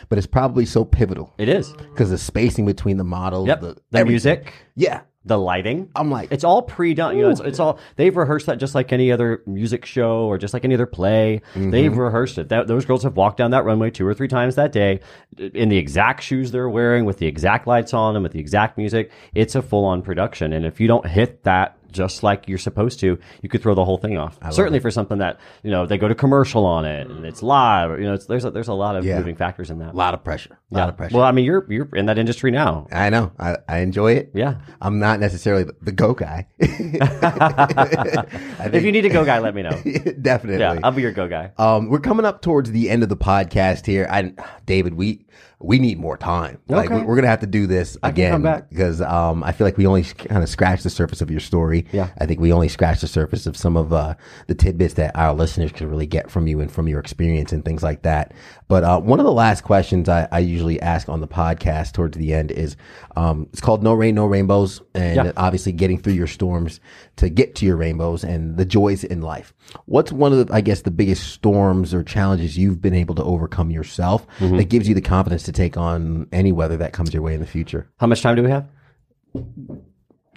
but 0.09 0.19
it's 0.19 0.27
probably 0.27 0.67
so 0.67 0.85
pivotal 0.85 1.33
It 1.39 1.49
is. 1.49 1.73
because 1.73 2.11
the 2.11 2.19
spacing 2.19 2.67
between 2.67 2.97
the 2.97 3.05
models, 3.05 3.47
Yep. 3.49 3.61
the, 3.61 3.77
The, 3.91 4.05
music, 4.05 4.53
Yeah. 4.75 5.03
the 5.25 5.39
lighting. 5.39 5.89
I'm 5.95 6.11
like, 6.11 6.33
It's 6.33 6.43
all 6.43 6.63
pre-done. 6.63 7.17
You 7.17 7.23
know, 7.25 7.31
it's, 7.31 7.41
it's 7.41 7.61
all 7.61 7.79
they've 7.97 8.17
rehearsed 8.17 8.47
that 8.47 8.59
just 8.59 8.75
like 8.75 8.93
any 8.93 9.13
other 9.13 9.43
music 9.47 9.85
show 9.85 10.23
or 10.27 10.37
just 10.39 10.53
like 10.53 10.65
any 10.65 10.75
other 10.75 10.87
play. 10.87 11.43
Mm-hmm. 11.55 11.71
They've 11.71 11.97
rehearsed 11.97 12.39
it. 12.39 12.49
That, 12.49 12.67
those 12.67 12.87
girls 12.87 13.05
have 13.05 13.17
walked 13.17 13.37
down 13.37 13.53
that 13.53 13.65
runway 13.65 13.91
two 13.91 14.07
or 14.07 14.15
three 14.15 14.27
times 14.29 14.57
that 14.57 14.73
day 14.73 14.99
in 15.39 15.69
the 15.69 15.77
exact 15.79 16.23
shoes 16.25 16.51
they're 16.51 16.69
wearing, 16.69 17.05
with 17.05 17.19
the 17.19 17.27
exact 17.27 17.67
lights 17.69 17.95
on 17.95 18.15
them, 18.15 18.25
with 18.25 18.33
the 18.33 18.41
exact 18.41 18.79
music. 18.79 19.11
It's 19.35 19.55
a 19.55 19.63
full-on 19.63 20.03
production, 20.03 20.53
and 20.53 20.67
if 20.67 20.81
you 20.81 20.89
don't 20.89 21.07
hit 21.07 21.45
that 21.45 21.78
just 21.93 22.23
like 22.23 22.49
you're 22.49 22.59
supposed 22.59 23.01
to, 23.01 23.19
you 23.43 23.49
could 23.49 23.63
throw 23.63 23.75
the 23.75 23.85
whole 23.85 23.99
thing 23.99 24.19
off. 24.19 24.39
Certainly 24.51 24.81
for 24.81 24.91
something 24.91 25.19
that 25.19 25.39
you 25.63 25.71
know 25.71 25.87
they 25.87 25.99
go 25.99 26.09
to 26.09 26.15
commercial 26.15 26.65
on 26.67 26.85
it 26.85 27.09
and 27.11 27.25
it's 27.25 27.43
live. 27.43 27.99
You 27.99 28.07
know, 28.07 28.15
it's, 28.15 28.27
there's 28.27 28.45
a, 28.45 28.51
there's 28.51 28.69
a 28.69 28.75
lot 28.75 28.97
of 28.97 29.05
Yeah. 29.05 29.19
moving 29.19 29.37
factors 29.37 29.71
in 29.71 29.79
that. 29.79 29.95
a 29.95 29.97
lot 29.97 30.15
of 30.15 30.25
pressure. 30.25 30.59
A 30.71 30.75
lot 30.75 30.89
of 30.89 30.97
pressure. 30.97 31.17
Well, 31.17 31.25
I 31.25 31.33
mean, 31.33 31.45
you're 31.45 31.67
you're 31.71 31.89
in 31.95 32.07
that 32.07 32.19
industry 32.19 32.51
now. 32.51 32.87
I 32.93 33.11
know. 33.11 33.33
I, 33.39 33.57
I 33.69 33.79
enjoy 33.79 34.13
it. 34.13 34.31
Yeah. 34.35 34.57
I'm 34.81 34.99
not 34.99 35.21
necessarily 35.21 35.65
the, 35.83 35.93
go 35.93 36.15
guy. 36.15 36.47
I 36.61 38.27
If 38.73 38.85
you 38.85 38.93
need 38.93 39.05
a 39.05 39.09
go 39.09 39.25
guy, 39.25 39.39
let 39.39 39.55
me 39.55 39.63
know. 39.63 39.71
definitely. 40.21 40.61
Yeah, 40.61 40.79
I'll 40.83 40.93
be 40.93 41.03
your 41.03 41.13
go 41.13 41.29
guy. 41.29 41.53
Um, 41.59 41.89
we're 41.89 42.01
coming 42.01 42.27
up 42.27 42.43
towards 42.43 42.71
the 42.71 42.91
end 42.91 43.03
of 43.03 43.09
the 43.09 43.17
podcast 43.17 43.87
here. 43.87 44.07
I, 44.11 44.33
David, 44.67 44.95
we 44.95 45.27
we 45.61 45.79
need 45.81 45.99
more 45.99 46.17
time. 46.17 46.59
Like 46.69 46.91
Okay. 46.91 47.03
we're 47.05 47.17
gonna 47.17 47.27
have 47.27 47.41
to 47.41 47.47
do 47.47 47.67
this 47.67 47.97
can 48.03 48.11
again 48.11 48.65
because 48.71 49.01
um, 49.01 49.43
I 49.43 49.51
feel 49.53 49.67
like 49.67 49.77
we 49.77 49.87
only 49.87 50.05
kind 50.05 50.43
of 50.43 50.49
scratched 50.49 50.85
the 50.85 50.91
surface 50.91 51.21
of 51.21 51.31
your 51.33 51.41
story. 51.41 51.85
Yeah. 51.93 52.11
I 52.19 52.27
think 52.27 52.39
we 52.41 52.53
only 52.53 52.69
scratched 52.69 53.01
the 53.01 53.09
surface 53.09 53.45
of 53.47 53.57
some 53.57 53.77
of 53.77 53.93
uh, 53.93 54.15
the 54.47 54.55
tidbits 54.55 54.95
that 54.95 55.17
our 55.17 55.35
listeners 55.35 55.73
can 55.73 55.91
really 55.91 56.07
get 56.07 56.31
from 56.31 56.47
you 56.47 56.61
and 56.61 56.71
from 56.71 56.87
your 56.87 57.01
experience 57.01 57.53
and 57.53 57.65
things 57.65 57.83
like 57.83 58.03
that. 58.03 58.33
But 58.69 58.85
uh, 58.85 59.01
one 59.01 59.19
of 59.19 59.25
the 59.27 59.33
last 59.33 59.63
questions 59.65 60.09
I, 60.09 60.29
I 60.31 60.39
usually 60.41 60.81
ask 60.81 61.09
on 61.09 61.21
the 61.21 61.27
podcast 61.29 61.93
towards 61.93 62.17
the 62.17 62.35
end 62.35 62.53
is 62.53 62.77
um, 63.17 63.49
it's 63.53 63.61
called 63.61 63.83
No 63.83 63.95
Rain, 63.95 64.15
No 64.15 64.27
Rainbows, 64.27 64.81
and 64.95 65.17
Yeah. 65.17 65.33
obviously 65.37 65.73
getting 65.73 65.99
through 65.99 66.13
your 66.13 66.27
storms 66.29 66.79
to 67.17 67.29
get 67.29 67.57
to 67.57 67.67
your 67.67 67.77
rainbows 67.77 68.23
and 68.23 68.57
the 68.57 68.65
joys 68.65 69.03
in 69.03 69.23
life. 69.23 69.53
What's 69.87 70.13
one 70.13 70.33
of 70.33 70.47
the, 70.47 70.55
I 70.55 70.61
guess, 70.61 70.83
the 70.83 70.91
biggest 70.93 71.33
storms 71.33 71.93
or 71.93 72.05
challenges 72.05 72.57
you've 72.57 72.81
been 72.81 72.95
able 72.95 73.15
to 73.17 73.25
overcome 73.25 73.71
yourself 73.73 74.27
Mm-hmm. 74.39 74.57
that 74.59 74.65
gives 74.69 74.89
you 74.89 74.95
the 74.95 75.01
confidence 75.01 75.28
to 75.37 75.53
take 75.53 75.77
on 75.77 76.29
any 76.33 76.53
weather 76.53 76.77
that 76.79 76.93
comes 76.93 77.13
your 77.13 77.23
way 77.23 77.35
in 77.35 77.41
the 77.41 77.47
future? 77.47 77.89
How 77.99 78.07
much 78.07 78.23
time 78.23 78.37
do 78.37 78.43
we 78.43 78.51
have? 78.51 78.69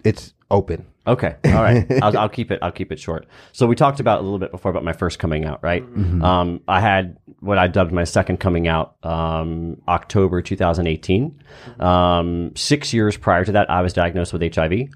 It's 0.03 0.33
open. 0.49 0.85
Okay. 1.07 1.35
All 1.45 1.63
right. 1.63 1.85
I'll, 2.03 2.17
I'll 2.17 2.29
keep 2.29 2.51
it. 2.51 2.59
I'll 2.61 2.71
keep 2.71 2.91
it 2.91 2.99
short. 2.99 3.25
So 3.53 3.65
we 3.65 3.75
talked 3.75 3.99
about 3.99 4.19
a 4.19 4.23
little 4.23 4.37
bit 4.37 4.51
before 4.51 4.69
about 4.69 4.83
my 4.83 4.93
first 4.93 5.17
coming 5.17 5.45
out, 5.45 5.63
right? 5.63 5.81
Um, 6.23 6.61
I 6.67 6.79
had 6.79 7.17
what 7.39 7.57
I 7.57 7.67
dubbed 7.67 7.91
my 7.91 8.03
second 8.03 8.39
coming 8.39 8.67
out, 8.67 8.95
um, 9.03 9.81
October 9.87 10.41
2018. 10.41 11.41
Um, 11.79 12.51
six 12.55 12.93
years 12.93 13.17
prior 13.17 13.45
to 13.45 13.51
that, 13.53 13.69
I 13.69 13.81
was 13.81 13.93
diagnosed 13.93 14.33
with 14.33 14.53
HIV 14.53 14.89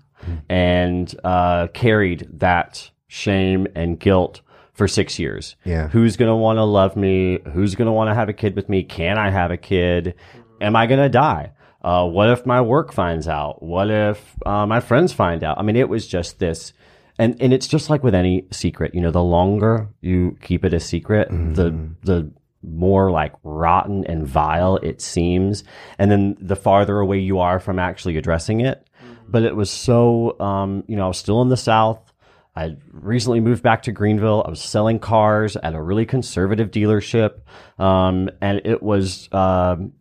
and 0.50 1.16
uh, 1.24 1.68
carried 1.74 2.28
that 2.34 2.90
shame 3.08 3.68
and 3.76 4.00
guilt 4.00 4.42
for 4.76 4.88
six 4.88 5.18
years. 5.18 5.56
Yeah. 5.64 5.88
Who's 5.88 6.18
going 6.18 6.30
to 6.30 6.36
want 6.36 6.58
to 6.58 6.64
love 6.64 6.96
me? 6.96 7.40
Who's 7.54 7.76
going 7.76 7.88
to 7.88 7.92
want 7.92 8.10
to 8.10 8.14
have 8.14 8.30
a 8.30 8.34
kid 8.34 8.56
with 8.56 8.70
me? 8.70 8.84
Can 8.84 9.18
I 9.18 9.32
have 9.32 9.50
a 9.50 9.58
kid? 9.58 10.16
Am 10.62 10.76
I 10.76 10.86
going 10.86 11.00
to 11.00 11.10
die? 11.10 11.54
Uh, 11.82 12.06
what 12.06 12.30
if 12.30 12.46
my 12.46 12.62
work 12.62 12.94
finds 12.94 13.28
out? 13.28 13.64
What 13.64 13.90
if 13.90 14.36
uh, 14.46 14.66
my 14.66 14.80
friends 14.80 15.14
find 15.14 15.44
out? 15.44 15.58
I 15.58 15.62
mean, 15.64 15.76
it 15.76 15.90
was 15.90 16.08
just 16.08 16.40
this. 16.40 16.74
And, 17.18 17.42
and 17.42 17.54
it's 17.54 17.68
just 17.68 17.90
like 17.90 18.04
with 18.04 18.14
any 18.16 18.48
secret, 18.52 18.94
you 18.94 19.02
know, 19.02 19.12
the 19.12 19.24
longer 19.24 19.88
you 20.02 20.38
keep 20.42 20.66
it 20.66 20.74
a 20.74 20.80
secret, 20.80 21.30
the, 21.56 21.90
the 22.04 22.32
more 22.62 23.12
like 23.12 23.34
rotten 23.44 24.04
and 24.06 24.28
vile 24.28 24.78
it 24.78 25.00
seems. 25.02 25.64
And 25.98 26.12
then 26.12 26.36
the 26.42 26.56
farther 26.56 27.00
away 27.00 27.20
you 27.20 27.40
are 27.40 27.60
from 27.60 27.80
actually 27.80 28.18
addressing 28.18 28.62
it. 28.62 28.86
But 29.28 29.44
it 29.44 29.56
was 29.56 29.70
so, 29.72 30.40
um, 30.40 30.84
you 30.88 30.96
know, 30.96 31.06
I 31.06 31.08
was 31.08 31.18
still 31.18 31.42
in 31.42 31.50
the 31.50 31.58
South. 31.58 32.00
I 32.56 32.78
recently 32.92 33.42
moved 33.42 33.64
back 33.64 33.84
to 33.84 33.92
Greenville. 33.92 34.44
I 34.46 34.50
was 34.50 34.62
selling 34.62 35.00
cars 35.00 35.58
at 35.58 35.76
a 35.76 35.82
really 35.82 36.06
conservative 36.06 36.72
dealership, 36.72 37.42
um, 37.78 38.30
and 38.42 38.62
it 38.64 38.82
was 38.82 39.28
um, 39.34 39.92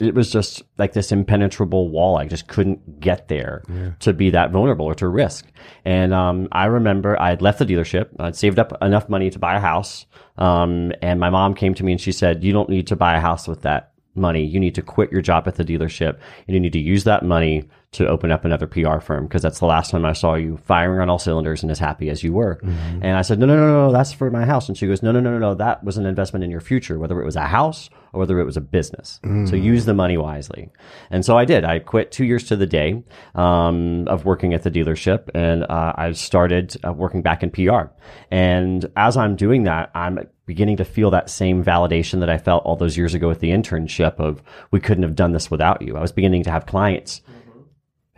it 0.00 0.14
was 0.14 0.30
just 0.30 0.62
like 0.78 0.94
this 0.94 1.12
impenetrable 1.12 1.90
wall. 1.90 2.16
I 2.16 2.26
just 2.26 2.48
couldn't 2.48 3.00
get 3.00 3.28
there 3.28 3.62
to 4.00 4.12
be 4.14 4.30
that 4.30 4.52
vulnerable 4.52 4.86
or 4.86 4.94
to 4.94 5.08
risk. 5.08 5.46
And 5.84 6.14
um, 6.14 6.48
I 6.52 6.66
remember 6.66 7.20
I 7.20 7.28
had 7.30 7.42
left 7.42 7.58
the 7.58 7.66
dealership. 7.66 8.08
I'd 8.18 8.36
saved 8.36 8.58
up 8.58 8.72
enough 8.80 9.08
money 9.08 9.28
to 9.30 9.38
buy 9.38 9.56
a 9.56 9.60
house, 9.60 10.06
um, 10.38 10.92
and 11.02 11.20
my 11.20 11.28
mom 11.28 11.54
came 11.54 11.74
to 11.74 11.84
me 11.84 11.92
and 11.92 12.00
she 12.00 12.12
said, 12.12 12.42
"You 12.42 12.52
don't 12.52 12.70
need 12.70 12.86
to 12.86 12.96
buy 12.96 13.16
a 13.16 13.20
house 13.20 13.46
with 13.46 13.62
that." 13.62 13.92
money. 14.14 14.44
You 14.44 14.58
need 14.58 14.74
to 14.74 14.82
quit 14.82 15.12
your 15.12 15.22
job 15.22 15.46
at 15.46 15.54
the 15.54 15.64
dealership 15.64 16.18
and 16.46 16.54
you 16.54 16.58
need 16.58 16.72
to 16.72 16.80
use 16.80 17.04
that 17.04 17.24
money 17.24 17.68
to 17.90 18.06
open 18.06 18.30
up 18.30 18.44
another 18.44 18.66
PR 18.66 18.98
firm 18.98 19.24
because 19.24 19.40
that's 19.40 19.60
the 19.60 19.66
last 19.66 19.90
time 19.90 20.04
I 20.04 20.12
saw 20.12 20.34
you 20.34 20.58
firing 20.58 21.00
on 21.00 21.08
all 21.08 21.18
cylinders 21.18 21.62
and 21.62 21.70
as 21.70 21.78
happy 21.78 22.10
as 22.10 22.22
you 22.22 22.34
were. 22.34 22.58
And 23.02 23.16
I 23.16 23.22
said, 23.22 23.38
no, 23.38 23.46
no, 23.46 23.56
no, 23.56 23.86
no, 23.86 23.92
that's 23.92 24.12
for 24.12 24.30
my 24.30 24.44
house. 24.44 24.68
And 24.68 24.76
she 24.76 24.86
goes, 24.86 25.02
no, 25.02 25.10
no, 25.10 25.20
no, 25.20 25.32
no, 25.32 25.38
no, 25.38 25.54
that 25.54 25.82
was 25.82 25.96
an 25.96 26.04
investment 26.04 26.44
in 26.44 26.50
your 26.50 26.60
future, 26.60 26.98
whether 26.98 27.18
it 27.20 27.24
was 27.24 27.36
a 27.36 27.46
house 27.46 27.88
or 28.12 28.20
whether 28.20 28.38
it 28.40 28.44
was 28.44 28.58
a 28.58 28.60
business. 28.60 29.20
So 29.46 29.56
use 29.56 29.86
the 29.86 29.94
money 29.94 30.18
wisely. 30.18 30.70
And 31.10 31.24
so 31.24 31.38
I 31.38 31.46
did. 31.46 31.64
I 31.64 31.78
quit 31.78 32.12
two 32.12 32.26
years 32.26 32.44
to 32.44 32.56
the 32.56 32.66
day 32.66 33.02
um, 33.34 34.06
of 34.06 34.26
working 34.26 34.52
at 34.52 34.64
the 34.64 34.70
dealership 34.70 35.30
and 35.34 35.64
uh, 35.64 35.94
I 35.96 36.12
started 36.12 36.76
uh, 36.86 36.92
working 36.92 37.22
back 37.22 37.42
in 37.42 37.50
PR. 37.50 37.90
And 38.30 38.84
as 38.96 39.16
I'm 39.16 39.34
doing 39.34 39.64
that, 39.64 39.90
I'm 39.94 40.28
beginning 40.44 40.78
to 40.78 40.84
feel 40.84 41.10
that 41.10 41.30
same 41.30 41.64
validation 41.64 42.20
that 42.20 42.30
I 42.30 42.38
felt 42.38 42.64
all 42.64 42.76
those 42.76 42.96
years 42.96 43.14
ago 43.14 43.28
with 43.28 43.40
the 43.40 43.50
internship 43.50 44.18
of 44.18 44.42
we 44.70 44.80
couldn't 44.80 45.02
have 45.04 45.14
done 45.14 45.32
this 45.32 45.50
without 45.50 45.82
you. 45.82 45.96
I 45.96 46.00
was 46.00 46.12
beginning 46.12 46.42
to 46.44 46.50
have 46.50 46.66
clients 46.66 47.20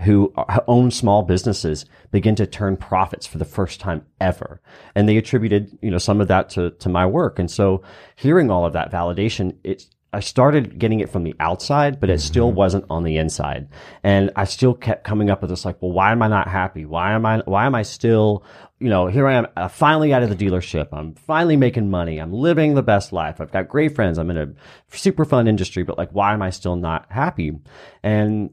who 0.02 0.32
own 0.66 0.90
small 0.90 1.22
businesses 1.22 1.84
begin 2.10 2.34
to 2.36 2.46
turn 2.46 2.76
profits 2.76 3.26
for 3.26 3.38
the 3.38 3.44
first 3.44 3.80
time 3.80 4.04
ever. 4.20 4.60
And 4.94 5.08
they 5.08 5.16
attributed, 5.16 5.78
you 5.82 5.90
know, 5.90 5.98
some 5.98 6.20
of 6.20 6.28
that 6.28 6.50
to, 6.50 6.70
to 6.70 6.88
my 6.88 7.06
work. 7.06 7.38
And 7.38 7.50
so 7.50 7.82
hearing 8.16 8.50
all 8.50 8.64
of 8.64 8.72
that 8.72 8.90
validation, 8.90 9.56
it's, 9.62 9.88
I 10.12 10.20
started 10.20 10.78
getting 10.78 11.00
it 11.00 11.10
from 11.10 11.22
the 11.22 11.36
outside, 11.38 12.00
but 12.00 12.10
it 12.10 12.20
still 12.20 12.50
wasn't 12.50 12.84
on 12.90 13.04
the 13.04 13.16
inside. 13.16 13.68
And 14.02 14.32
I 14.34 14.44
still 14.44 14.74
kept 14.74 15.04
coming 15.04 15.30
up 15.30 15.40
with 15.40 15.50
this 15.50 15.64
like, 15.64 15.80
well, 15.80 15.92
why 15.92 16.10
am 16.10 16.22
I 16.22 16.28
not 16.28 16.48
happy? 16.48 16.84
Why 16.84 17.12
am 17.12 17.24
I, 17.24 17.42
why 17.44 17.66
am 17.66 17.76
I 17.76 17.82
still, 17.82 18.44
you 18.80 18.88
know, 18.88 19.06
here 19.06 19.28
I 19.28 19.34
am 19.34 19.46
uh, 19.56 19.68
finally 19.68 20.12
out 20.12 20.24
of 20.24 20.36
the 20.36 20.44
dealership. 20.44 20.88
I'm 20.92 21.14
finally 21.14 21.56
making 21.56 21.90
money. 21.90 22.18
I'm 22.18 22.32
living 22.32 22.74
the 22.74 22.82
best 22.82 23.12
life. 23.12 23.40
I've 23.40 23.52
got 23.52 23.68
great 23.68 23.94
friends. 23.94 24.18
I'm 24.18 24.30
in 24.30 24.38
a 24.38 24.48
super 24.96 25.24
fun 25.24 25.46
industry, 25.46 25.84
but 25.84 25.98
like, 25.98 26.10
why 26.10 26.32
am 26.32 26.42
I 26.42 26.50
still 26.50 26.74
not 26.74 27.06
happy? 27.10 27.52
And 28.02 28.50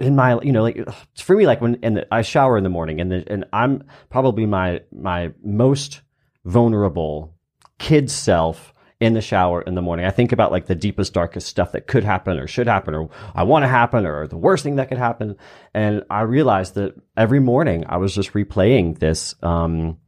in 0.00 0.16
my 0.16 0.40
you 0.40 0.52
know 0.52 0.62
like 0.62 0.88
for 1.14 1.36
me 1.36 1.46
like 1.46 1.60
when 1.60 1.78
and 1.82 2.06
I 2.10 2.22
shower 2.22 2.56
in 2.56 2.64
the 2.64 2.70
morning 2.70 3.00
and 3.00 3.12
the, 3.12 3.24
and 3.30 3.44
I'm 3.52 3.84
probably 4.08 4.46
my 4.46 4.80
my 4.90 5.32
most 5.42 6.00
vulnerable 6.44 7.34
kid 7.78 8.10
self 8.10 8.72
in 8.98 9.14
the 9.14 9.22
shower 9.22 9.62
in 9.62 9.74
the 9.74 9.82
morning. 9.82 10.04
I 10.04 10.10
think 10.10 10.32
about 10.32 10.52
like 10.52 10.66
the 10.66 10.74
deepest 10.74 11.14
darkest 11.14 11.48
stuff 11.48 11.72
that 11.72 11.86
could 11.86 12.04
happen 12.04 12.38
or 12.38 12.46
should 12.46 12.66
happen 12.66 12.94
or 12.94 13.08
I 13.34 13.44
want 13.44 13.62
to 13.62 13.68
happen 13.68 14.06
or 14.06 14.26
the 14.26 14.36
worst 14.36 14.64
thing 14.64 14.76
that 14.76 14.88
could 14.88 14.98
happen 14.98 15.36
and 15.74 16.02
I 16.10 16.22
realized 16.22 16.74
that 16.74 16.94
every 17.16 17.40
morning 17.40 17.84
I 17.88 17.98
was 17.98 18.14
just 18.14 18.32
replaying 18.32 18.98
this 18.98 19.34
um 19.42 19.98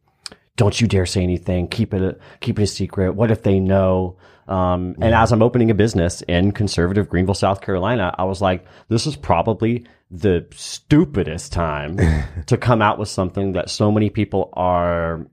don't 0.56 0.78
you 0.80 0.86
dare 0.86 1.06
say 1.06 1.22
anything. 1.22 1.68
Keep 1.68 1.94
it 1.94 2.20
keep 2.40 2.58
it 2.58 2.62
a 2.62 2.66
secret. 2.66 3.14
What 3.14 3.30
if 3.30 3.42
they 3.42 3.58
know? 3.60 4.18
Um, 4.52 4.96
and 5.00 5.14
as 5.14 5.32
I'm 5.32 5.42
opening 5.42 5.70
a 5.70 5.74
business 5.74 6.20
in 6.28 6.52
conservative 6.52 7.08
Greenville, 7.08 7.34
South 7.34 7.62
Carolina, 7.62 8.14
I 8.18 8.24
was 8.24 8.42
like, 8.42 8.66
this 8.88 9.06
is 9.06 9.16
probably 9.16 9.86
the 10.10 10.46
stupidest 10.52 11.52
time 11.52 11.98
to 12.46 12.58
come 12.58 12.82
out 12.82 12.98
with 12.98 13.08
something 13.08 13.52
that 13.52 13.70
so 13.70 13.90
many 13.90 14.10
people 14.10 14.50
are 14.52 15.26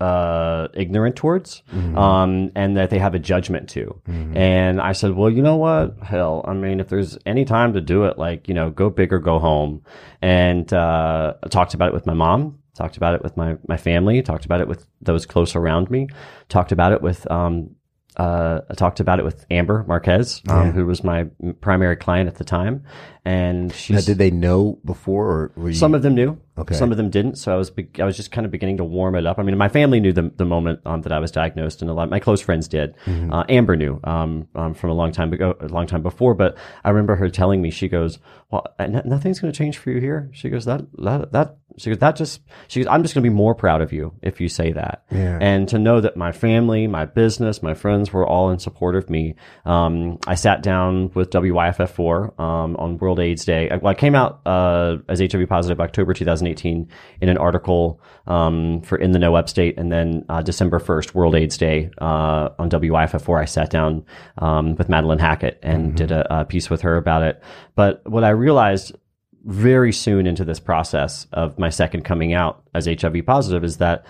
uh, 0.00 0.68
ignorant 0.74 1.14
towards, 1.14 1.62
um, 1.96 2.50
and 2.56 2.76
that 2.76 2.90
they 2.90 2.98
have 2.98 3.14
a 3.14 3.18
judgment 3.20 3.68
to. 3.70 4.00
And 4.36 4.80
I 4.80 4.92
said, 4.92 5.12
well, 5.12 5.30
you 5.30 5.42
know 5.42 5.56
what? 5.56 5.98
Hell, 6.02 6.44
I 6.44 6.54
mean, 6.54 6.80
if 6.80 6.88
there's 6.88 7.16
any 7.26 7.44
time 7.44 7.74
to 7.74 7.80
do 7.80 8.04
it, 8.04 8.18
like, 8.18 8.48
you 8.48 8.54
know, 8.54 8.70
go 8.70 8.90
big 8.90 9.12
or 9.12 9.20
go 9.20 9.38
home. 9.38 9.82
And, 10.20 10.72
uh, 10.72 11.34
I 11.42 11.48
talked 11.48 11.74
about 11.74 11.88
it 11.88 11.94
with 11.94 12.06
my 12.06 12.14
mom, 12.14 12.58
talked 12.76 12.96
about 12.96 13.14
it 13.14 13.22
with 13.22 13.36
my, 13.36 13.56
my 13.68 13.76
family, 13.76 14.20
talked 14.22 14.44
about 14.44 14.60
it 14.60 14.66
with 14.66 14.84
those 15.00 15.26
close 15.26 15.54
around 15.54 15.90
me, 15.90 16.08
talked 16.48 16.72
about 16.72 16.90
it 16.92 17.02
with, 17.02 17.30
um, 17.30 17.70
uh, 18.16 18.60
I 18.70 18.74
talked 18.74 19.00
about 19.00 19.18
it 19.18 19.24
with 19.24 19.44
Amber 19.50 19.84
Marquez, 19.86 20.42
um, 20.48 20.72
who 20.72 20.86
was 20.86 21.02
my 21.02 21.24
primary 21.60 21.96
client 21.96 22.28
at 22.28 22.36
the 22.36 22.44
time. 22.44 22.84
And 23.24 23.72
she 23.72 23.94
did 23.94 24.18
they 24.18 24.30
know 24.30 24.78
before 24.84 25.26
or 25.26 25.52
were 25.56 25.68
you? 25.70 25.74
some 25.74 25.94
of 25.94 26.02
them 26.02 26.14
knew. 26.14 26.38
Okay. 26.56 26.74
Some 26.76 26.90
of 26.92 26.96
them 26.96 27.10
didn't. 27.10 27.36
So 27.36 27.52
I 27.52 27.56
was 27.56 27.70
be- 27.70 27.88
I 27.98 28.04
was 28.04 28.16
just 28.16 28.30
kind 28.30 28.44
of 28.44 28.50
beginning 28.52 28.76
to 28.76 28.84
warm 28.84 29.16
it 29.16 29.26
up. 29.26 29.38
I 29.38 29.42
mean, 29.42 29.56
my 29.58 29.68
family 29.68 29.98
knew 29.98 30.12
the 30.12 30.30
the 30.36 30.44
moment 30.44 30.80
um, 30.86 31.02
that 31.02 31.12
I 31.12 31.18
was 31.18 31.30
diagnosed, 31.32 31.82
and 31.82 31.90
a 31.90 31.94
lot 31.94 32.04
of 32.04 32.10
my 32.10 32.20
close 32.20 32.40
friends 32.40 32.68
did. 32.68 32.94
Uh, 33.32 33.44
Amber 33.48 33.74
knew 33.76 33.98
um, 34.04 34.46
um, 34.54 34.74
from 34.74 34.90
a 34.90 34.94
long 34.94 35.10
time 35.10 35.32
ago, 35.32 35.56
a 35.60 35.66
long 35.68 35.86
time 35.86 36.02
before. 36.02 36.34
But 36.34 36.56
I 36.84 36.90
remember 36.90 37.16
her 37.16 37.28
telling 37.28 37.60
me, 37.60 37.70
she 37.70 37.88
goes, 37.88 38.18
"Well, 38.50 38.64
n- 38.78 39.02
nothing's 39.04 39.40
going 39.40 39.52
to 39.52 39.56
change 39.58 39.78
for 39.78 39.90
you 39.90 40.00
here." 40.00 40.30
She 40.32 40.48
goes, 40.48 40.64
"That 40.64 40.82
that 40.98 41.32
that." 41.32 41.56
She 41.76 41.90
goes, 41.90 41.98
"That 41.98 42.14
just." 42.14 42.40
She 42.68 42.80
goes, 42.80 42.86
"I'm 42.88 43.02
just 43.02 43.14
going 43.14 43.24
to 43.24 43.28
be 43.28 43.34
more 43.34 43.56
proud 43.56 43.82
of 43.82 43.92
you 43.92 44.12
if 44.22 44.40
you 44.40 44.48
say 44.48 44.70
that." 44.72 45.04
Yeah. 45.10 45.38
And 45.40 45.68
to 45.70 45.78
know 45.80 46.00
that 46.00 46.16
my 46.16 46.30
family, 46.30 46.86
my 46.86 47.04
business, 47.04 47.64
my 47.64 47.74
friends 47.74 48.12
were 48.12 48.24
all 48.24 48.50
in 48.50 48.60
support 48.60 48.94
of 48.94 49.10
me. 49.10 49.34
Um, 49.64 50.18
I 50.28 50.36
sat 50.36 50.62
down 50.62 51.10
with 51.14 51.30
WYFF4 51.30 52.38
um, 52.38 52.76
on 52.76 52.98
World 52.98 53.18
AIDS 53.18 53.44
Day. 53.44 53.68
Well, 53.70 53.88
I 53.90 53.94
came 53.94 54.14
out 54.14 54.40
uh, 54.46 54.98
as 55.08 55.18
HIV 55.20 55.48
positive 55.48 55.80
October 55.80 56.14
2018 56.44 56.88
in 57.20 57.28
an 57.28 57.38
article 57.38 58.00
um, 58.26 58.80
for 58.82 58.96
In 58.96 59.12
the 59.12 59.18
Know 59.18 59.34
Upstate, 59.34 59.78
and 59.78 59.92
then 59.92 60.24
uh, 60.28 60.42
December 60.42 60.78
1st, 60.78 61.14
World 61.14 61.34
AIDS 61.34 61.56
Day 61.56 61.90
uh, 62.00 62.50
on 62.58 62.70
WYFF4, 62.70 63.42
I 63.42 63.44
sat 63.44 63.70
down 63.70 64.04
um, 64.38 64.74
with 64.76 64.88
Madeline 64.88 65.18
Hackett 65.18 65.58
and 65.62 65.96
did 65.96 66.10
a, 66.10 66.40
a 66.40 66.44
piece 66.44 66.70
with 66.70 66.82
her 66.82 66.96
about 66.96 67.22
it. 67.22 67.42
But 67.74 68.08
what 68.08 68.24
I 68.24 68.30
realized 68.30 68.94
very 69.44 69.92
soon 69.92 70.26
into 70.26 70.44
this 70.44 70.60
process 70.60 71.26
of 71.32 71.58
my 71.58 71.68
second 71.68 72.04
coming 72.04 72.32
out 72.32 72.62
as 72.74 72.86
HIV 72.86 73.26
positive 73.26 73.62
is 73.62 73.76
that 73.76 74.06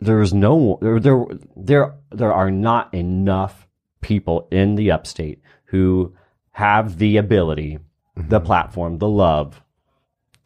there 0.00 0.20
is 0.20 0.34
no 0.34 0.78
there 0.82 0.98
there 1.00 1.24
there 1.56 1.94
there 2.10 2.32
are 2.32 2.50
not 2.50 2.92
enough 2.92 3.66
people 4.00 4.48
in 4.50 4.74
the 4.74 4.90
upstate 4.90 5.40
who 5.66 6.14
have 6.50 6.98
the 6.98 7.16
ability, 7.16 7.78
the 8.16 8.40
platform, 8.40 8.98
the 8.98 9.08
love 9.08 9.62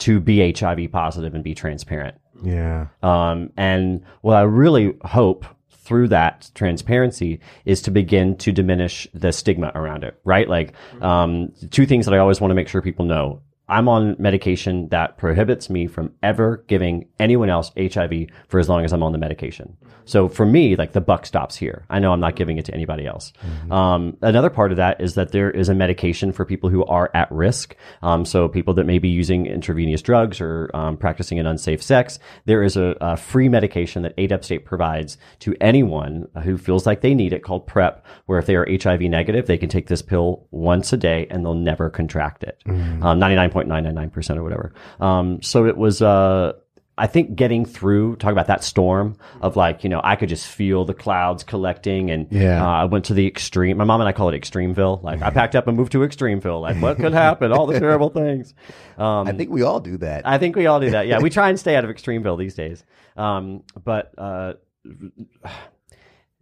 to 0.00 0.20
be 0.20 0.52
HIV 0.52 0.90
positive 0.92 1.34
and 1.34 1.44
be 1.44 1.54
transparent. 1.54 2.16
Yeah. 2.42 2.88
Um, 3.02 3.50
and 3.56 4.02
what 4.22 4.36
I 4.36 4.42
really 4.42 4.94
hope 5.02 5.44
through 5.70 6.08
that 6.08 6.50
transparency 6.54 7.40
is 7.64 7.82
to 7.82 7.90
begin 7.90 8.36
to 8.38 8.52
diminish 8.52 9.08
the 9.12 9.32
stigma 9.32 9.72
around 9.74 10.04
it, 10.04 10.20
right? 10.24 10.48
Like, 10.48 10.74
um, 11.00 11.52
two 11.70 11.86
things 11.86 12.06
that 12.06 12.14
I 12.14 12.18
always 12.18 12.40
want 12.40 12.50
to 12.50 12.54
make 12.54 12.68
sure 12.68 12.80
people 12.82 13.04
know. 13.04 13.42
I'm 13.70 13.88
on 13.88 14.16
medication 14.18 14.88
that 14.88 15.16
prohibits 15.16 15.70
me 15.70 15.86
from 15.86 16.12
ever 16.22 16.64
giving 16.66 17.08
anyone 17.18 17.48
else 17.48 17.70
HIV 17.78 18.26
for 18.48 18.58
as 18.58 18.68
long 18.68 18.84
as 18.84 18.92
I'm 18.92 19.02
on 19.02 19.12
the 19.12 19.18
medication. 19.18 19.76
So 20.04 20.28
for 20.28 20.44
me, 20.44 20.74
like 20.74 20.92
the 20.92 21.00
buck 21.00 21.24
stops 21.24 21.54
here. 21.54 21.86
I 21.88 22.00
know 22.00 22.12
I'm 22.12 22.18
not 22.18 22.34
giving 22.34 22.58
it 22.58 22.64
to 22.64 22.74
anybody 22.74 23.06
else. 23.06 23.32
Mm-hmm. 23.46 23.72
Um, 23.72 24.16
another 24.22 24.50
part 24.50 24.72
of 24.72 24.76
that 24.78 25.00
is 25.00 25.14
that 25.14 25.30
there 25.30 25.52
is 25.52 25.68
a 25.68 25.74
medication 25.74 26.32
for 26.32 26.44
people 26.44 26.68
who 26.68 26.84
are 26.86 27.12
at 27.14 27.30
risk. 27.30 27.76
Um, 28.02 28.24
so 28.24 28.48
people 28.48 28.74
that 28.74 28.86
may 28.86 28.98
be 28.98 29.08
using 29.08 29.46
intravenous 29.46 30.02
drugs 30.02 30.40
or 30.40 30.68
um, 30.74 30.96
practicing 30.96 31.38
an 31.38 31.46
unsafe 31.46 31.80
sex, 31.80 32.18
there 32.46 32.64
is 32.64 32.76
a, 32.76 32.96
a 33.00 33.16
free 33.16 33.48
medication 33.48 34.02
that 34.02 34.14
Aid 34.18 34.32
Upstate 34.32 34.64
provides 34.64 35.16
to 35.40 35.54
anyone 35.60 36.26
who 36.42 36.58
feels 36.58 36.86
like 36.86 37.02
they 37.02 37.14
need 37.14 37.32
it 37.32 37.44
called 37.44 37.68
PrEP, 37.68 38.04
where 38.26 38.40
if 38.40 38.46
they 38.46 38.56
are 38.56 38.66
HIV 38.68 39.02
negative, 39.02 39.46
they 39.46 39.58
can 39.58 39.68
take 39.68 39.86
this 39.86 40.02
pill 40.02 40.48
once 40.50 40.92
a 40.92 40.96
day 40.96 41.28
and 41.30 41.44
they'll 41.44 41.54
never 41.54 41.88
contract 41.88 42.42
it. 42.42 42.60
Mm-hmm. 42.66 43.18
99 43.20 43.50
9.999% 43.66 44.36
or 44.36 44.42
whatever. 44.42 44.72
Um, 45.00 45.42
so 45.42 45.66
it 45.66 45.76
was, 45.76 46.02
uh, 46.02 46.52
I 46.98 47.06
think 47.06 47.34
getting 47.34 47.64
through, 47.64 48.16
talking 48.16 48.32
about 48.32 48.48
that 48.48 48.62
storm 48.62 49.16
of 49.40 49.56
like, 49.56 49.84
you 49.84 49.88
know, 49.88 50.02
I 50.04 50.16
could 50.16 50.28
just 50.28 50.46
feel 50.46 50.84
the 50.84 50.92
clouds 50.92 51.44
collecting 51.44 52.10
and 52.10 52.26
yeah. 52.30 52.62
Uh, 52.62 52.68
I 52.68 52.84
went 52.84 53.06
to 53.06 53.14
the 53.14 53.26
extreme. 53.26 53.78
My 53.78 53.84
mom 53.84 54.00
and 54.02 54.08
I 54.08 54.12
call 54.12 54.28
it 54.28 54.38
Extremeville. 54.38 55.02
Like 55.02 55.22
I 55.22 55.30
packed 55.30 55.56
up 55.56 55.66
and 55.66 55.78
moved 55.78 55.92
to 55.92 56.00
Extremeville. 56.00 56.60
Like 56.60 56.76
what 56.76 56.98
could 56.98 57.14
happen? 57.14 57.52
All 57.52 57.66
the 57.66 57.80
terrible 57.80 58.10
things. 58.10 58.54
Um, 58.98 59.28
I 59.28 59.32
think 59.32 59.50
we 59.50 59.62
all 59.62 59.80
do 59.80 59.96
that. 59.98 60.26
I 60.28 60.36
think 60.36 60.56
we 60.56 60.66
all 60.66 60.78
do 60.78 60.90
that. 60.90 61.06
Yeah. 61.06 61.20
we 61.20 61.30
try 61.38 61.48
and 61.48 61.58
stay 61.58 61.74
out 61.74 61.84
of 61.84 61.90
Extremeville 61.90 62.38
these 62.38 62.54
days. 62.54 62.84
Um, 63.16 63.62
but, 63.82 64.12
uh, 64.18 64.54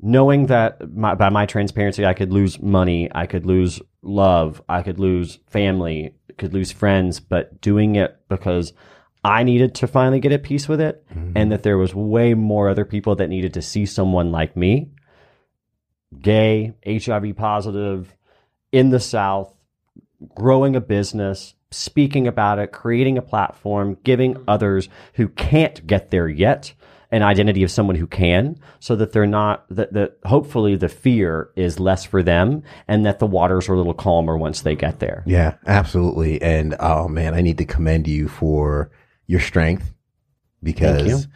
knowing 0.01 0.47
that 0.47 0.93
my, 0.93 1.15
by 1.15 1.29
my 1.29 1.47
transparency, 1.47 2.07
I 2.07 2.15
could 2.15 2.33
lose 2.33 2.61
money, 2.61 3.09
I 3.15 3.27
could 3.27 3.47
lose 3.47 3.81
love, 4.03 4.63
I 4.69 4.83
could 4.83 4.99
lose 4.99 5.39
family, 5.49 6.15
could 6.37 6.55
lose 6.55 6.71
friends, 6.71 7.21
but 7.21 7.61
doing 7.61 7.97
it 7.97 8.17
because 8.29 8.73
I 9.25 9.43
needed 9.43 9.75
to 9.77 9.87
finally 9.87 10.21
get 10.21 10.33
at 10.33 10.45
peace 10.45 10.69
with 10.69 10.81
it, 10.81 11.05
mm-hmm. 11.11 11.33
and 11.35 11.51
that 11.51 11.65
there 11.65 11.79
was 11.79 11.95
way 11.95 12.35
more 12.35 12.69
other 12.69 12.85
people 12.85 13.17
that 13.17 13.29
needed 13.29 13.55
to 13.55 13.63
see 13.63 13.85
someone 13.85 14.31
like 14.31 14.57
me, 14.57 14.93
gay, 16.21 16.75
HIV 16.87 17.37
positive, 17.37 18.15
in 18.71 18.91
the 18.91 19.01
South, 19.01 19.53
growing 20.35 20.77
a 20.77 20.81
business, 20.81 21.55
speaking 21.71 22.29
about 22.29 22.59
it, 22.61 22.71
creating 22.71 23.19
a 23.19 23.23
platform, 23.23 23.99
giving 24.05 24.35
mm-hmm. 24.35 24.45
others 24.47 24.89
who 25.15 25.29
can't 25.29 25.85
get 25.87 26.11
there 26.11 26.29
yet 26.29 26.73
an 27.11 27.23
identity 27.23 27.63
of 27.63 27.71
someone 27.71 27.97
who 27.97 28.07
can, 28.07 28.59
so 28.81 28.95
that 28.97 29.13
they're 29.13 29.27
not 29.27 29.65
that 29.71 29.93
that 29.95 30.19
hopefully 30.25 30.77
the 30.77 30.89
fear 30.89 31.51
is 31.57 31.81
less 31.81 32.05
for 32.05 32.23
them 32.23 32.63
and 32.87 33.07
that 33.07 33.19
the 33.19 33.27
waters 33.27 33.69
are 33.69 33.75
a 33.75 33.77
little 33.77 33.95
calmer 33.95 34.37
once 34.37 34.63
they 34.63 34.77
get 34.77 35.01
there. 35.01 35.23
Yeah, 35.27 35.55
absolutely. 35.67 36.41
And 36.43 36.75
oh 36.81 37.09
man, 37.09 37.35
I 37.35 37.41
need 37.41 37.59
to 37.59 37.65
commend 37.65 38.07
you 38.07 38.29
for 38.29 38.91
your 39.27 39.41
strength 39.41 39.95
because, 40.63 41.25
you. 41.25 41.31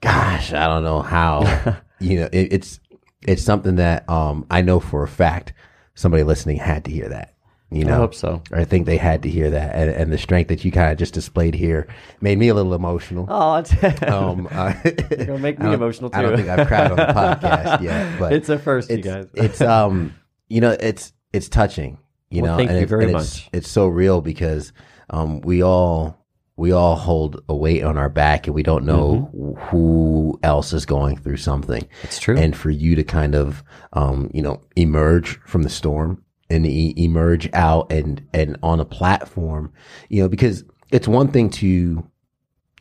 gosh, 0.00 0.52
I 0.52 0.66
don't 0.66 0.84
know 0.84 1.02
how. 1.02 1.76
you 2.00 2.20
know, 2.20 2.28
it, 2.32 2.52
it's 2.52 2.80
it's 3.26 3.42
something 3.42 3.76
that 3.76 4.08
um 4.08 4.46
I 4.50 4.62
know 4.62 4.80
for 4.80 5.02
a 5.02 5.08
fact 5.08 5.52
somebody 5.94 6.22
listening 6.22 6.56
had 6.56 6.84
to 6.86 6.90
hear 6.90 7.08
that. 7.10 7.34
You 7.72 7.84
know, 7.84 7.94
I 7.94 7.96
hope 7.98 8.14
so. 8.14 8.42
I 8.52 8.64
think 8.64 8.86
they 8.86 8.96
had 8.96 9.22
to 9.22 9.28
hear 9.28 9.50
that, 9.50 9.74
and, 9.76 9.90
and 9.90 10.12
the 10.12 10.18
strength 10.18 10.48
that 10.48 10.64
you 10.64 10.72
kind 10.72 10.90
of 10.90 10.98
just 10.98 11.14
displayed 11.14 11.54
here 11.54 11.86
made 12.20 12.36
me 12.36 12.48
a 12.48 12.54
little 12.54 12.74
emotional. 12.74 13.26
Oh, 13.28 13.54
it's, 13.58 13.72
Um, 14.02 14.48
uh, 14.50 14.74
You're 14.84 15.26
gonna 15.26 15.38
make 15.38 15.58
me 15.60 15.72
emotional, 15.72 16.10
I 16.12 16.22
don't 16.22 16.36
think 16.36 16.48
I've 16.48 16.66
cried 16.66 16.90
on 16.90 16.96
the 16.96 17.04
podcast 17.06 17.80
yet, 17.82 18.18
but 18.18 18.32
it's 18.32 18.48
a 18.48 18.58
first, 18.58 18.90
you 18.90 18.96
it's 18.96 19.06
guys. 19.06 19.28
it's 19.34 19.60
um 19.60 20.14
you 20.48 20.60
know 20.60 20.76
it's 20.80 21.12
it's 21.32 21.48
touching 21.48 21.98
you 22.28 22.42
Well, 22.42 22.52
know 22.52 22.58
thank 22.58 22.70
and 22.70 22.78
you 22.78 22.82
it's, 22.82 22.90
very 22.90 23.04
and 23.04 23.12
much. 23.12 23.48
it's 23.52 23.70
so 23.70 23.86
real 23.86 24.20
because 24.20 24.72
um 25.10 25.40
we 25.42 25.62
all 25.62 26.16
we 26.56 26.72
all 26.72 26.96
hold 26.96 27.40
a 27.48 27.54
weight 27.54 27.84
on 27.84 27.96
our 27.96 28.08
back 28.10 28.48
and 28.48 28.54
we 28.54 28.64
don't 28.64 28.84
know 28.84 29.30
who 29.70 30.38
else 30.42 30.72
is 30.72 30.84
going 30.86 31.16
through 31.18 31.36
something 31.36 31.86
it's 32.02 32.18
true. 32.18 32.36
and 32.36 32.56
for 32.56 32.70
you 32.70 32.96
to 32.96 33.04
kind 33.04 33.34
of 33.36 33.62
um 33.92 34.28
you 34.34 34.42
know 34.42 34.60
emerge 34.76 35.38
from 35.46 35.62
the 35.62 35.70
storm 35.70 36.22
and 36.50 36.66
e- 36.66 36.94
emerge 36.96 37.48
out 37.54 37.90
and 37.92 38.26
and 38.34 38.56
on 38.62 38.80
a 38.80 38.84
platform 38.84 39.72
you 40.08 40.20
know 40.22 40.28
because 40.28 40.64
it's 40.90 41.06
one 41.08 41.28
thing 41.28 41.48
to 41.50 42.04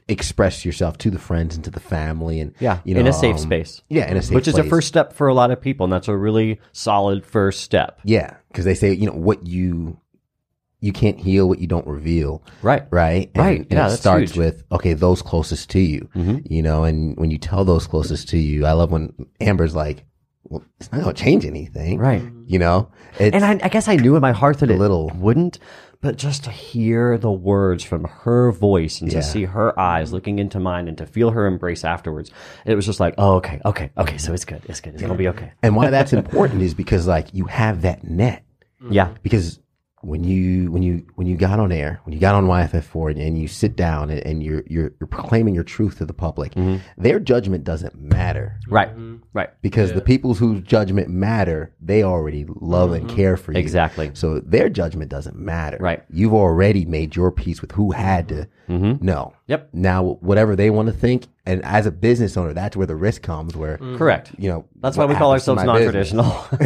express 0.08 0.66
yourself 0.66 0.98
to 0.98 1.12
the 1.12 1.20
friends 1.20 1.54
and 1.56 1.64
to 1.64 1.70
the 1.70 1.80
family 1.80 2.40
and 2.40 2.56
yeah, 2.60 2.80
you 2.84 2.96
know 2.96 3.00
in 3.02 3.08
a 3.08 3.14
safe 3.14 3.36
um, 3.36 3.42
space. 3.42 3.82
yeah 3.90 4.10
in 4.10 4.18
a 4.18 4.22
safe 4.22 4.26
space. 4.30 4.36
which 4.36 4.48
is 4.48 4.58
a 4.58 4.64
first 4.64 4.88
step 4.88 5.14
for 5.14 5.28
a 5.28 5.34
lot 5.36 5.52
of 5.52 5.62
people, 5.62 5.84
and 5.84 5.94
that's 5.94 6.08
a 6.08 6.18
really 6.18 6.60
solid 6.72 7.24
first 7.26 7.62
step. 7.62 8.00
Yeah, 8.04 8.36
because 8.48 8.66
they 8.66 8.74
say 8.74 8.92
you 8.94 9.06
know 9.06 9.14
what 9.14 9.46
you 9.46 10.00
you 10.82 10.92
can't 10.94 11.20
heal 11.20 11.48
what 11.48 11.60
you 11.60 11.68
don't 11.68 11.86
reveal, 11.86 12.42
Right. 12.64 12.84
right? 12.90 13.30
And, 13.36 13.44
Right, 13.46 13.60
And 13.60 13.72
yeah, 13.74 13.88
it 13.90 13.98
starts 13.98 14.32
huge. 14.32 14.38
with 14.38 14.64
okay, 14.72 14.94
those 14.94 15.22
closest 15.22 15.70
to 15.72 15.80
you, 15.80 16.10
you 16.16 16.64
know, 16.64 16.86
and 16.86 17.16
when 17.18 17.30
you 17.30 17.38
tell 17.38 17.64
those 17.66 17.86
closest 17.86 18.30
to 18.30 18.38
you, 18.40 18.66
I 18.66 18.72
love 18.72 18.90
when 18.92 19.14
Amber's 19.42 19.76
like, 19.76 20.06
"Well, 20.44 20.64
it's 20.80 20.92
not 20.92 21.02
gonna 21.02 21.14
change 21.14 21.46
anything, 21.46 22.00
Right. 22.00 22.24
You 22.48 22.60
know, 22.60 22.90
it's, 23.20 23.36
And 23.36 23.46
I, 23.46 23.66
I 23.66 23.70
guess 23.70 23.88
I 23.88 23.96
knew 23.96 24.16
in 24.16 24.22
my 24.22 24.32
heart 24.32 24.60
that 24.60 24.72
it 24.72 24.80
little- 24.80 25.12
wouldn't, 25.16 25.60
but 26.02 26.16
just 26.18 26.46
to 26.46 26.50
hear 26.50 27.18
the 27.18 27.32
words 27.32 27.84
from 27.84 28.06
her 28.06 28.52
voice 28.52 29.02
and 29.02 29.12
Yeah. 29.12 29.20
to 29.20 29.24
see 29.26 29.44
her 29.46 29.78
eyes 29.80 30.08
mm-hmm. 30.08 30.16
looking 30.16 30.40
into 30.40 30.60
mine 30.60 30.88
and 30.88 30.98
to 30.98 31.06
feel 31.06 31.32
her 31.32 31.46
embrace 31.46 31.84
afterwards, 31.84 32.32
it 32.66 32.74
was 32.76 32.86
just 32.86 33.00
like, 33.00 33.14
oh, 33.18 33.36
okay, 33.36 33.60
okay, 33.66 33.92
okay, 33.98 34.18
so 34.18 34.34
it's 34.34 34.46
good, 34.46 34.62
it's 34.68 34.80
good, 34.82 34.94
it's 34.94 35.02
gonna 35.04 35.16
be 35.16 35.28
okay. 35.28 35.52
and 35.62 35.76
why 35.76 35.90
that's 35.90 36.14
important 36.14 36.62
is 36.62 36.74
because 36.74 37.06
like 37.08 37.34
you 37.34 37.46
have 37.46 37.82
that 37.84 38.04
net 38.08 38.44
Yeah, 38.90 39.10
because 39.24 39.60
when 40.02 40.24
you 40.24 40.72
when 40.72 40.82
you 40.82 41.06
when 41.16 41.28
you 41.28 41.36
got 41.36 41.60
on 41.60 41.72
air 41.72 42.00
when 42.04 42.14
you 42.14 42.20
got 42.20 42.36
on 42.36 42.46
YFF4 42.46 43.12
and, 43.12 43.22
and 43.22 43.40
you 43.40 43.48
sit 43.48 43.76
down 43.76 44.10
and, 44.10 44.20
and 44.26 44.44
you're, 44.44 44.64
you're 44.68 44.92
you're 45.00 45.08
proclaiming 45.08 45.54
your 45.54 45.64
truth 45.64 45.98
to 45.98 46.06
the 46.06 46.14
public, 46.14 46.54
mm-hmm. 46.54 46.78
their 47.02 47.20
judgment 47.20 47.64
doesn't 47.64 48.00
matter. 48.00 48.60
right, 48.70 48.90
mm-hmm. 48.90 49.18
right, 49.34 49.50
because 49.62 49.94
the 49.94 50.02
people 50.02 50.34
whose 50.34 50.62
judgment 50.64 51.10
matter, 51.10 51.74
they 51.82 52.04
already 52.04 52.46
love 52.48 52.94
and 52.94 53.08
mm-hmm. 53.08 53.16
care 53.16 53.38
for 53.38 53.52
you. 53.52 53.60
Exactly. 53.60 54.12
So 54.14 54.40
their 54.40 54.70
judgment 54.70 55.10
doesn't 55.10 55.36
matter. 55.36 55.78
Right. 55.80 56.04
You've 56.10 56.34
already 56.34 56.86
made 56.86 57.16
your 57.16 57.32
peace 57.32 57.62
with 57.62 57.72
who 57.74 57.92
had 57.92 58.30
to 58.30 58.48
know. 58.68 59.34
Yep. 59.48 59.70
Now, 59.74 60.04
whatever 60.22 60.56
they 60.56 60.70
want 60.70 60.88
to 60.88 60.94
think, 60.94 61.28
and 61.46 61.64
as 61.66 61.86
a 61.86 61.92
business 61.92 62.38
owner, 62.38 62.54
that's 62.54 62.78
where 62.78 62.88
the 62.88 62.96
risk 62.96 63.24
comes. 63.24 63.56
Where 63.56 63.78
correct. 63.78 64.32
you 64.38 64.50
know 64.50 64.66
That's 64.82 64.96
why 64.96 65.06
we 65.06 65.16
call 65.16 65.32
ourselves 65.32 65.64
non-traditional. 65.64 66.48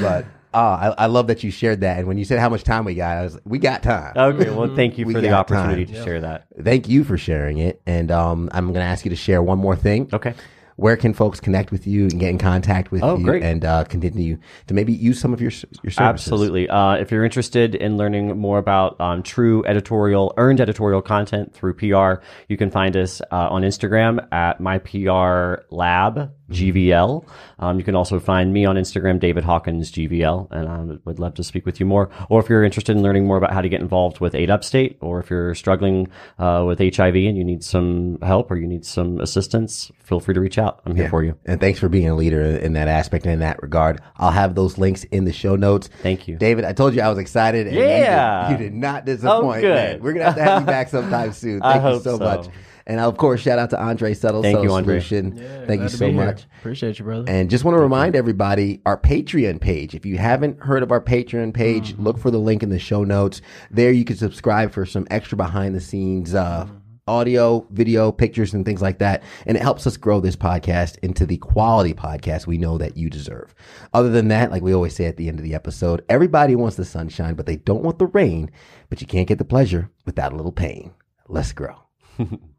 But 0.00 0.24
uh, 0.52 0.94
I, 0.98 1.04
I 1.04 1.06
love 1.06 1.28
that 1.28 1.42
you 1.44 1.50
shared 1.50 1.80
that. 1.82 1.98
And 1.98 2.08
when 2.08 2.18
you 2.18 2.24
said 2.24 2.38
how 2.38 2.48
much 2.48 2.64
time 2.64 2.84
we 2.84 2.94
got, 2.94 3.16
I 3.18 3.22
was 3.22 3.38
we 3.44 3.58
got 3.58 3.82
time. 3.82 4.12
okay, 4.16 4.50
well, 4.50 4.74
thank 4.74 4.98
you 4.98 5.10
for 5.10 5.20
the 5.20 5.30
opportunity 5.32 5.86
time. 5.86 5.94
to 5.94 6.04
share 6.04 6.20
that. 6.22 6.46
Thank 6.62 6.88
you 6.88 7.04
for 7.04 7.16
sharing 7.18 7.58
it. 7.58 7.80
And 7.86 8.10
um, 8.10 8.48
I'm 8.52 8.66
going 8.66 8.84
to 8.84 8.90
ask 8.90 9.04
you 9.04 9.10
to 9.10 9.16
share 9.16 9.42
one 9.42 9.58
more 9.58 9.76
thing. 9.76 10.08
Okay. 10.12 10.34
where 10.76 10.96
can 10.96 11.12
folks 11.12 11.40
connect 11.40 11.70
with 11.70 11.86
you 11.86 12.04
and 12.04 12.18
get 12.18 12.30
in 12.30 12.38
contact 12.38 12.90
with 12.90 13.02
Oh, 13.02 13.18
you 13.18 13.24
great. 13.24 13.42
and 13.42 13.64
uh, 13.66 13.84
continue 13.84 14.38
to 14.66 14.72
maybe 14.72 14.94
use 14.94 15.20
some 15.20 15.32
of 15.34 15.40
your 15.40 15.50
your 15.82 15.90
services? 15.92 15.98
Absolutely. 15.98 16.68
Uh, 16.70 16.94
if 16.94 17.10
you're 17.12 17.24
interested 17.24 17.74
in 17.74 17.98
learning 17.98 18.38
more 18.38 18.56
about 18.58 18.98
um, 18.98 19.22
true 19.22 19.62
editorial, 19.66 20.32
earned 20.38 20.58
editorial 20.60 21.02
content 21.02 21.52
through 21.52 21.74
PR, 21.74 22.22
you 22.48 22.56
can 22.56 22.70
find 22.70 22.96
us 22.96 23.20
uh, 23.30 23.48
on 23.50 23.60
Instagram 23.62 24.26
at 24.32 24.58
mypr 24.60 25.62
lab 25.70 26.32
GVL. 26.50 27.24
Um, 27.58 27.78
you 27.78 27.84
can 27.84 27.94
also 27.94 28.18
find 28.18 28.52
me 28.52 28.64
on 28.64 28.76
Instagram, 28.76 29.20
David 29.20 29.44
Hawkins 29.44 29.90
GVL, 29.92 30.50
and 30.50 30.68
I 30.68 30.96
would 31.04 31.18
love 31.18 31.34
to 31.34 31.44
speak 31.44 31.66
with 31.66 31.78
you 31.80 31.86
more. 31.86 32.10
Or 32.28 32.40
if 32.40 32.48
you're 32.48 32.64
interested 32.64 32.96
in 32.96 33.02
learning 33.02 33.26
more 33.26 33.36
about 33.36 33.52
how 33.52 33.60
to 33.60 33.68
get 33.68 33.80
involved 33.80 34.20
with 34.20 34.34
Aid 34.34 34.50
Upstate, 34.50 34.98
or 35.00 35.20
if 35.20 35.30
you're 35.30 35.54
struggling 35.54 36.08
uh, 36.38 36.64
with 36.66 36.78
HIV 36.78 37.14
and 37.16 37.36
you 37.36 37.44
need 37.44 37.62
some 37.62 38.18
help 38.22 38.50
or 38.50 38.56
you 38.56 38.66
need 38.66 38.84
some 38.84 39.20
assistance, 39.20 39.90
feel 40.02 40.20
free 40.20 40.34
to 40.34 40.40
reach 40.40 40.58
out. 40.58 40.80
I'm 40.86 40.96
here 40.96 41.08
for 41.08 41.22
you. 41.22 41.36
And 41.46 41.60
thanks 41.60 41.78
for 41.78 41.88
being 41.88 42.08
a 42.08 42.14
leader 42.14 42.42
in 42.42 42.72
that 42.74 42.88
aspect 42.88 43.24
and 43.24 43.34
in 43.34 43.40
that 43.40 43.62
regard. 43.62 44.00
I'll 44.16 44.30
have 44.30 44.54
those 44.54 44.78
links 44.78 45.04
in 45.04 45.24
the 45.24 45.32
show 45.32 45.56
notes. 45.56 45.88
Thank 46.02 46.26
you. 46.28 46.36
David. 46.36 46.64
I 46.64 46.72
told 46.72 46.94
you 46.94 47.02
I 47.02 47.08
was 47.08 47.18
excited. 47.18 47.66
And 47.66 47.76
you 47.76 47.82
did- 47.82 47.88
Yeah. 48.00 48.50
you 48.50 48.56
did, 48.56 48.74
not 48.74 49.04
disappoint. 49.04 49.58
Oh, 49.58 49.60
good. 49.60 49.74
man. 49.74 50.02
We're 50.02 50.12
gonna 50.12 50.24
have 50.24 50.34
to 50.36 50.42
have 50.42 50.62
you 50.62 50.66
back 50.66 50.88
sometime 50.88 51.32
soon. 51.34 51.62
I 51.62 51.72
Thank 51.74 51.84
you 51.84 51.90
hope 51.90 52.02
so, 52.02 52.18
so. 52.18 52.24
much. 52.24 52.46
And 52.86 52.98
of 53.00 53.16
course, 53.16 53.40
shout 53.40 53.58
out 53.58 53.70
to 53.70 53.80
Andre 53.80 54.14
Settle 54.14 54.42
Thank 54.42 54.56
Soul 54.56 54.64
you, 54.64 54.72
Andre. 54.72 55.00
Solution. 55.00 55.36
Yeah, 55.36 55.66
Thank 55.66 55.82
you 55.82 55.88
so 55.88 56.06
be 56.06 56.12
here. 56.12 56.24
much. 56.26 56.46
Appreciate 56.58 56.98
you, 56.98 57.04
brother. 57.04 57.24
And 57.28 57.50
just 57.50 57.64
want 57.64 57.76
to 57.76 57.80
remind 57.82 58.16
everybody 58.16 58.80
our 58.86 58.96
Patreon 58.98 59.60
page. 59.60 59.94
If 59.94 60.04
you 60.06 60.18
haven't 60.18 60.60
heard 60.60 60.82
of 60.82 60.90
our 60.90 61.00
Patreon 61.00 61.54
page, 61.54 61.92
Mm-hmm. 61.92 62.02
look 62.04 62.18
for 62.18 62.30
the 62.30 62.38
link 62.38 62.62
in 62.62 62.68
the 62.70 62.78
show 62.78 63.04
notes. 63.04 63.42
There 63.70 63.92
you 63.92 64.04
can 64.04 64.16
subscribe 64.16 64.72
for 64.72 64.84
some 64.86 65.06
extra 65.10 65.36
behind 65.36 65.74
the 65.74 65.80
scenes 65.80 66.34
uh, 66.34 66.64
Mm-hmm. 66.64 66.76
audio, 67.06 67.66
video, 67.70 68.12
pictures, 68.12 68.54
and 68.54 68.64
things 68.64 68.80
like 68.82 68.98
that. 68.98 69.22
And 69.46 69.56
it 69.56 69.62
helps 69.62 69.86
us 69.86 69.96
grow 69.96 70.20
this 70.20 70.36
podcast 70.36 70.96
into 71.02 71.26
the 71.26 71.36
quality 71.38 71.92
podcast 71.92 72.46
we 72.46 72.56
know 72.58 72.78
that 72.78 72.96
you 72.96 73.10
deserve. 73.10 73.54
Other 73.92 74.10
than 74.10 74.28
that, 74.28 74.50
like 74.52 74.62
we 74.62 74.72
always 74.74 74.94
say 74.94 75.06
at 75.06 75.16
the 75.16 75.28
end 75.28 75.38
of 75.38 75.44
the 75.44 75.54
episode, 75.54 76.04
everybody 76.08 76.54
wants 76.56 76.76
the 76.76 76.84
sunshine, 76.84 77.34
but 77.34 77.46
they 77.46 77.56
don't 77.56 77.82
want 77.82 77.98
the 77.98 78.06
rain. 78.06 78.50
But 78.88 79.00
you 79.00 79.06
can't 79.06 79.26
get 79.28 79.38
the 79.38 79.44
pleasure 79.44 79.90
without 80.06 80.32
a 80.32 80.36
little 80.36 80.52
pain. 80.52 80.92
Let's 81.28 81.52
grow. 81.52 81.76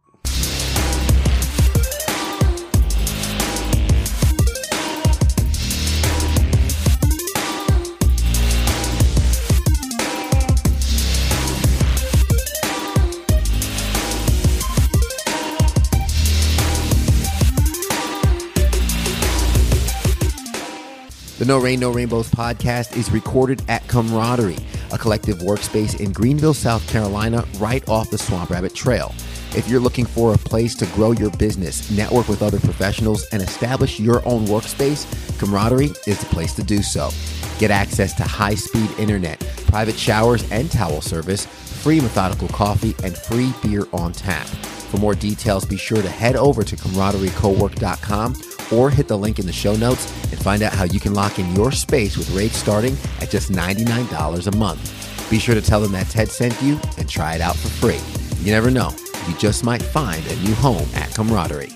The 21.41 21.47
No 21.47 21.57
Rain, 21.57 21.79
No 21.79 21.89
Rainbows 21.89 22.29
podcast 22.29 22.95
is 22.95 23.09
recorded 23.09 23.63
at 23.67 23.87
Camaraderie, 23.87 24.59
a 24.91 24.97
collective 24.99 25.39
workspace 25.39 25.99
in 25.99 26.11
Greenville, 26.11 26.53
South 26.53 26.87
Carolina, 26.87 27.43
right 27.57 27.83
off 27.89 28.11
the 28.11 28.17
Swamp 28.19 28.51
Rabbit 28.51 28.75
Trail. 28.75 29.11
If 29.55 29.67
you're 29.67 29.79
looking 29.79 30.05
for 30.05 30.35
a 30.35 30.37
place 30.37 30.75
to 30.75 30.85
grow 30.93 31.13
your 31.13 31.31
business, 31.31 31.89
network 31.89 32.27
with 32.27 32.43
other 32.43 32.59
professionals, 32.59 33.25
and 33.31 33.41
establish 33.41 33.99
your 33.99 34.21
own 34.27 34.45
workspace, 34.45 35.07
Camaraderie 35.39 35.89
is 36.05 36.19
the 36.19 36.27
place 36.27 36.53
to 36.53 36.63
do 36.63 36.83
so. 36.83 37.09
Get 37.57 37.71
access 37.71 38.13
to 38.17 38.23
high 38.23 38.53
speed 38.53 38.91
internet, 38.99 39.39
private 39.65 39.97
showers 39.97 40.47
and 40.51 40.69
towel 40.69 41.01
service, 41.01 41.47
free 41.47 42.01
methodical 42.01 42.49
coffee, 42.49 42.93
and 43.03 43.17
free 43.17 43.51
beer 43.63 43.87
on 43.93 44.11
tap. 44.11 44.45
For 44.45 44.97
more 44.97 45.15
details, 45.15 45.65
be 45.65 45.77
sure 45.77 46.03
to 46.03 46.09
head 46.09 46.35
over 46.35 46.63
to 46.63 46.75
camaraderiecowork.com 46.75 48.35
or 48.73 48.89
hit 48.89 49.07
the 49.07 49.17
link 49.17 49.39
in 49.39 49.45
the 49.45 49.53
show 49.53 49.75
notes 49.75 50.11
and 50.31 50.41
find 50.41 50.61
out 50.63 50.73
how 50.73 50.83
you 50.83 50.99
can 50.99 51.13
lock 51.13 51.39
in 51.39 51.55
your 51.55 51.71
space 51.71 52.17
with 52.17 52.29
rates 52.31 52.57
starting 52.57 52.95
at 53.19 53.29
just 53.29 53.51
$99 53.51 54.47
a 54.47 54.57
month. 54.57 55.29
Be 55.29 55.39
sure 55.39 55.55
to 55.55 55.61
tell 55.61 55.79
them 55.79 55.93
that 55.93 56.09
Ted 56.09 56.29
sent 56.29 56.59
you 56.61 56.79
and 56.97 57.07
try 57.09 57.35
it 57.35 57.41
out 57.41 57.55
for 57.55 57.69
free. 57.69 57.99
You 58.43 58.51
never 58.51 58.71
know, 58.71 58.91
you 59.27 59.35
just 59.37 59.63
might 59.63 59.81
find 59.81 60.25
a 60.27 60.35
new 60.41 60.53
home 60.55 60.87
at 60.95 61.13
Camaraderie. 61.13 61.71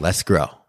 Let's 0.00 0.22
grow. 0.22 0.63